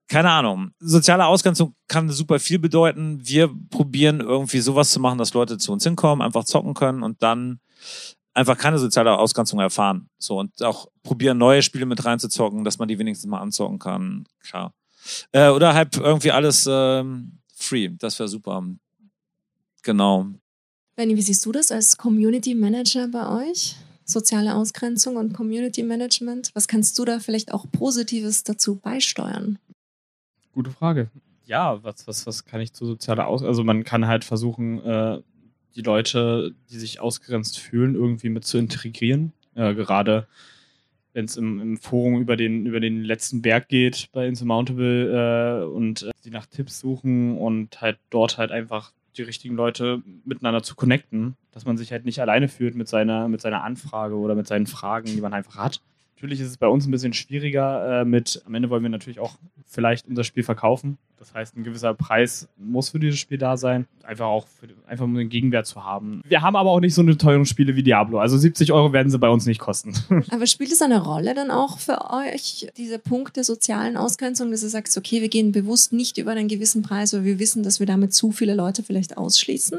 keine 0.07 0.31
Ahnung. 0.31 0.71
Soziale 0.79 1.27
Ausgrenzung 1.27 1.75
kann 1.89 2.09
super 2.09 2.39
viel 2.39 2.59
bedeuten. 2.59 3.21
Wir 3.23 3.51
probieren 3.71 4.21
irgendwie 4.21 4.61
sowas 4.61 4.91
zu 4.91 5.01
machen, 5.01 5.19
dass 5.19 5.35
Leute 5.35 5.59
zu 5.59 5.73
uns 5.73 5.85
hinkommen, 5.85 6.25
einfach 6.25 6.45
zocken 6.45 6.75
können 6.75 7.03
und 7.03 7.23
dann 7.23 7.61
einfach 8.35 8.57
keine 8.57 8.79
soziale 8.79 9.19
Ausgrenzung 9.19 9.59
erfahren. 9.59 10.09
So, 10.19 10.39
und 10.39 10.63
auch 10.63 10.87
probieren, 11.03 11.39
neue 11.39 11.63
Spiele 11.63 11.87
mit 11.87 12.05
reinzuzocken, 12.05 12.65
dass 12.65 12.79
man 12.79 12.89
die 12.89 12.99
wenigstens 12.99 13.29
mal 13.29 13.41
anzocken 13.41 13.79
kann. 13.79 14.27
Klar. 14.41 14.73
Äh, 15.33 15.49
oder 15.49 15.75
halt 15.75 15.97
irgendwie 15.97 16.31
alles 16.31 16.69
ähm, 16.71 17.39
free. 17.55 17.91
Das 17.99 18.19
wäre 18.19 18.29
super. 18.29 18.65
Genau. 19.83 20.27
Benny, 20.95 21.17
wie 21.17 21.23
siehst 21.23 21.45
du 21.47 21.53
das 21.53 21.73
als 21.73 21.97
Community 21.97 22.55
Manager 22.55 23.09
bei 23.09 23.49
euch? 23.49 23.77
Soziale 24.11 24.55
Ausgrenzung 24.55 25.17
und 25.17 25.33
Community 25.33 25.83
Management. 25.83 26.51
Was 26.55 26.69
kannst 26.69 26.99
du 26.99 27.05
da 27.05 27.19
vielleicht 27.21 27.53
auch 27.53 27.67
Positives 27.71 28.45
dazu 28.45 28.77
beisteuern? 28.77 29.59
Gute 30.53 30.71
Frage. 30.71 31.11
Ja, 31.45 31.83
was, 31.83 32.07
was, 32.07 32.27
was 32.27 32.45
kann 32.45 32.61
ich 32.61 32.73
zu 32.73 32.87
sozialer 32.87 33.27
Ausgrenzung? 33.27 33.49
Also 33.49 33.65
man 33.65 33.85
kann 33.85 34.07
halt 34.07 34.25
versuchen, 34.25 34.81
äh, 34.85 35.21
die 35.75 35.83
Leute, 35.83 36.55
die 36.71 36.79
sich 36.79 37.01
ausgrenzt 37.01 37.59
fühlen, 37.59 37.95
irgendwie 37.95 38.29
mit 38.29 38.45
zu 38.45 38.59
integrieren. 38.59 39.33
Äh, 39.55 39.75
gerade 39.75 40.27
wenn 41.13 41.25
es 41.25 41.37
im, 41.37 41.61
im, 41.61 41.77
Forum 41.77 42.21
über 42.21 42.37
den, 42.37 42.67
über 42.67 42.81
den 42.81 43.03
letzten 43.03 43.43
Berg 43.43 43.69
geht 43.69 44.09
bei 44.13 44.27
Insurmountable 44.27 45.63
äh, 45.63 45.65
und 45.65 46.03
äh, 46.03 46.11
die 46.25 46.31
nach 46.31 46.47
Tipps 46.47 46.81
suchen 46.81 47.37
und 47.37 47.81
halt 47.81 47.99
dort 48.11 48.39
halt 48.39 48.53
einfach 48.53 48.93
die 49.17 49.23
richtigen 49.23 49.57
Leute 49.57 50.03
miteinander 50.25 50.63
zu 50.63 50.75
connecten, 50.75 51.37
dass 51.53 51.65
man 51.65 51.77
sich 51.77 51.93
halt 51.93 52.05
nicht 52.05 52.21
alleine 52.21 52.49
fühlt 52.49 52.75
mit 52.75 52.89
seiner, 52.89 53.29
mit 53.29 53.41
seiner 53.41 53.65
Anfrage 53.65 54.17
oder 54.17 54.35
mit 54.35 54.47
seinen 54.47 54.67
Fragen, 54.67 55.07
die 55.07 55.21
man 55.21 55.35
einfach 55.35 55.57
hat. 55.57 55.81
Natürlich 56.21 56.41
ist 56.41 56.49
es 56.49 56.59
bei 56.59 56.67
uns 56.67 56.87
ein 56.87 56.91
bisschen 56.91 57.15
schwieriger 57.15 58.03
äh, 58.03 58.05
mit, 58.05 58.43
am 58.45 58.55
Ende 58.55 58.69
wollen 58.69 58.83
wir 58.83 58.91
natürlich 58.91 59.21
auch 59.21 59.39
vielleicht 59.65 60.07
unser 60.07 60.23
Spiel 60.23 60.43
verkaufen. 60.43 60.99
Das 61.19 61.33
heißt, 61.33 61.57
ein 61.57 61.65
gewisser 61.65 61.95
Preis 61.95 62.47
muss 62.59 62.91
für 62.91 62.99
dieses 62.99 63.19
Spiel 63.19 63.39
da 63.39 63.57
sein. 63.57 63.87
Einfach 64.03 64.27
auch, 64.27 64.47
für, 64.47 64.69
einfach 64.87 65.07
um 65.07 65.15
den 65.15 65.31
Gegenwert 65.31 65.65
zu 65.65 65.83
haben. 65.83 66.21
Wir 66.29 66.43
haben 66.43 66.57
aber 66.57 66.73
auch 66.73 66.81
nicht 66.81 66.93
so 66.93 67.01
eine 67.01 67.17
teuren 67.17 67.47
Spiele 67.47 67.75
wie 67.75 67.83
Diablo. 67.83 68.19
Also 68.19 68.37
70 68.37 68.71
Euro 68.71 68.93
werden 68.93 69.11
sie 69.11 69.19
bei 69.19 69.31
uns 69.31 69.47
nicht 69.47 69.61
kosten. 69.61 69.95
Aber 70.31 70.47
spielt 70.47 70.73
es 70.73 70.83
eine 70.83 71.03
Rolle 71.03 71.33
dann 71.33 71.51
auch 71.51 71.79
für 71.79 72.11
euch, 72.11 72.69
dieser 72.77 72.99
Punkt 72.99 73.39
der 73.39 73.45
sozialen 73.45 73.97
Ausgrenzung, 73.97 74.51
dass 74.51 74.63
ihr 74.63 74.69
sagt, 74.69 74.95
okay, 74.99 75.23
wir 75.23 75.31
gehen 75.31 75.53
bewusst 75.53 75.95
nicht 75.95 76.19
über 76.19 76.33
einen 76.33 76.49
gewissen 76.49 76.83
Preis, 76.83 77.15
weil 77.15 77.25
wir 77.25 77.39
wissen, 77.39 77.63
dass 77.63 77.81
wir 77.81 77.87
damit 77.87 78.13
zu 78.13 78.31
viele 78.31 78.55
Leute 78.55 78.83
vielleicht 78.83 79.17
ausschließen? 79.17 79.79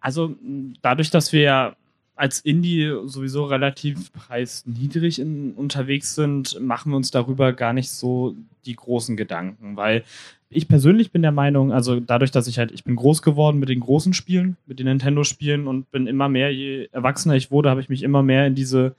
Also 0.00 0.34
dadurch, 0.80 1.10
dass 1.10 1.32
wir 1.32 1.76
als 2.16 2.40
Indie 2.40 2.92
sowieso 3.06 3.44
relativ 3.44 4.12
preisniedrig 4.12 5.18
in, 5.18 5.52
unterwegs 5.52 6.14
sind, 6.14 6.60
machen 6.60 6.92
wir 6.92 6.96
uns 6.96 7.10
darüber 7.10 7.52
gar 7.52 7.72
nicht 7.72 7.90
so 7.90 8.36
die 8.66 8.76
großen 8.76 9.16
Gedanken, 9.16 9.76
weil 9.76 10.04
ich 10.48 10.68
persönlich 10.68 11.10
bin 11.10 11.22
der 11.22 11.32
Meinung, 11.32 11.72
also 11.72 11.98
dadurch, 11.98 12.30
dass 12.30 12.46
ich 12.46 12.58
halt, 12.58 12.70
ich 12.70 12.84
bin 12.84 12.94
groß 12.94 13.22
geworden 13.22 13.58
mit 13.58 13.68
den 13.68 13.80
großen 13.80 14.12
Spielen, 14.12 14.56
mit 14.66 14.78
den 14.78 14.86
Nintendo-Spielen 14.86 15.66
und 15.66 15.90
bin 15.90 16.06
immer 16.06 16.28
mehr, 16.28 16.54
je 16.54 16.88
erwachsener 16.92 17.34
ich 17.34 17.50
wurde, 17.50 17.70
habe 17.70 17.80
ich 17.80 17.88
mich 17.88 18.04
immer 18.04 18.22
mehr 18.22 18.46
in 18.46 18.54
diese, 18.54 18.94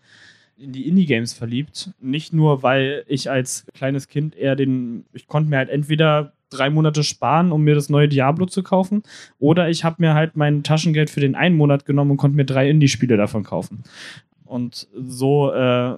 in 0.57 0.73
die 0.73 0.87
Indie-Games 0.87 1.33
verliebt. 1.33 1.91
Nicht 2.01 2.33
nur, 2.33 2.61
weil 2.61 3.05
ich 3.07 3.31
als 3.31 3.65
kleines 3.73 4.09
Kind 4.09 4.35
eher 4.35 4.57
den, 4.57 5.05
ich 5.13 5.27
konnte 5.27 5.49
mir 5.49 5.57
halt 5.57 5.69
entweder 5.69 6.33
drei 6.49 6.69
Monate 6.69 7.03
sparen, 7.03 7.51
um 7.51 7.63
mir 7.63 7.75
das 7.75 7.89
neue 7.89 8.07
Diablo 8.07 8.45
zu 8.45 8.63
kaufen. 8.63 9.03
Oder 9.39 9.69
ich 9.69 9.83
habe 9.83 9.97
mir 9.99 10.13
halt 10.13 10.35
mein 10.35 10.63
Taschengeld 10.63 11.09
für 11.09 11.19
den 11.19 11.35
einen 11.35 11.57
Monat 11.57 11.85
genommen 11.85 12.11
und 12.11 12.17
konnte 12.17 12.37
mir 12.37 12.45
drei 12.45 12.69
Indie-Spiele 12.69 13.17
davon 13.17 13.43
kaufen. 13.43 13.83
Und 14.45 14.87
so 14.93 15.51
äh, 15.51 15.97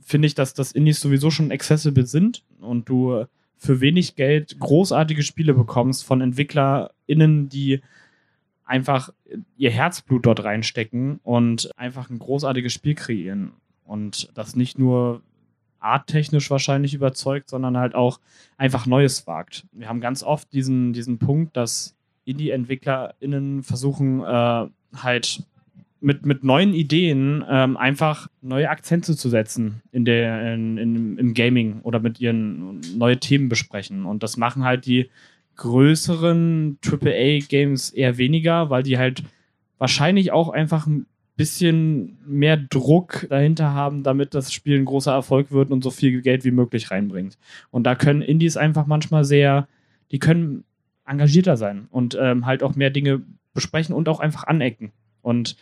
finde 0.00 0.26
ich, 0.26 0.34
dass 0.34 0.54
das 0.54 0.72
Indies 0.72 1.00
sowieso 1.00 1.30
schon 1.30 1.52
accessible 1.52 2.06
sind 2.06 2.44
und 2.60 2.88
du 2.88 3.24
für 3.56 3.80
wenig 3.80 4.16
Geld 4.16 4.58
großartige 4.58 5.22
Spiele 5.22 5.52
bekommst 5.52 6.04
von 6.04 6.20
EntwicklerInnen, 6.20 7.48
die 7.48 7.80
einfach 8.64 9.10
ihr 9.56 9.70
Herzblut 9.70 10.26
dort 10.26 10.44
reinstecken 10.44 11.20
und 11.24 11.70
einfach 11.76 12.10
ein 12.10 12.18
großartiges 12.18 12.72
Spiel 12.72 12.94
kreieren. 12.94 13.52
Und 13.84 14.30
das 14.34 14.54
nicht 14.54 14.78
nur 14.78 15.22
arttechnisch 15.80 16.50
wahrscheinlich 16.50 16.94
überzeugt, 16.94 17.48
sondern 17.48 17.76
halt 17.76 17.94
auch 17.94 18.20
einfach 18.56 18.86
Neues 18.86 19.26
wagt. 19.26 19.66
Wir 19.72 19.88
haben 19.88 20.00
ganz 20.00 20.22
oft 20.22 20.52
diesen, 20.52 20.92
diesen 20.92 21.18
Punkt, 21.18 21.56
dass 21.56 21.94
Indie-EntwicklerInnen 22.24 23.62
versuchen, 23.62 24.22
äh, 24.22 24.66
halt 24.96 25.42
mit, 26.00 26.24
mit 26.24 26.44
neuen 26.44 26.74
Ideen 26.74 27.44
ähm, 27.48 27.76
einfach 27.76 28.28
neue 28.40 28.70
Akzente 28.70 29.16
zu 29.16 29.28
setzen 29.28 29.82
in 29.90 30.04
der, 30.04 30.54
in, 30.54 30.78
in, 30.78 31.18
im 31.18 31.34
Gaming 31.34 31.80
oder 31.82 31.98
mit 31.98 32.20
ihren 32.20 32.80
neue 32.96 33.18
Themen 33.18 33.48
besprechen. 33.48 34.04
Und 34.04 34.22
das 34.22 34.36
machen 34.36 34.64
halt 34.64 34.86
die 34.86 35.10
größeren 35.56 36.78
AAA-Games 36.84 37.90
eher 37.90 38.16
weniger, 38.16 38.70
weil 38.70 38.84
die 38.84 38.96
halt 38.96 39.24
wahrscheinlich 39.78 40.30
auch 40.32 40.50
einfach 40.50 40.86
ein 40.86 41.06
bisschen 41.38 42.18
mehr 42.26 42.56
Druck 42.56 43.26
dahinter 43.30 43.72
haben, 43.72 44.02
damit 44.02 44.34
das 44.34 44.52
Spiel 44.52 44.76
ein 44.76 44.84
großer 44.84 45.12
Erfolg 45.12 45.52
wird 45.52 45.70
und 45.70 45.84
so 45.84 45.90
viel 45.90 46.20
Geld 46.20 46.44
wie 46.44 46.50
möglich 46.50 46.90
reinbringt. 46.90 47.38
Und 47.70 47.84
da 47.84 47.94
können 47.94 48.22
Indies 48.22 48.56
einfach 48.56 48.86
manchmal 48.86 49.24
sehr, 49.24 49.68
die 50.10 50.18
können 50.18 50.64
engagierter 51.06 51.56
sein 51.56 51.86
und 51.92 52.18
ähm, 52.20 52.44
halt 52.44 52.64
auch 52.64 52.74
mehr 52.74 52.90
Dinge 52.90 53.22
besprechen 53.54 53.94
und 53.94 54.08
auch 54.08 54.18
einfach 54.18 54.48
anecken. 54.48 54.90
Und 55.22 55.56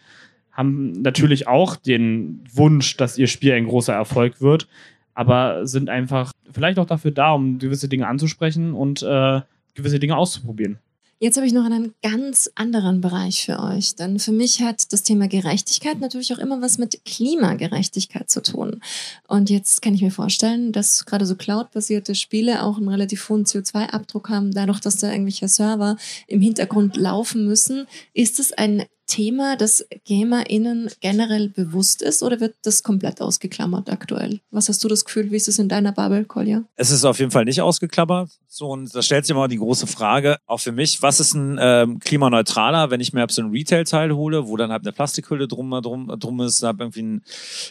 haben 0.50 0.92
natürlich 1.02 1.46
auch 1.46 1.76
den 1.76 2.42
Wunsch, 2.50 2.96
dass 2.96 3.18
ihr 3.18 3.26
Spiel 3.26 3.52
ein 3.52 3.66
großer 3.66 3.92
Erfolg 3.92 4.40
wird, 4.40 4.68
aber 5.12 5.66
sind 5.66 5.90
einfach 5.90 6.32
vielleicht 6.50 6.78
auch 6.78 6.86
dafür 6.86 7.10
da, 7.10 7.32
um 7.32 7.58
gewisse 7.58 7.90
Dinge 7.90 8.06
anzusprechen 8.06 8.72
und 8.72 9.02
äh, 9.02 9.42
gewisse 9.74 9.98
Dinge 9.98 10.16
auszuprobieren. 10.16 10.78
Jetzt 11.18 11.36
habe 11.36 11.46
ich 11.46 11.54
noch 11.54 11.64
einen 11.64 11.94
ganz 12.02 12.50
anderen 12.56 13.00
Bereich 13.00 13.46
für 13.46 13.58
euch, 13.58 13.94
denn 13.96 14.18
für 14.18 14.32
mich 14.32 14.60
hat 14.60 14.92
das 14.92 15.02
Thema 15.02 15.28
Gerechtigkeit 15.28 15.98
natürlich 15.98 16.34
auch 16.34 16.38
immer 16.38 16.60
was 16.60 16.76
mit 16.76 17.06
Klimagerechtigkeit 17.06 18.28
zu 18.28 18.42
tun. 18.42 18.82
Und 19.26 19.48
jetzt 19.48 19.80
kann 19.80 19.94
ich 19.94 20.02
mir 20.02 20.10
vorstellen, 20.10 20.72
dass 20.72 21.06
gerade 21.06 21.24
so 21.24 21.34
Cloud-basierte 21.34 22.14
Spiele 22.14 22.62
auch 22.62 22.76
einen 22.76 22.90
relativ 22.90 23.26
hohen 23.30 23.46
CO2-Abdruck 23.46 24.28
haben, 24.28 24.52
dadurch, 24.52 24.80
dass 24.80 24.98
da 24.98 25.10
irgendwelche 25.10 25.48
Server 25.48 25.96
im 26.26 26.42
Hintergrund 26.42 26.98
laufen 26.98 27.46
müssen. 27.46 27.86
Ist 28.12 28.38
es 28.38 28.52
ein 28.52 28.84
Thema, 29.06 29.56
das 29.56 29.86
GamerInnen 30.04 30.90
generell 31.00 31.48
bewusst 31.48 32.02
ist 32.02 32.22
oder 32.22 32.40
wird 32.40 32.54
das 32.62 32.82
komplett 32.82 33.20
ausgeklammert 33.20 33.88
aktuell? 33.88 34.40
Was 34.50 34.68
hast 34.68 34.82
du 34.82 34.88
das 34.88 35.04
Gefühl, 35.04 35.30
wie 35.30 35.36
ist 35.36 35.48
es 35.48 35.58
in 35.58 35.68
deiner 35.68 35.92
Bubble, 35.92 36.24
Kolja? 36.24 36.64
Es 36.74 36.90
ist 36.90 37.04
auf 37.04 37.18
jeden 37.18 37.30
Fall 37.30 37.44
nicht 37.44 37.60
ausgeklammert. 37.60 38.30
So, 38.48 38.68
und 38.68 38.94
da 38.94 39.02
stellt 39.02 39.24
sich 39.24 39.34
immer 39.34 39.48
die 39.48 39.58
große 39.58 39.86
Frage, 39.86 40.38
auch 40.46 40.60
für 40.60 40.72
mich, 40.72 41.02
was 41.02 41.20
ist 41.20 41.34
ein 41.34 41.58
ähm, 41.60 41.98
klimaneutraler, 42.00 42.90
wenn 42.90 43.00
ich 43.00 43.12
mir 43.12 43.26
so 43.30 43.42
ein 43.42 43.50
Retail-Teil 43.50 44.12
hole, 44.12 44.48
wo 44.48 44.56
dann 44.56 44.70
halt 44.70 44.82
eine 44.82 44.92
Plastikhülle 44.92 45.46
drum, 45.46 45.70
drum, 45.82 46.12
drum 46.18 46.40
ist, 46.40 46.62
habe 46.62 46.84
irgendwie 46.84 47.02
ein, 47.02 47.22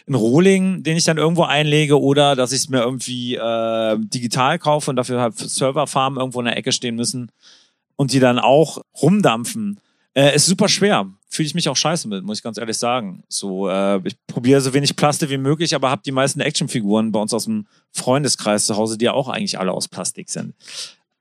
ein 0.08 0.16
Rohling, 0.16 0.84
den 0.84 0.96
ich 0.96 1.04
dann 1.04 1.18
irgendwo 1.18 1.44
einlege 1.44 2.00
oder 2.00 2.36
dass 2.36 2.52
ich 2.52 2.60
es 2.60 2.70
mir 2.70 2.82
irgendwie 2.82 3.36
äh, 3.36 3.98
digital 4.00 4.60
kaufe 4.60 4.90
und 4.90 4.96
dafür 4.96 5.22
halt 5.22 5.38
Serverfarmen 5.38 6.20
irgendwo 6.20 6.40
in 6.40 6.46
der 6.46 6.58
Ecke 6.58 6.72
stehen 6.72 6.96
müssen 6.96 7.32
und 7.96 8.14
die 8.14 8.20
dann 8.20 8.40
auch 8.40 8.82
rumdampfen. 9.02 9.80
Äh, 10.14 10.36
ist 10.36 10.46
super 10.46 10.70
schwer. 10.70 11.10
Fühle 11.28 11.48
ich 11.48 11.56
mich 11.56 11.68
auch 11.70 11.76
scheiße 11.76 12.08
mit, 12.08 12.24
muss 12.24 12.38
ich 12.38 12.44
ganz 12.44 12.58
ehrlich 12.58 12.78
sagen. 12.78 13.24
So, 13.28 13.68
äh, 13.68 14.00
ich 14.06 14.16
probiere 14.28 14.62
so 14.62 14.74
wenig 14.74 14.96
Plastik 14.96 15.30
wie 15.30 15.38
möglich, 15.38 15.76
aber 15.76 15.90
habe 15.90 16.02
die 16.06 16.12
meisten 16.12 16.40
Actionfiguren 16.40 17.12
bei 17.12 17.20
uns 17.20 17.34
aus 17.34 17.46
dem 17.46 17.68
Freundeskreis 17.92 18.66
zu 18.66 18.78
Hause, 18.78 18.98
die 18.98 19.06
ja 19.06 19.14
auch 19.14 19.28
eigentlich 19.28 19.60
alle 19.60 19.72
aus 19.72 19.88
Plastik 19.88 20.30
sind. 20.30 20.54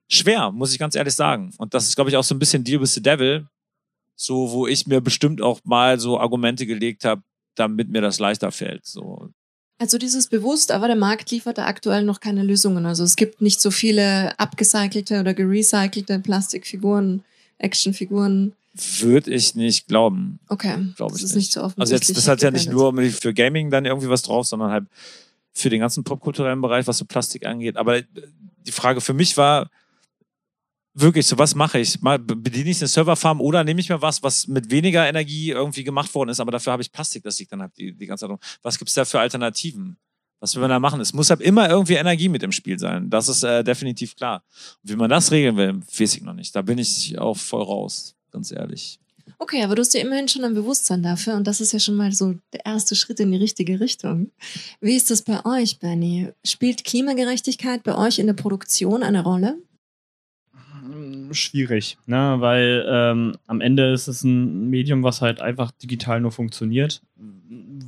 Schwer, 0.09 0.53
muss 0.53 0.73
ich 0.73 0.79
ganz 0.79 0.95
ehrlich 0.95 1.15
sagen. 1.15 1.53
Und 1.59 1.75
das 1.75 1.89
ist, 1.89 1.97
glaube 1.97 2.11
ich, 2.11 2.17
auch 2.17 2.25
so 2.25 2.35
ein 2.35 2.39
bisschen 2.39 2.63
Deal 2.65 2.81
with 2.81 2.95
the 2.95 3.03
Devil, 3.03 3.47
so 4.15 4.53
wo 4.53 4.67
ich 4.67 4.87
mir 4.87 5.01
bestimmt 5.01 5.41
auch 5.41 5.61
mal 5.65 5.99
so 5.99 6.21
Argumente 6.21 6.67
gelegt 6.67 7.05
habe, 7.05 7.23
damit 7.55 7.89
mir 7.89 8.03
das 8.03 8.19
leichter 8.19 8.53
fällt. 8.53 8.85
So. 8.85 9.31
Also 9.79 9.99
dieses 9.99 10.29
bewusst, 10.29 10.71
aber 10.71 10.87
der 10.87 10.97
Markt 10.97 11.31
liefert 11.31 11.59
da 11.59 11.67
aktuell 11.67 12.05
noch 12.05 12.21
keine 12.21 12.43
Lösungen. 12.43 12.87
Also 12.87 13.03
es 13.03 13.17
gibt 13.17 13.41
nicht 13.41 13.61
so 13.61 13.71
viele 13.71 14.39
abgecycelte 14.39 15.21
oder 15.21 15.35
gerecycelte 15.35 16.21
Plastikfiguren, 16.21 17.25
Actionfiguren 17.59 18.53
Würde 18.75 19.31
ich 19.31 19.55
nicht 19.55 19.87
glauben. 19.87 20.41
Okay, 20.49 20.89
Glaub 20.97 21.11
das 21.11 21.19
ich 21.19 21.25
ist 21.25 21.37
nicht 21.37 21.53
so 21.53 21.61
offensichtlich. 21.61 21.81
Also 21.81 21.95
jetzt, 21.95 22.17
das 22.17 22.29
hat 22.29 22.43
ja 22.43 22.51
nicht 22.51 22.69
nur 22.69 22.93
für 23.13 23.33
Gaming 23.33 23.71
dann 23.71 23.85
irgendwie 23.85 24.09
was 24.09 24.23
drauf, 24.23 24.47
sondern 24.47 24.71
halt 24.71 24.87
für 25.53 25.71
den 25.71 25.81
ganzen 25.81 26.03
popkulturellen 26.03 26.61
Bereich, 26.61 26.87
was 26.87 26.99
so 26.99 27.05
Plastik 27.05 27.47
angeht. 27.47 27.77
Aber 27.77 28.03
die 28.03 28.73
Frage 28.73 29.01
für 29.01 29.15
mich 29.15 29.37
war 29.37 29.71
wirklich, 30.95 31.27
so 31.27 31.39
was 31.39 31.55
mache 31.55 31.79
ich? 31.79 32.01
Mal 32.01 32.19
bediene 32.19 32.71
ich 32.71 32.81
eine 32.81 32.89
Serverfarm 32.89 33.41
oder 33.41 33.65
nehme 33.65 33.81
ich 33.81 33.89
mir 33.89 34.01
was, 34.01 34.23
was 34.23 34.47
mit 34.49 34.71
weniger 34.71 35.07
Energie 35.09 35.51
irgendwie 35.51 35.85
gemacht 35.85 36.15
worden 36.15 36.31
ist, 36.31 36.41
aber 36.41 36.53
dafür 36.53 36.73
habe 36.73 36.83
ich 36.83 36.91
Plastik, 36.91 37.23
das 37.23 37.39
liegt 37.39 37.53
dann 37.53 37.61
halt 37.61 37.77
die, 37.77 37.93
die 37.93 38.07
ganze 38.07 38.23
Zeit 38.23 38.31
rum. 38.31 38.39
Was 38.63 38.79
gibt's 38.79 38.95
da 38.95 39.05
für 39.05 39.21
Alternativen? 39.21 39.97
Was 40.41 40.55
will 40.55 40.61
man 40.61 40.71
da 40.71 40.79
machen? 40.79 41.01
Es 41.01 41.13
muss 41.13 41.31
halt 41.31 41.41
immer 41.41 41.69
irgendwie 41.71 41.95
Energie 41.95 42.29
mit 42.29 42.43
im 42.43 42.53
Spiel 42.53 42.79
sein. 42.79 43.09
Das 43.09 43.29
ist 43.29 43.45
äh, 43.45 43.65
definitiv 43.65 44.15
klar. 44.15 44.45
Und 44.83 44.91
wie 44.91 44.97
man 44.97 45.09
das 45.09 45.31
regeln 45.31 45.57
will, 45.57 45.81
weiß 45.99 46.17
ich 46.17 46.23
noch 46.23 46.35
nicht. 46.35 46.55
Da 46.55 46.63
bin 46.63 46.79
ich 46.79 47.19
auch 47.19 47.37
voll 47.37 47.63
raus, 47.63 48.15
ganz 48.35 48.53
ehrlich. 48.53 48.99
Okay, 49.39 49.63
aber 49.63 49.75
du 49.75 49.81
hast 49.81 49.95
ja 49.95 50.01
immerhin 50.01 50.29
schon 50.29 50.45
ein 50.45 50.55
Bewusstsein 50.55 51.03
dafür 51.03 51.35
und 51.35 51.47
das 51.47 51.61
ist 51.61 51.73
ja 51.73 51.79
schon 51.79 51.95
mal 51.95 52.13
so 52.13 52.35
der 52.53 52.67
erste 52.67 52.95
Schritt 52.95 53.21
in 53.21 53.33
die 53.33 53.39
richtige 53.39 53.81
Richtung. 53.81 54.31
Wie 54.81 54.97
ist 54.97 55.11
das 55.11 55.23
bei 55.23 55.45
euch, 55.47 55.79
Benny? 55.79 56.33
Spielt 56.45 56.85
Klimagerechtigkeit 56.85 57.83
bei 57.85 57.97
euch 57.97 58.19
in 58.19 58.27
der 58.27 58.35
Produktion 58.35 59.03
eine 59.03 59.23
Rolle? 59.23 59.57
Schwierig, 61.33 61.99
ne? 62.07 62.37
weil 62.39 62.85
ähm, 62.89 63.37
am 63.47 63.61
Ende 63.61 63.93
ist 63.93 64.09
es 64.09 64.25
ein 64.25 64.71
Medium, 64.71 65.03
was 65.03 65.21
halt 65.23 65.41
einfach 65.41 65.71
digital 65.71 66.21
nur 66.21 66.33
funktioniert. 66.33 67.03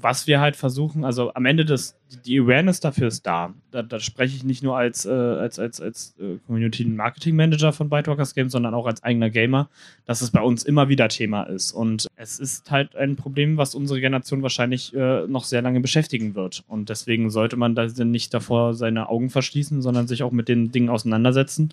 Was 0.00 0.26
wir 0.26 0.40
halt 0.40 0.56
versuchen, 0.56 1.04
also 1.04 1.32
am 1.34 1.46
Ende 1.46 1.64
das, 1.64 1.96
die 2.24 2.38
Awareness 2.38 2.80
dafür 2.80 3.08
ist 3.08 3.26
da. 3.26 3.54
Da, 3.70 3.82
da 3.82 3.98
spreche 3.98 4.36
ich 4.36 4.44
nicht 4.44 4.62
nur 4.62 4.76
als, 4.76 5.06
äh, 5.06 5.10
als, 5.10 5.58
als, 5.58 5.80
als 5.80 6.14
äh, 6.20 6.38
Community 6.46 6.84
Marketing 6.84 7.34
Manager 7.34 7.72
von 7.72 7.88
Bytewalkers 7.88 8.34
Games, 8.34 8.52
sondern 8.52 8.74
auch 8.74 8.86
als 8.86 9.02
eigener 9.02 9.30
Gamer, 9.30 9.68
dass 10.04 10.20
es 10.20 10.30
bei 10.30 10.40
uns 10.40 10.62
immer 10.62 10.88
wieder 10.88 11.08
Thema 11.08 11.44
ist. 11.44 11.72
Und 11.72 12.06
es 12.16 12.38
ist 12.38 12.70
halt 12.70 12.94
ein 12.94 13.16
Problem, 13.16 13.56
was 13.56 13.74
unsere 13.74 14.00
Generation 14.00 14.42
wahrscheinlich 14.42 14.94
äh, 14.94 15.26
noch 15.26 15.44
sehr 15.44 15.62
lange 15.62 15.80
beschäftigen 15.80 16.34
wird. 16.34 16.62
Und 16.68 16.88
deswegen 16.88 17.30
sollte 17.30 17.56
man 17.56 17.74
da 17.74 17.86
nicht 17.86 18.32
davor 18.34 18.74
seine 18.74 19.08
Augen 19.08 19.30
verschließen, 19.30 19.82
sondern 19.82 20.06
sich 20.06 20.22
auch 20.22 20.32
mit 20.32 20.48
den 20.48 20.70
Dingen 20.70 20.90
auseinandersetzen 20.90 21.72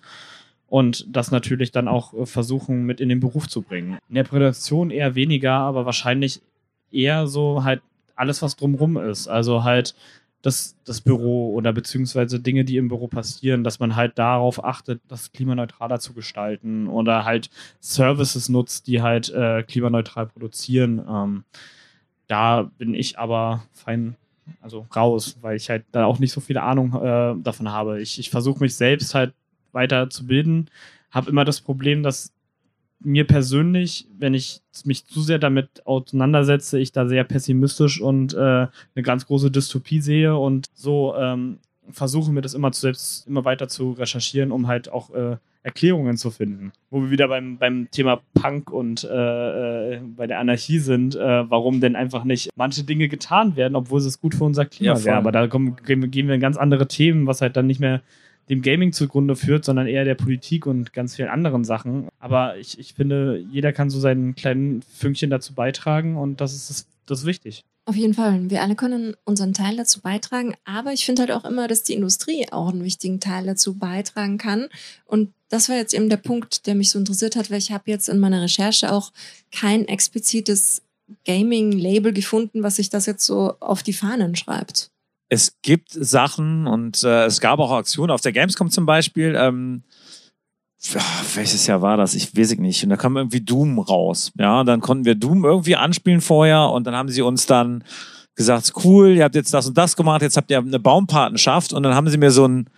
und 0.68 1.06
das 1.14 1.30
natürlich 1.30 1.72
dann 1.72 1.88
auch 1.88 2.14
äh, 2.14 2.26
versuchen, 2.26 2.84
mit 2.84 3.00
in 3.00 3.08
den 3.08 3.20
Beruf 3.20 3.48
zu 3.48 3.62
bringen. 3.62 3.98
In 4.08 4.14
der 4.14 4.24
Produktion 4.24 4.90
eher 4.90 5.14
weniger, 5.14 5.52
aber 5.52 5.86
wahrscheinlich 5.86 6.40
eher 6.90 7.26
so 7.26 7.64
halt 7.64 7.82
alles, 8.16 8.42
was 8.42 8.56
drumrum 8.56 8.96
ist. 8.96 9.28
Also 9.28 9.64
halt 9.64 9.94
das, 10.42 10.76
das 10.84 11.00
Büro 11.00 11.54
oder 11.54 11.72
beziehungsweise 11.72 12.38
Dinge, 12.38 12.64
die 12.64 12.76
im 12.76 12.88
Büro 12.88 13.08
passieren, 13.08 13.64
dass 13.64 13.80
man 13.80 13.96
halt 13.96 14.18
darauf 14.18 14.62
achtet, 14.62 15.00
das 15.08 15.32
klimaneutraler 15.32 16.00
zu 16.00 16.12
gestalten 16.12 16.86
oder 16.86 17.24
halt 17.24 17.48
Services 17.80 18.50
nutzt, 18.50 18.86
die 18.86 19.00
halt 19.00 19.30
äh, 19.30 19.62
klimaneutral 19.62 20.26
produzieren. 20.26 21.02
Ähm, 21.08 21.44
da 22.26 22.70
bin 22.78 22.94
ich 22.94 23.18
aber 23.18 23.64
fein 23.72 24.16
also 24.60 24.86
raus, 24.94 25.38
weil 25.40 25.56
ich 25.56 25.70
halt 25.70 25.84
da 25.92 26.04
auch 26.04 26.18
nicht 26.18 26.32
so 26.32 26.40
viel 26.40 26.58
Ahnung 26.58 26.94
äh, 26.94 27.34
davon 27.42 27.70
habe. 27.70 28.02
Ich, 28.02 28.18
ich 28.18 28.28
versuche 28.28 28.60
mich 28.60 28.76
selbst 28.76 29.14
halt 29.14 29.32
weiter 29.74 30.08
zu 30.10 30.26
bilden, 30.26 30.68
habe 31.10 31.30
immer 31.30 31.44
das 31.44 31.60
Problem, 31.60 32.02
dass 32.02 32.32
mir 33.00 33.26
persönlich, 33.26 34.06
wenn 34.18 34.34
ich 34.34 34.60
mich 34.84 35.06
zu 35.06 35.20
sehr 35.20 35.38
damit 35.38 35.86
auseinandersetze, 35.86 36.78
ich 36.78 36.92
da 36.92 37.06
sehr 37.06 37.24
pessimistisch 37.24 38.00
und 38.00 38.34
äh, 38.34 38.38
eine 38.38 39.02
ganz 39.02 39.26
große 39.26 39.50
Dystopie 39.50 40.00
sehe 40.00 40.36
und 40.36 40.66
so 40.74 41.14
ähm, 41.16 41.58
versuche 41.90 42.32
mir 42.32 42.40
das 42.40 42.54
immer 42.54 42.72
zu 42.72 42.80
selbst 42.80 43.26
immer 43.26 43.44
weiter 43.44 43.68
zu 43.68 43.92
recherchieren, 43.92 44.52
um 44.52 44.66
halt 44.66 44.90
auch 44.90 45.10
äh, 45.14 45.36
Erklärungen 45.62 46.16
zu 46.18 46.30
finden. 46.30 46.72
Wo 46.90 47.02
wir 47.02 47.10
wieder 47.10 47.28
beim, 47.28 47.56
beim 47.56 47.90
Thema 47.90 48.20
Punk 48.34 48.70
und 48.70 49.04
äh, 49.04 49.94
äh, 49.94 50.00
bei 50.00 50.26
der 50.26 50.38
Anarchie 50.38 50.78
sind, 50.78 51.16
äh, 51.16 51.50
warum 51.50 51.80
denn 51.80 51.96
einfach 51.96 52.24
nicht 52.24 52.50
manche 52.54 52.84
Dinge 52.84 53.08
getan 53.08 53.56
werden, 53.56 53.74
obwohl 53.74 53.98
es 53.98 54.20
gut 54.20 54.34
für 54.34 54.44
unser 54.44 54.66
Klima 54.66 54.94
Ja, 54.94 55.04
wäre. 55.04 55.16
Aber 55.16 55.32
da 55.32 55.46
kommen, 55.46 55.76
gehen 55.76 56.12
wir 56.12 56.34
in 56.34 56.40
ganz 56.40 56.58
andere 56.58 56.86
Themen, 56.86 57.26
was 57.26 57.40
halt 57.40 57.56
dann 57.56 57.66
nicht 57.66 57.80
mehr 57.80 58.02
dem 58.48 58.62
Gaming 58.62 58.92
zugrunde 58.92 59.36
führt, 59.36 59.64
sondern 59.64 59.86
eher 59.86 60.04
der 60.04 60.14
Politik 60.14 60.66
und 60.66 60.92
ganz 60.92 61.16
vielen 61.16 61.28
anderen 61.28 61.64
Sachen. 61.64 62.08
Aber 62.18 62.56
ich, 62.58 62.78
ich 62.78 62.94
finde, 62.94 63.44
jeder 63.50 63.72
kann 63.72 63.90
so 63.90 63.98
seinen 64.00 64.34
kleinen 64.34 64.82
Fünkchen 64.82 65.30
dazu 65.30 65.54
beitragen 65.54 66.16
und 66.16 66.40
das 66.40 66.54
ist, 66.54 66.70
das, 66.70 66.86
das 67.06 67.20
ist 67.20 67.26
wichtig. 67.26 67.64
Auf 67.86 67.96
jeden 67.96 68.14
Fall. 68.14 68.48
Wir 68.48 68.62
alle 68.62 68.76
können 68.76 69.14
unseren 69.24 69.52
Teil 69.52 69.76
dazu 69.76 70.00
beitragen, 70.00 70.54
aber 70.64 70.94
ich 70.94 71.04
finde 71.04 71.22
halt 71.22 71.32
auch 71.32 71.44
immer, 71.44 71.68
dass 71.68 71.82
die 71.82 71.92
Industrie 71.92 72.46
auch 72.50 72.70
einen 72.70 72.82
wichtigen 72.82 73.20
Teil 73.20 73.44
dazu 73.44 73.74
beitragen 73.74 74.38
kann. 74.38 74.68
Und 75.04 75.34
das 75.50 75.68
war 75.68 75.76
jetzt 75.76 75.92
eben 75.92 76.08
der 76.08 76.16
Punkt, 76.16 76.66
der 76.66 76.74
mich 76.74 76.90
so 76.90 76.98
interessiert 76.98 77.36
hat, 77.36 77.50
weil 77.50 77.58
ich 77.58 77.72
habe 77.72 77.90
jetzt 77.90 78.08
in 78.08 78.18
meiner 78.18 78.40
Recherche 78.40 78.90
auch 78.90 79.12
kein 79.52 79.86
explizites 79.86 80.80
Gaming-Label 81.26 82.14
gefunden, 82.14 82.62
was 82.62 82.76
sich 82.76 82.88
das 82.88 83.04
jetzt 83.04 83.26
so 83.26 83.54
auf 83.60 83.82
die 83.82 83.92
Fahnen 83.92 84.34
schreibt. 84.34 84.90
Es 85.28 85.56
gibt 85.62 85.90
Sachen 85.90 86.66
und 86.66 87.02
äh, 87.02 87.26
es 87.26 87.40
gab 87.40 87.58
auch 87.58 87.72
Aktionen 87.72 88.10
auf 88.10 88.20
der 88.20 88.32
Gamescom 88.32 88.70
zum 88.70 88.86
Beispiel. 88.86 89.34
Ähm, 89.36 89.82
ja, 90.92 91.00
welches 91.34 91.66
Jahr 91.66 91.80
war 91.80 91.96
das? 91.96 92.14
Ich 92.14 92.36
weiß 92.36 92.52
es 92.52 92.58
nicht. 92.58 92.82
Und 92.84 92.90
da 92.90 92.96
kam 92.96 93.16
irgendwie 93.16 93.40
Doom 93.40 93.78
raus. 93.78 94.32
Ja, 94.38 94.60
und 94.60 94.66
dann 94.66 94.80
konnten 94.80 95.04
wir 95.04 95.14
Doom 95.14 95.44
irgendwie 95.44 95.76
anspielen 95.76 96.20
vorher 96.20 96.70
und 96.70 96.86
dann 96.86 96.94
haben 96.94 97.08
sie 97.08 97.22
uns 97.22 97.46
dann 97.46 97.84
gesagt, 98.34 98.72
cool, 98.84 99.10
ihr 99.10 99.24
habt 99.24 99.34
jetzt 99.34 99.54
das 99.54 99.66
und 99.66 99.78
das 99.78 99.96
gemacht, 99.96 100.22
jetzt 100.22 100.36
habt 100.36 100.50
ihr 100.50 100.58
eine 100.58 100.80
Baumpatenschaft 100.80 101.72
und 101.72 101.82
dann 101.84 101.94
haben 101.94 102.08
sie 102.08 102.18
mir 102.18 102.30
so 102.30 102.46
ein 102.46 102.68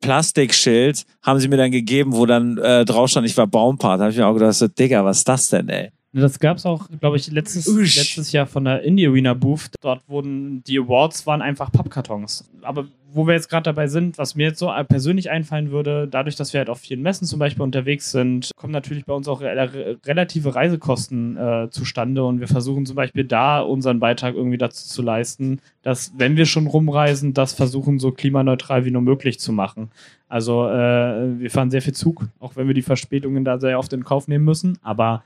Plastikschild, 0.00 1.04
haben 1.22 1.38
sie 1.38 1.48
mir 1.48 1.58
dann 1.58 1.70
gegeben, 1.70 2.14
wo 2.14 2.26
dann 2.26 2.58
äh, 2.58 2.84
drauf 2.84 3.10
stand, 3.10 3.26
ich 3.26 3.36
war 3.36 3.46
Baumpart. 3.46 4.00
Da 4.00 4.04
habe 4.04 4.12
ich 4.12 4.18
mir 4.18 4.26
auch 4.26 4.34
gedacht, 4.34 4.54
so, 4.54 4.68
Digga, 4.68 5.04
was 5.04 5.18
ist 5.18 5.28
das 5.28 5.48
denn, 5.48 5.68
ey? 5.68 5.92
Das 6.14 6.38
gab 6.38 6.58
es 6.58 6.66
auch, 6.66 6.88
glaube 7.00 7.16
ich, 7.16 7.30
letztes, 7.30 7.66
Usch. 7.66 7.96
letztes 7.96 8.32
Jahr 8.32 8.46
von 8.46 8.64
der 8.64 8.82
Indie 8.82 9.06
Arena 9.06 9.32
Booth. 9.32 9.70
Dort 9.80 10.06
wurden 10.08 10.62
die 10.64 10.78
Awards 10.78 11.26
waren 11.26 11.40
einfach 11.40 11.72
Pappkartons. 11.72 12.50
Aber 12.60 12.86
wo 13.14 13.26
wir 13.26 13.34
jetzt 13.34 13.48
gerade 13.48 13.64
dabei 13.64 13.86
sind, 13.86 14.18
was 14.18 14.34
mir 14.34 14.48
jetzt 14.48 14.58
so 14.58 14.70
persönlich 14.88 15.30
einfallen 15.30 15.70
würde, 15.70 16.08
dadurch, 16.10 16.36
dass 16.36 16.52
wir 16.52 16.58
halt 16.58 16.70
auf 16.70 16.80
vielen 16.80 17.02
Messen 17.02 17.26
zum 17.26 17.38
Beispiel 17.38 17.62
unterwegs 17.62 18.10
sind, 18.10 18.50
kommen 18.56 18.72
natürlich 18.72 19.04
bei 19.04 19.12
uns 19.12 19.28
auch 19.28 19.40
re 19.40 19.98
relative 20.04 20.54
Reisekosten 20.54 21.36
äh, 21.36 21.68
zustande 21.70 22.24
und 22.24 22.40
wir 22.40 22.48
versuchen 22.48 22.86
zum 22.86 22.96
Beispiel 22.96 23.24
da 23.24 23.60
unseren 23.60 24.00
Beitrag 24.00 24.34
irgendwie 24.34 24.58
dazu 24.58 24.86
zu 24.86 25.02
leisten, 25.02 25.60
dass, 25.82 26.12
wenn 26.16 26.36
wir 26.36 26.46
schon 26.46 26.66
rumreisen, 26.66 27.34
das 27.34 27.52
versuchen, 27.52 27.98
so 27.98 28.12
klimaneutral 28.12 28.84
wie 28.84 28.90
nur 28.90 29.02
möglich 29.02 29.38
zu 29.38 29.52
machen. 29.52 29.90
Also 30.28 30.66
äh, 30.66 31.38
wir 31.38 31.50
fahren 31.50 31.70
sehr 31.70 31.82
viel 31.82 31.94
Zug, 31.94 32.26
auch 32.40 32.56
wenn 32.56 32.66
wir 32.66 32.74
die 32.74 32.82
Verspätungen 32.82 33.44
da 33.44 33.58
sehr 33.58 33.78
oft 33.78 33.92
in 33.92 34.04
Kauf 34.04 34.28
nehmen 34.28 34.44
müssen, 34.44 34.78
aber 34.82 35.22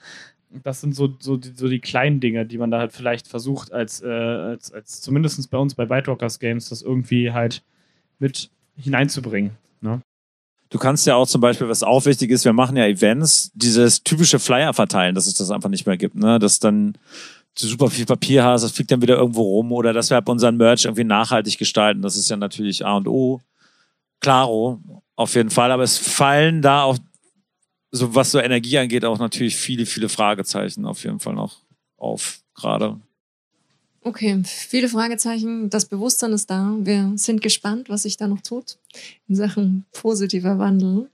das 0.51 0.81
sind 0.81 0.95
so, 0.95 1.15
so, 1.19 1.37
die, 1.37 1.51
so 1.55 1.69
die 1.69 1.81
kleinen 1.81 2.21
Dinge, 2.21 2.47
die 2.47 2.59
man 2.59 2.71
da 2.71 2.79
halt 2.79 2.93
vielleicht 2.93 3.29
versucht, 3.29 3.73
als, 3.73 4.03
äh, 4.03 4.07
als, 4.07 4.73
als 4.73 5.01
zumindest 5.01 5.51
bei 5.51 5.59
uns 5.59 5.75
bei 5.75 5.87
Bytewalkers 5.87 6.39
Games, 6.39 6.69
das 6.69 6.83
irgendwie 6.83 7.33
halt 7.33 7.63
mit 8.19 8.51
hineinzubringen. 8.77 9.53
Ne? 9.81 10.01
Du 10.69 10.79
kannst 10.79 11.07
ja 11.07 11.15
auch 11.15 11.27
zum 11.27 11.41
Beispiel, 11.41 11.69
was 11.69 11.83
auch 11.83 12.05
wichtig 12.07 12.31
ist, 12.31 12.45
wir 12.45 12.53
machen 12.53 12.77
ja 12.77 12.87
Events, 12.87 13.51
dieses 13.55 14.03
typische 14.03 14.39
Flyer 14.39 14.75
verteilen, 14.75 15.15
dass 15.15 15.27
es 15.27 15.35
das 15.35 15.51
einfach 15.51 15.69
nicht 15.69 15.87
mehr 15.87 15.97
gibt, 15.97 16.17
ne? 16.17 16.39
Dass 16.39 16.59
dann 16.59 16.99
du 17.59 17.67
super 17.67 17.89
viel 17.89 18.05
Papier 18.05 18.45
hast, 18.45 18.63
das 18.63 18.73
fliegt 18.73 18.91
dann 18.91 19.01
wieder 19.01 19.17
irgendwo 19.17 19.43
rum 19.43 19.73
oder 19.73 19.93
dass 19.93 20.11
wir 20.11 20.17
halt 20.17 20.29
unseren 20.29 20.57
Merch 20.57 20.85
irgendwie 20.85 21.05
nachhaltig 21.05 21.57
gestalten. 21.59 22.03
Das 22.03 22.17
ist 22.17 22.29
ja 22.29 22.37
natürlich 22.37 22.85
A 22.85 22.97
und 22.97 23.09
O. 23.09 23.41
Klaro, 24.21 24.81
auf 25.15 25.35
jeden 25.35 25.51
Fall. 25.51 25.71
Aber 25.71 25.83
es 25.83 25.99
fallen 25.99 26.63
da 26.63 26.83
auch, 26.83 26.99
so 27.97 28.15
was 28.15 28.31
so 28.31 28.39
Energie 28.39 28.79
angeht, 28.79 29.05
auch 29.05 29.19
natürlich 29.19 29.57
viele, 29.57 29.87
viele 29.87 30.09
Fragezeichen 30.09 30.87
auf 30.87 31.03
jeden 31.05 31.21
Fall 31.21 31.35
noch 31.35 31.63
auf 31.97 32.41
gerade. 32.55 33.01
Okay, 34.03 34.41
viele 34.45 34.89
Fragezeichen. 34.89 35.69
Das 35.69 35.87
Bewusstsein 35.87 36.33
ist 36.33 36.49
da. 36.49 36.77
Wir 36.79 37.13
sind 37.17 37.43
gespannt, 37.43 37.89
was 37.89 38.05
sich 38.05 38.17
da 38.17 38.29
noch 38.29 38.41
tut 38.41 38.79
in 39.27 39.35
Sachen 39.35 39.85
positiver 39.91 40.61
Wandel. 40.61 41.11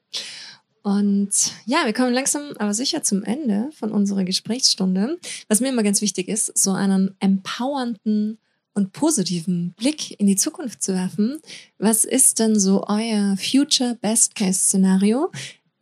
Und 0.83 1.31
ja, 1.65 1.87
wir 1.87 1.95
kommen 1.95 2.13
langsam 2.13 2.53
aber 2.59 2.75
sicher 2.75 3.03
zum 3.03 3.23
Ende 3.23 3.71
von 3.73 3.93
unserer 3.93 4.25
Gesprächsstunde. 4.25 5.19
Was 5.49 5.61
mir 5.61 5.69
immer 5.69 5.85
ganz 5.85 6.03
wichtig 6.03 6.29
ist, 6.29 6.59
so 6.59 6.73
einen 6.73 7.15
empowernden 7.21 8.39
und 8.75 8.93
positiven 8.93 9.75
Blick 9.77 10.19
in 10.21 10.27
die 10.27 10.37
Zukunft 10.37 10.83
zu 10.83 10.93
werfen. 10.93 11.41
Was 11.79 12.05
ist 12.05 12.41
denn 12.41 12.59
so 12.59 12.85
euer 12.89 13.37
Future 13.39 13.97
Best 14.01 14.35
Case 14.35 14.59
Szenario 14.59 15.31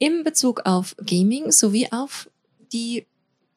in 0.00 0.24
Bezug 0.24 0.62
auf 0.64 0.96
Gaming 1.06 1.52
sowie 1.52 1.86
auf 1.92 2.28
die 2.72 3.06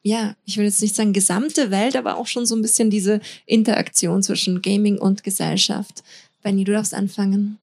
ja, 0.06 0.36
ich 0.44 0.58
will 0.58 0.66
jetzt 0.66 0.82
nicht 0.82 0.94
sagen 0.94 1.14
gesamte 1.14 1.70
Welt, 1.70 1.96
aber 1.96 2.18
auch 2.18 2.26
schon 2.26 2.44
so 2.44 2.54
ein 2.54 2.60
bisschen 2.60 2.90
diese 2.90 3.20
Interaktion 3.46 4.22
zwischen 4.22 4.60
Gaming 4.60 4.98
und 4.98 5.24
Gesellschaft. 5.24 6.04
Benny, 6.42 6.64
du 6.64 6.72
darfst 6.72 6.92
anfangen. 6.92 7.58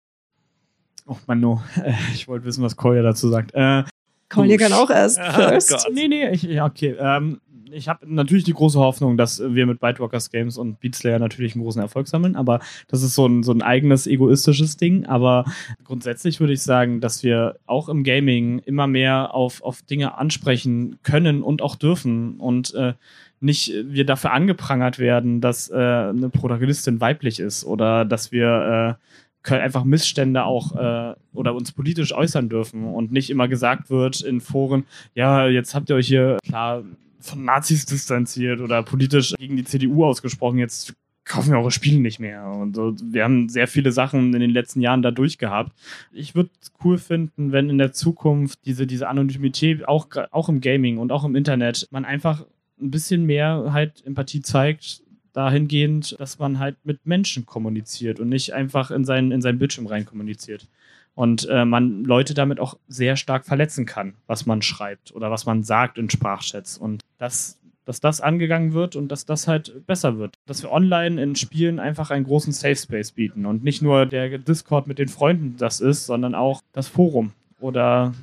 Oh 1.06 1.18
Manu, 1.28 1.60
äh, 1.84 1.94
ich 2.16 2.28
wollte 2.28 2.46
wissen, 2.46 2.64
was 2.64 2.76
Kolja 2.76 3.04
dazu 3.04 3.30
sagt. 3.30 3.52
Äh, 3.54 3.84
Kolja 4.30 4.58
kann 4.58 4.74
auch 4.74 4.90
erst 4.90 5.20
Oh 5.30 5.34
first. 5.34 5.70
Gott. 5.70 5.88
nee, 5.94 6.08
nee, 6.08 6.32
ich, 6.32 6.42
ja, 6.42 6.66
okay. 6.66 6.96
Ähm, 7.00 7.40
ich 7.72 7.88
habe 7.90 8.14
natürlich 8.14 8.44
die 8.44 8.54
große 8.54 8.80
Hoffnung, 8.80 9.18
dass 9.18 9.42
wir 9.42 9.66
mit 9.66 9.80
Bitewalkers 9.80 10.30
Games 10.30 10.58
und 10.58 10.80
Beatslayer 10.80 11.20
natürlich 11.20 11.56
einen 11.56 11.64
großen 11.64 11.82
Erfolg 11.82 12.08
sammeln, 12.08 12.36
aber 12.36 12.60
das 12.88 13.04
ist 13.04 13.16
so 13.16 13.26
ein, 13.26 13.44
so 13.44 13.52
ein 13.52 13.62
eigenes 13.62 14.08
egoistisches 14.08 14.78
Ding. 14.78 15.06
Aber 15.06 15.46
grundsätzlich 15.84 16.40
würde 16.40 16.54
ich 16.54 16.62
sagen, 16.62 17.02
dass 17.02 17.24
wir 17.24 17.58
auch 17.66 17.90
im 17.90 18.04
Gaming 18.04 18.60
immer 18.60 18.88
mehr 18.88 19.34
auf, 19.34 19.62
auf 19.62 19.82
Dinge 19.82 20.18
ansprechen 20.18 21.00
können 21.04 21.44
und 21.44 21.62
auch 21.62 21.76
dürfen 21.76 22.40
und 22.40 22.74
äh, 22.74 22.94
nicht 23.40 23.74
wir 23.86 24.06
dafür 24.06 24.34
angeprangert 24.34 25.00
werden, 25.00 25.42
dass 25.42 25.70
äh, 25.70 25.76
eine 25.76 26.30
Protagonistin 26.30 27.02
weiblich 27.02 27.40
ist 27.40 27.66
oder 27.66 28.06
dass 28.06 28.32
wir 28.32 28.98
äh, 29.00 29.06
können 29.44 29.62
einfach 29.62 29.84
Missstände 29.84 30.44
auch 30.44 30.76
äh, 30.76 31.16
oder 31.34 31.56
uns 31.56 31.72
politisch 31.72 32.14
äußern 32.14 32.50
dürfen 32.50 32.86
und 32.86 33.12
nicht 33.12 33.32
immer 33.32 33.48
gesagt 33.48 33.90
wird 33.90 34.22
in 34.22 34.42
Foren, 34.42 34.86
ja, 35.16 35.48
jetzt 35.48 35.74
habt 35.74 35.90
ihr 35.90 35.96
euch 35.96 36.08
hier 36.08 36.38
klar 36.46 36.84
von 37.22 37.46
Nazis 37.46 37.86
distanziert 37.86 38.60
oder 38.60 38.84
politisch 38.84 39.34
gegen 39.38 39.56
die 39.56 39.64
CDU 39.64 40.06
ausgesprochen, 40.06 40.58
jetzt 40.58 40.94
kaufen 41.24 41.52
wir 41.52 41.60
eure 41.60 41.72
Spiele 41.72 42.00
nicht 42.00 42.20
mehr. 42.20 42.46
Und 42.46 42.78
wir 43.14 43.24
haben 43.24 43.48
sehr 43.48 43.68
viele 43.68 43.92
Sachen 43.92 44.34
in 44.34 44.40
den 44.40 44.52
letzten 44.52 44.82
Jahren 44.82 45.02
da 45.02 45.12
durchgehabt. 45.12 45.72
Ich 46.12 46.36
würde 46.36 46.50
es 46.60 46.72
cool 46.84 46.98
finden, 46.98 47.52
wenn 47.52 47.70
in 47.70 47.78
der 47.78 47.94
Zukunft 47.94 48.60
diese, 48.66 48.88
diese 48.88 49.08
Anonymität 49.08 49.88
auch, 49.88 50.08
auch 50.32 50.50
im 50.50 50.62
Gaming 50.62 50.98
und 50.98 51.12
auch 51.12 51.24
im 51.24 51.36
Internet 51.36 51.88
man 51.92 52.06
einfach 52.06 52.46
ein 52.82 52.92
bisschen 52.92 53.26
mehr 53.26 53.70
halt 53.72 54.06
Empathie 54.06 54.42
zeigt, 54.42 55.04
dahingehend, 55.34 56.20
dass 56.20 56.40
man 56.40 56.60
halt 56.60 56.78
mit 56.84 57.06
Menschen 57.06 57.46
kommuniziert 57.46 58.20
und 58.20 58.30
nicht 58.30 58.54
einfach 58.54 58.92
in 58.92 59.06
seinen, 59.06 59.32
in 59.32 59.42
seinen 59.42 59.60
Bildschirm 59.60 59.88
rein 59.88 60.06
kommuniziert. 60.06 60.68
Und 61.14 61.48
äh, 61.50 61.66
man 61.66 62.04
Leute 62.04 62.34
damit 62.34 62.60
auch 62.60 62.78
sehr 62.88 63.16
stark 63.18 63.46
verletzen 63.46 63.86
kann, 63.86 64.14
was 64.28 64.46
man 64.46 64.62
schreibt 64.62 65.14
oder 65.14 65.30
was 65.30 65.46
man 65.46 65.64
sagt 65.64 65.98
in 65.98 66.10
Sprachchats. 66.10 66.78
Und 66.78 67.04
das, 67.18 67.60
dass 67.86 68.00
das 68.00 68.22
angegangen 68.22 68.74
wird 68.74 68.96
und 68.96 69.10
dass 69.10 69.26
das 69.26 69.48
halt 69.48 69.86
besser 69.86 70.18
wird. 70.18 70.36
Dass 70.46 70.64
wir 70.64 70.72
online 70.72 71.22
in 71.22 71.36
Spielen 71.36 71.80
einfach 71.80 72.12
einen 72.12 72.26
großen 72.26 72.54
Safe 72.54 72.76
Space 72.76 73.12
bieten 73.12 73.46
und 73.46 73.64
nicht 73.64 73.82
nur 73.82 74.06
der 74.06 74.38
Discord 74.38 74.88
mit 74.88 75.00
den 75.00 75.10
Freunden 75.10 75.56
das 75.58 75.82
ist, 75.82 76.06
sondern 76.06 76.34
auch 76.34 76.62
das 76.72 76.88
Forum 76.88 77.34
oder 77.60 78.14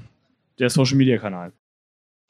der 0.58 0.70
Social 0.70 0.96
Media 0.96 1.18
Kanal. 1.18 1.52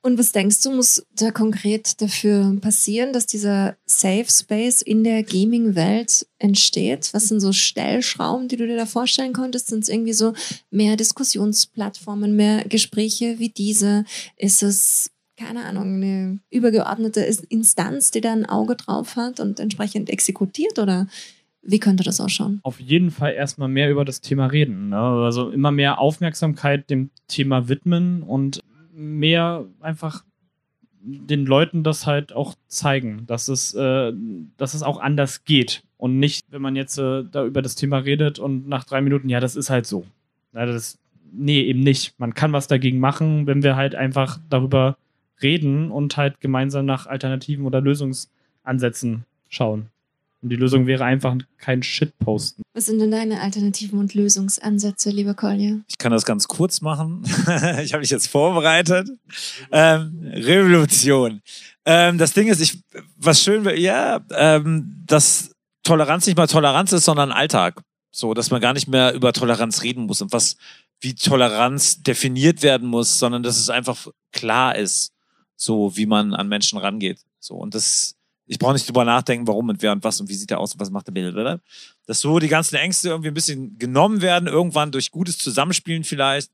Und 0.00 0.16
was 0.18 0.30
denkst 0.30 0.62
du, 0.62 0.70
muss 0.70 1.04
da 1.16 1.32
konkret 1.32 2.00
dafür 2.00 2.56
passieren, 2.60 3.12
dass 3.12 3.26
dieser 3.26 3.76
Safe 3.84 4.26
Space 4.28 4.80
in 4.80 5.02
der 5.02 5.24
Gaming-Welt 5.24 6.26
entsteht? 6.38 7.10
Was 7.12 7.28
sind 7.28 7.40
so 7.40 7.52
Stellschrauben, 7.52 8.46
die 8.46 8.56
du 8.56 8.66
dir 8.66 8.76
da 8.76 8.86
vorstellen 8.86 9.32
konntest? 9.32 9.68
Sind 9.68 9.82
es 9.82 9.88
irgendwie 9.88 10.12
so 10.12 10.34
mehr 10.70 10.96
Diskussionsplattformen, 10.96 12.36
mehr 12.36 12.64
Gespräche 12.64 13.40
wie 13.40 13.48
diese? 13.48 14.04
Ist 14.36 14.62
es, 14.62 15.10
keine 15.36 15.64
Ahnung, 15.64 15.96
eine 15.96 16.38
übergeordnete 16.50 17.20
Instanz, 17.48 18.12
die 18.12 18.20
da 18.20 18.32
ein 18.32 18.46
Auge 18.46 18.76
drauf 18.76 19.16
hat 19.16 19.40
und 19.40 19.58
entsprechend 19.58 20.10
exekutiert? 20.10 20.78
Oder 20.78 21.08
wie 21.62 21.80
könnte 21.80 22.04
das 22.04 22.20
ausschauen? 22.20 22.60
Auf 22.62 22.78
jeden 22.78 23.10
Fall 23.10 23.34
erstmal 23.34 23.68
mehr 23.68 23.90
über 23.90 24.04
das 24.04 24.20
Thema 24.20 24.46
reden. 24.46 24.90
Ne? 24.90 24.96
Also 24.96 25.50
immer 25.50 25.72
mehr 25.72 25.98
Aufmerksamkeit 25.98 26.88
dem 26.88 27.10
Thema 27.26 27.68
widmen 27.68 28.22
und 28.22 28.60
mehr 28.98 29.64
einfach 29.80 30.24
den 31.00 31.46
Leuten 31.46 31.84
das 31.84 32.06
halt 32.06 32.32
auch 32.32 32.54
zeigen, 32.66 33.24
dass 33.26 33.48
es, 33.48 33.72
äh, 33.74 34.12
dass 34.56 34.74
es 34.74 34.82
auch 34.82 35.00
anders 35.00 35.44
geht. 35.44 35.84
Und 35.96 36.18
nicht, 36.18 36.46
wenn 36.50 36.62
man 36.62 36.76
jetzt 36.76 36.98
äh, 36.98 37.24
da 37.30 37.44
über 37.44 37.62
das 37.62 37.76
Thema 37.76 37.98
redet 37.98 38.38
und 38.38 38.68
nach 38.68 38.84
drei 38.84 39.00
Minuten, 39.00 39.28
ja, 39.28 39.40
das 39.40 39.56
ist 39.56 39.70
halt 39.70 39.86
so. 39.86 40.04
Ja, 40.52 40.66
das, 40.66 40.98
nee, 41.32 41.62
eben 41.62 41.80
nicht. 41.80 42.18
Man 42.18 42.34
kann 42.34 42.52
was 42.52 42.66
dagegen 42.66 42.98
machen, 42.98 43.46
wenn 43.46 43.62
wir 43.62 43.76
halt 43.76 43.94
einfach 43.94 44.38
darüber 44.50 44.98
reden 45.40 45.90
und 45.90 46.16
halt 46.16 46.40
gemeinsam 46.40 46.84
nach 46.84 47.06
Alternativen 47.06 47.64
oder 47.64 47.80
Lösungsansätzen 47.80 49.24
schauen. 49.48 49.86
Und 50.40 50.50
die 50.50 50.56
Lösung 50.56 50.86
wäre 50.86 51.04
einfach 51.04 51.36
kein 51.56 51.82
Shit 51.82 52.16
posten. 52.18 52.62
Was 52.72 52.86
sind 52.86 53.00
denn 53.00 53.10
deine 53.10 53.40
Alternativen 53.40 53.98
und 53.98 54.14
Lösungsansätze, 54.14 55.10
lieber 55.10 55.34
Kolja? 55.34 55.78
Ich 55.88 55.98
kann 55.98 56.12
das 56.12 56.24
ganz 56.24 56.46
kurz 56.46 56.80
machen. 56.80 57.22
ich 57.82 57.92
habe 57.92 58.00
mich 58.00 58.10
jetzt 58.10 58.28
vorbereitet. 58.28 59.10
Ähm, 59.72 60.30
Revolution. 60.32 61.42
Ähm, 61.84 62.18
das 62.18 62.34
Ding 62.34 62.46
ist, 62.46 62.60
ich, 62.60 62.78
was 63.16 63.42
schön 63.42 63.64
wäre, 63.64 63.78
ja, 63.78 64.20
ähm, 64.30 65.02
dass 65.06 65.50
Toleranz 65.82 66.26
nicht 66.26 66.36
mal 66.36 66.46
Toleranz 66.46 66.92
ist, 66.92 67.04
sondern 67.04 67.32
Alltag. 67.32 67.80
So, 68.12 68.34
dass 68.34 68.50
man 68.50 68.60
gar 68.60 68.74
nicht 68.74 68.88
mehr 68.88 69.14
über 69.14 69.32
Toleranz 69.32 69.82
reden 69.82 70.06
muss 70.06 70.22
und 70.22 70.32
was, 70.32 70.56
wie 71.00 71.14
Toleranz 71.14 72.02
definiert 72.02 72.62
werden 72.62 72.88
muss, 72.88 73.18
sondern 73.18 73.42
dass 73.42 73.58
es 73.58 73.70
einfach 73.70 74.06
klar 74.32 74.76
ist, 74.76 75.12
so 75.56 75.96
wie 75.96 76.06
man 76.06 76.34
an 76.34 76.48
Menschen 76.48 76.78
rangeht. 76.78 77.20
So, 77.40 77.54
und 77.54 77.74
das, 77.74 78.16
ich 78.48 78.58
brauche 78.58 78.72
nicht 78.72 78.88
drüber 78.88 79.04
nachdenken, 79.04 79.46
warum 79.46 79.68
und 79.68 79.82
wer 79.82 79.92
und 79.92 80.02
was 80.02 80.20
und 80.20 80.28
wie 80.28 80.34
sieht 80.34 80.50
er 80.50 80.58
aus 80.58 80.72
und 80.72 80.80
was 80.80 80.90
macht 80.90 81.06
der 81.06 81.12
Bild, 81.12 81.36
Dass 82.06 82.20
so 82.20 82.38
die 82.38 82.48
ganzen 82.48 82.76
Ängste 82.76 83.10
irgendwie 83.10 83.28
ein 83.28 83.34
bisschen 83.34 83.78
genommen 83.78 84.22
werden, 84.22 84.48
irgendwann 84.48 84.90
durch 84.90 85.10
gutes 85.10 85.36
Zusammenspielen 85.36 86.02
vielleicht. 86.02 86.50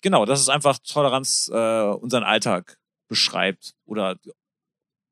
Genau, 0.00 0.24
dass 0.24 0.40
es 0.40 0.48
einfach 0.48 0.78
Toleranz 0.78 1.50
äh, 1.52 1.82
unseren 1.90 2.24
Alltag 2.24 2.78
beschreibt. 3.08 3.74
Oder 3.84 4.16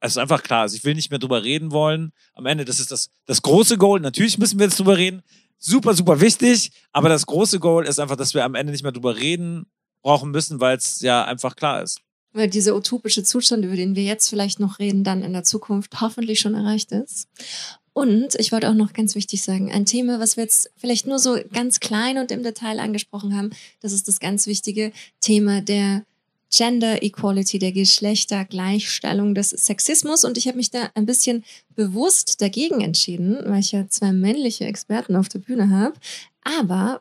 es 0.01 0.13
ist 0.13 0.19
einfach 0.19 0.43
klar. 0.43 0.63
Also 0.63 0.77
ich 0.77 0.85
will 0.85 0.95
nicht 0.95 1.11
mehr 1.11 1.19
drüber 1.19 1.45
reden 1.45 1.71
wollen. 1.71 2.13
Am 2.33 2.47
Ende, 2.47 2.65
das 2.65 2.81
ist 2.81 2.91
das, 2.91 3.11
das 3.27 3.43
große 3.43 3.77
Goal. 3.77 4.01
Natürlich 4.01 4.39
müssen 4.39 4.59
wir 4.59 4.67
jetzt 4.67 4.79
drüber 4.79 4.97
reden. 4.97 5.23
Super, 5.59 5.93
super 5.95 6.21
wichtig. 6.21 6.71
Aber 6.93 7.11
das 7.11 7.27
große 7.27 7.61
Goal 7.61 7.85
ist 7.85 7.99
einfach, 7.99 8.17
dass 8.17 8.33
wir 8.33 8.45
am 8.45 8.55
Ende 8.55 8.73
nicht 8.73 8.83
mehr 8.83 8.93
drüber 8.93 9.17
reden 9.17 9.67
brauchen 10.03 10.31
müssen, 10.31 10.61
weil 10.61 10.79
es 10.79 11.01
ja 11.01 11.25
einfach 11.25 11.57
klar 11.57 11.83
ist 11.83 12.01
weil 12.37 12.49
dieser 12.49 12.77
utopische 12.77 13.25
Zustand, 13.25 13.65
über 13.65 13.77
den 13.77 13.97
wir 13.97 14.05
jetzt 14.05 14.29
vielleicht 14.29 14.61
noch 14.61 14.79
reden, 14.79 15.05
dann 15.05 15.23
in 15.23 15.33
der 15.33 15.45
Zukunft 15.45 16.01
hoffentlich 16.01 16.41
schon 16.41 16.55
erreicht 16.55 16.93
ist. 16.93 17.29
Und 17.93 18.35
ich 18.39 18.53
wollte 18.53 18.69
auch 18.69 18.75
noch 18.75 18.93
ganz 18.93 19.15
wichtig 19.15 19.43
sagen, 19.43 19.73
ein 19.73 19.87
Thema, 19.87 20.21
was 20.21 20.37
wir 20.37 20.45
jetzt 20.45 20.71
vielleicht 20.77 21.07
nur 21.07 21.19
so 21.19 21.39
ganz 21.53 21.81
klein 21.81 22.19
und 22.19 22.31
im 22.31 22.43
Detail 22.43 22.79
angesprochen 22.79 23.35
haben, 23.35 23.51
das 23.81 23.93
ist 23.93 24.07
das 24.07 24.21
ganz 24.21 24.47
wichtige 24.47 24.93
Thema 25.21 25.63
der 25.63 26.05
Gender 26.55 27.03
Equality, 27.03 27.59
der 27.59 27.73
Geschlechtergleichstellung 27.73 29.35
des 29.35 29.51
Sexismus. 29.51 30.25
Und 30.25 30.37
ich 30.39 30.47
habe 30.47 30.59
mich 30.59 30.71
da 30.71 30.91
ein 30.95 31.07
bisschen 31.07 31.45
bewusst 31.75 32.41
dagegen 32.41 32.83
entschieden, 32.83 33.39
weil 33.47 33.61
ich 33.61 33.73
ja 33.73 33.89
zwei 33.89 34.13
männliche 34.13 34.67
Experten 34.67 35.17
auf 35.17 35.29
der 35.29 35.39
Bühne 35.39 35.71
habe. 35.71 35.95
Aber 36.45 37.01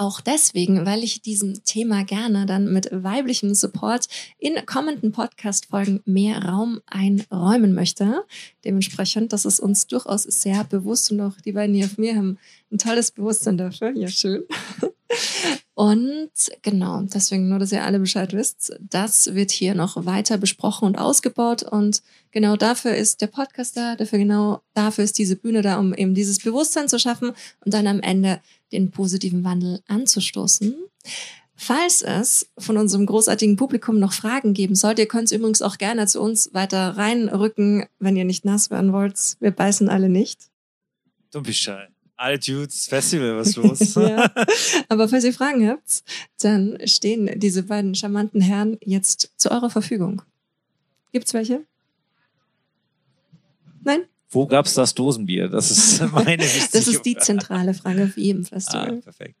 auch 0.00 0.22
deswegen, 0.22 0.86
weil 0.86 1.04
ich 1.04 1.20
diesem 1.20 1.62
Thema 1.62 2.04
gerne 2.04 2.46
dann 2.46 2.72
mit 2.72 2.88
weiblichem 2.90 3.54
Support 3.54 4.06
in 4.38 4.54
kommenden 4.64 5.12
Podcast-Folgen 5.12 6.00
mehr 6.06 6.42
Raum 6.42 6.80
einräumen 6.86 7.74
möchte. 7.74 8.24
Dementsprechend, 8.64 9.34
das 9.34 9.44
ist 9.44 9.60
uns 9.60 9.86
durchaus 9.88 10.22
sehr 10.22 10.64
bewusst 10.64 11.12
und 11.12 11.20
auch 11.20 11.34
die 11.44 11.52
beiden 11.52 11.74
hier 11.74 11.84
auf 11.84 11.98
mir 11.98 12.16
haben 12.16 12.38
ein 12.72 12.78
tolles 12.78 13.10
Bewusstsein 13.10 13.58
dafür. 13.58 13.90
Ja, 13.94 14.08
schön. 14.08 14.44
Und 15.74 16.30
genau, 16.62 17.00
deswegen 17.02 17.48
nur, 17.48 17.58
dass 17.58 17.72
ihr 17.72 17.84
alle 17.84 17.98
Bescheid 17.98 18.32
wisst, 18.34 18.76
das 18.80 19.34
wird 19.34 19.50
hier 19.50 19.74
noch 19.74 20.04
weiter 20.04 20.36
besprochen 20.36 20.84
und 20.86 20.96
ausgebaut. 20.96 21.62
Und 21.62 22.02
genau 22.32 22.56
dafür 22.56 22.94
ist 22.94 23.22
der 23.22 23.28
Podcast 23.28 23.78
da, 23.78 23.96
dafür 23.96 24.18
genau 24.18 24.60
dafür 24.74 25.04
ist 25.04 25.16
diese 25.16 25.36
Bühne 25.36 25.62
da, 25.62 25.78
um 25.78 25.94
eben 25.94 26.14
dieses 26.14 26.38
Bewusstsein 26.38 26.88
zu 26.88 26.98
schaffen 26.98 27.32
und 27.64 27.72
dann 27.72 27.86
am 27.86 28.00
Ende 28.00 28.40
den 28.72 28.90
positiven 28.90 29.44
Wandel 29.44 29.80
anzustoßen. 29.88 30.74
Falls 31.62 32.00
es 32.00 32.48
von 32.56 32.78
unserem 32.78 33.04
großartigen 33.04 33.56
Publikum 33.56 33.98
noch 33.98 34.14
Fragen 34.14 34.54
geben 34.54 34.74
sollte, 34.74 35.02
ihr 35.02 35.08
könnt 35.08 35.30
übrigens 35.30 35.60
auch 35.60 35.76
gerne 35.76 36.06
zu 36.06 36.20
uns 36.20 36.54
weiter 36.54 36.96
reinrücken, 36.96 37.84
wenn 37.98 38.16
ihr 38.16 38.24
nicht 38.24 38.46
nass 38.46 38.70
werden 38.70 38.94
wollt. 38.94 39.36
Wir 39.40 39.50
beißen 39.50 39.90
alle 39.90 40.08
nicht. 40.08 40.48
Du 41.32 41.42
bist 41.42 41.58
schei. 41.58 41.88
Alle 42.16 42.38
Dudes 42.38 42.86
Festival, 42.86 43.36
was 43.36 43.56
los? 43.56 43.94
ja. 43.94 44.30
Aber 44.88 45.08
falls 45.08 45.24
ihr 45.24 45.34
Fragen 45.34 45.68
habt, 45.68 46.02
dann 46.40 46.78
stehen 46.86 47.30
diese 47.38 47.64
beiden 47.64 47.94
charmanten 47.94 48.40
Herren 48.40 48.78
jetzt 48.82 49.32
zu 49.36 49.50
eurer 49.50 49.70
Verfügung. 49.70 50.22
Gibt's 51.12 51.34
welche? 51.34 51.64
Nein? 53.82 54.04
Wo 54.30 54.46
gab 54.46 54.66
es 54.66 54.74
das 54.74 54.94
Dosenbier? 54.94 55.48
Das 55.48 55.70
ist 55.70 56.00
meine 56.12 56.44
Das 56.44 56.86
ist 56.86 57.02
die 57.02 57.16
zentrale 57.16 57.74
Frage 57.74 58.04
auf 58.04 58.16
jedem 58.16 58.44
Festival. 58.44 58.98
Ah, 58.98 59.02
perfekt. 59.02 59.36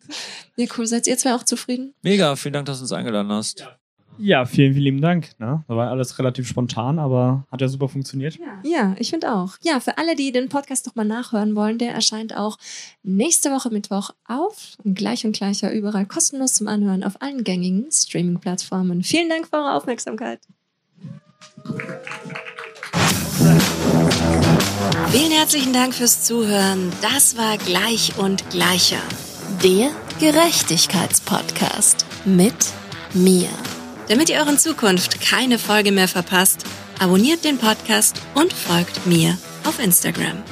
Ja, 0.56 0.66
cool. 0.76 0.86
Seid 0.86 1.06
ihr 1.06 1.16
zwei 1.16 1.34
auch 1.34 1.44
zufrieden? 1.44 1.94
Mega, 2.02 2.34
vielen 2.36 2.54
Dank, 2.54 2.66
dass 2.66 2.78
du 2.78 2.82
uns 2.82 2.92
eingeladen 2.92 3.30
hast. 3.30 3.60
Ja. 3.60 3.80
Ja, 4.22 4.44
vielen, 4.44 4.74
vielen 4.74 4.84
lieben 4.84 5.00
Dank. 5.00 5.30
Ne? 5.38 5.64
Da 5.66 5.76
war 5.76 5.88
alles 5.88 6.18
relativ 6.18 6.46
spontan, 6.46 6.98
aber 6.98 7.46
hat 7.50 7.62
ja 7.62 7.68
super 7.68 7.88
funktioniert. 7.88 8.38
Ja, 8.38 8.60
ja 8.62 8.96
ich 8.98 9.10
finde 9.10 9.34
auch. 9.34 9.56
Ja, 9.62 9.80
für 9.80 9.96
alle, 9.96 10.14
die 10.14 10.30
den 10.30 10.50
Podcast 10.50 10.86
nochmal 10.86 11.06
nachhören 11.06 11.56
wollen, 11.56 11.78
der 11.78 11.94
erscheint 11.94 12.36
auch 12.36 12.58
nächste 13.02 13.50
Woche 13.50 13.70
Mittwoch 13.70 14.10
auf 14.26 14.76
und 14.84 14.94
gleich 14.94 15.24
und 15.24 15.32
gleicher 15.32 15.72
überall 15.72 16.04
kostenlos 16.04 16.54
zum 16.54 16.68
Anhören 16.68 17.02
auf 17.02 17.22
allen 17.22 17.44
gängigen 17.44 17.90
Streaming-Plattformen. 17.90 19.02
Vielen 19.02 19.30
Dank 19.30 19.48
für 19.48 19.56
eure 19.56 19.74
Aufmerksamkeit. 19.74 20.40
Vielen 25.10 25.32
herzlichen 25.32 25.72
Dank 25.72 25.94
fürs 25.94 26.22
Zuhören. 26.22 26.92
Das 27.02 27.36
war 27.36 27.58
Gleich 27.58 28.12
und 28.16 28.48
Gleicher. 28.50 29.02
Der 29.62 29.90
Gerechtigkeitspodcast 30.20 32.06
mit 32.24 32.54
mir. 33.12 33.48
Damit 34.08 34.28
ihr 34.28 34.38
euren 34.38 34.58
Zukunft 34.58 35.20
keine 35.20 35.58
Folge 35.58 35.92
mehr 35.92 36.08
verpasst, 36.08 36.64
abonniert 36.98 37.44
den 37.44 37.58
Podcast 37.58 38.20
und 38.34 38.52
folgt 38.52 39.06
mir 39.06 39.36
auf 39.66 39.78
Instagram. 39.78 40.42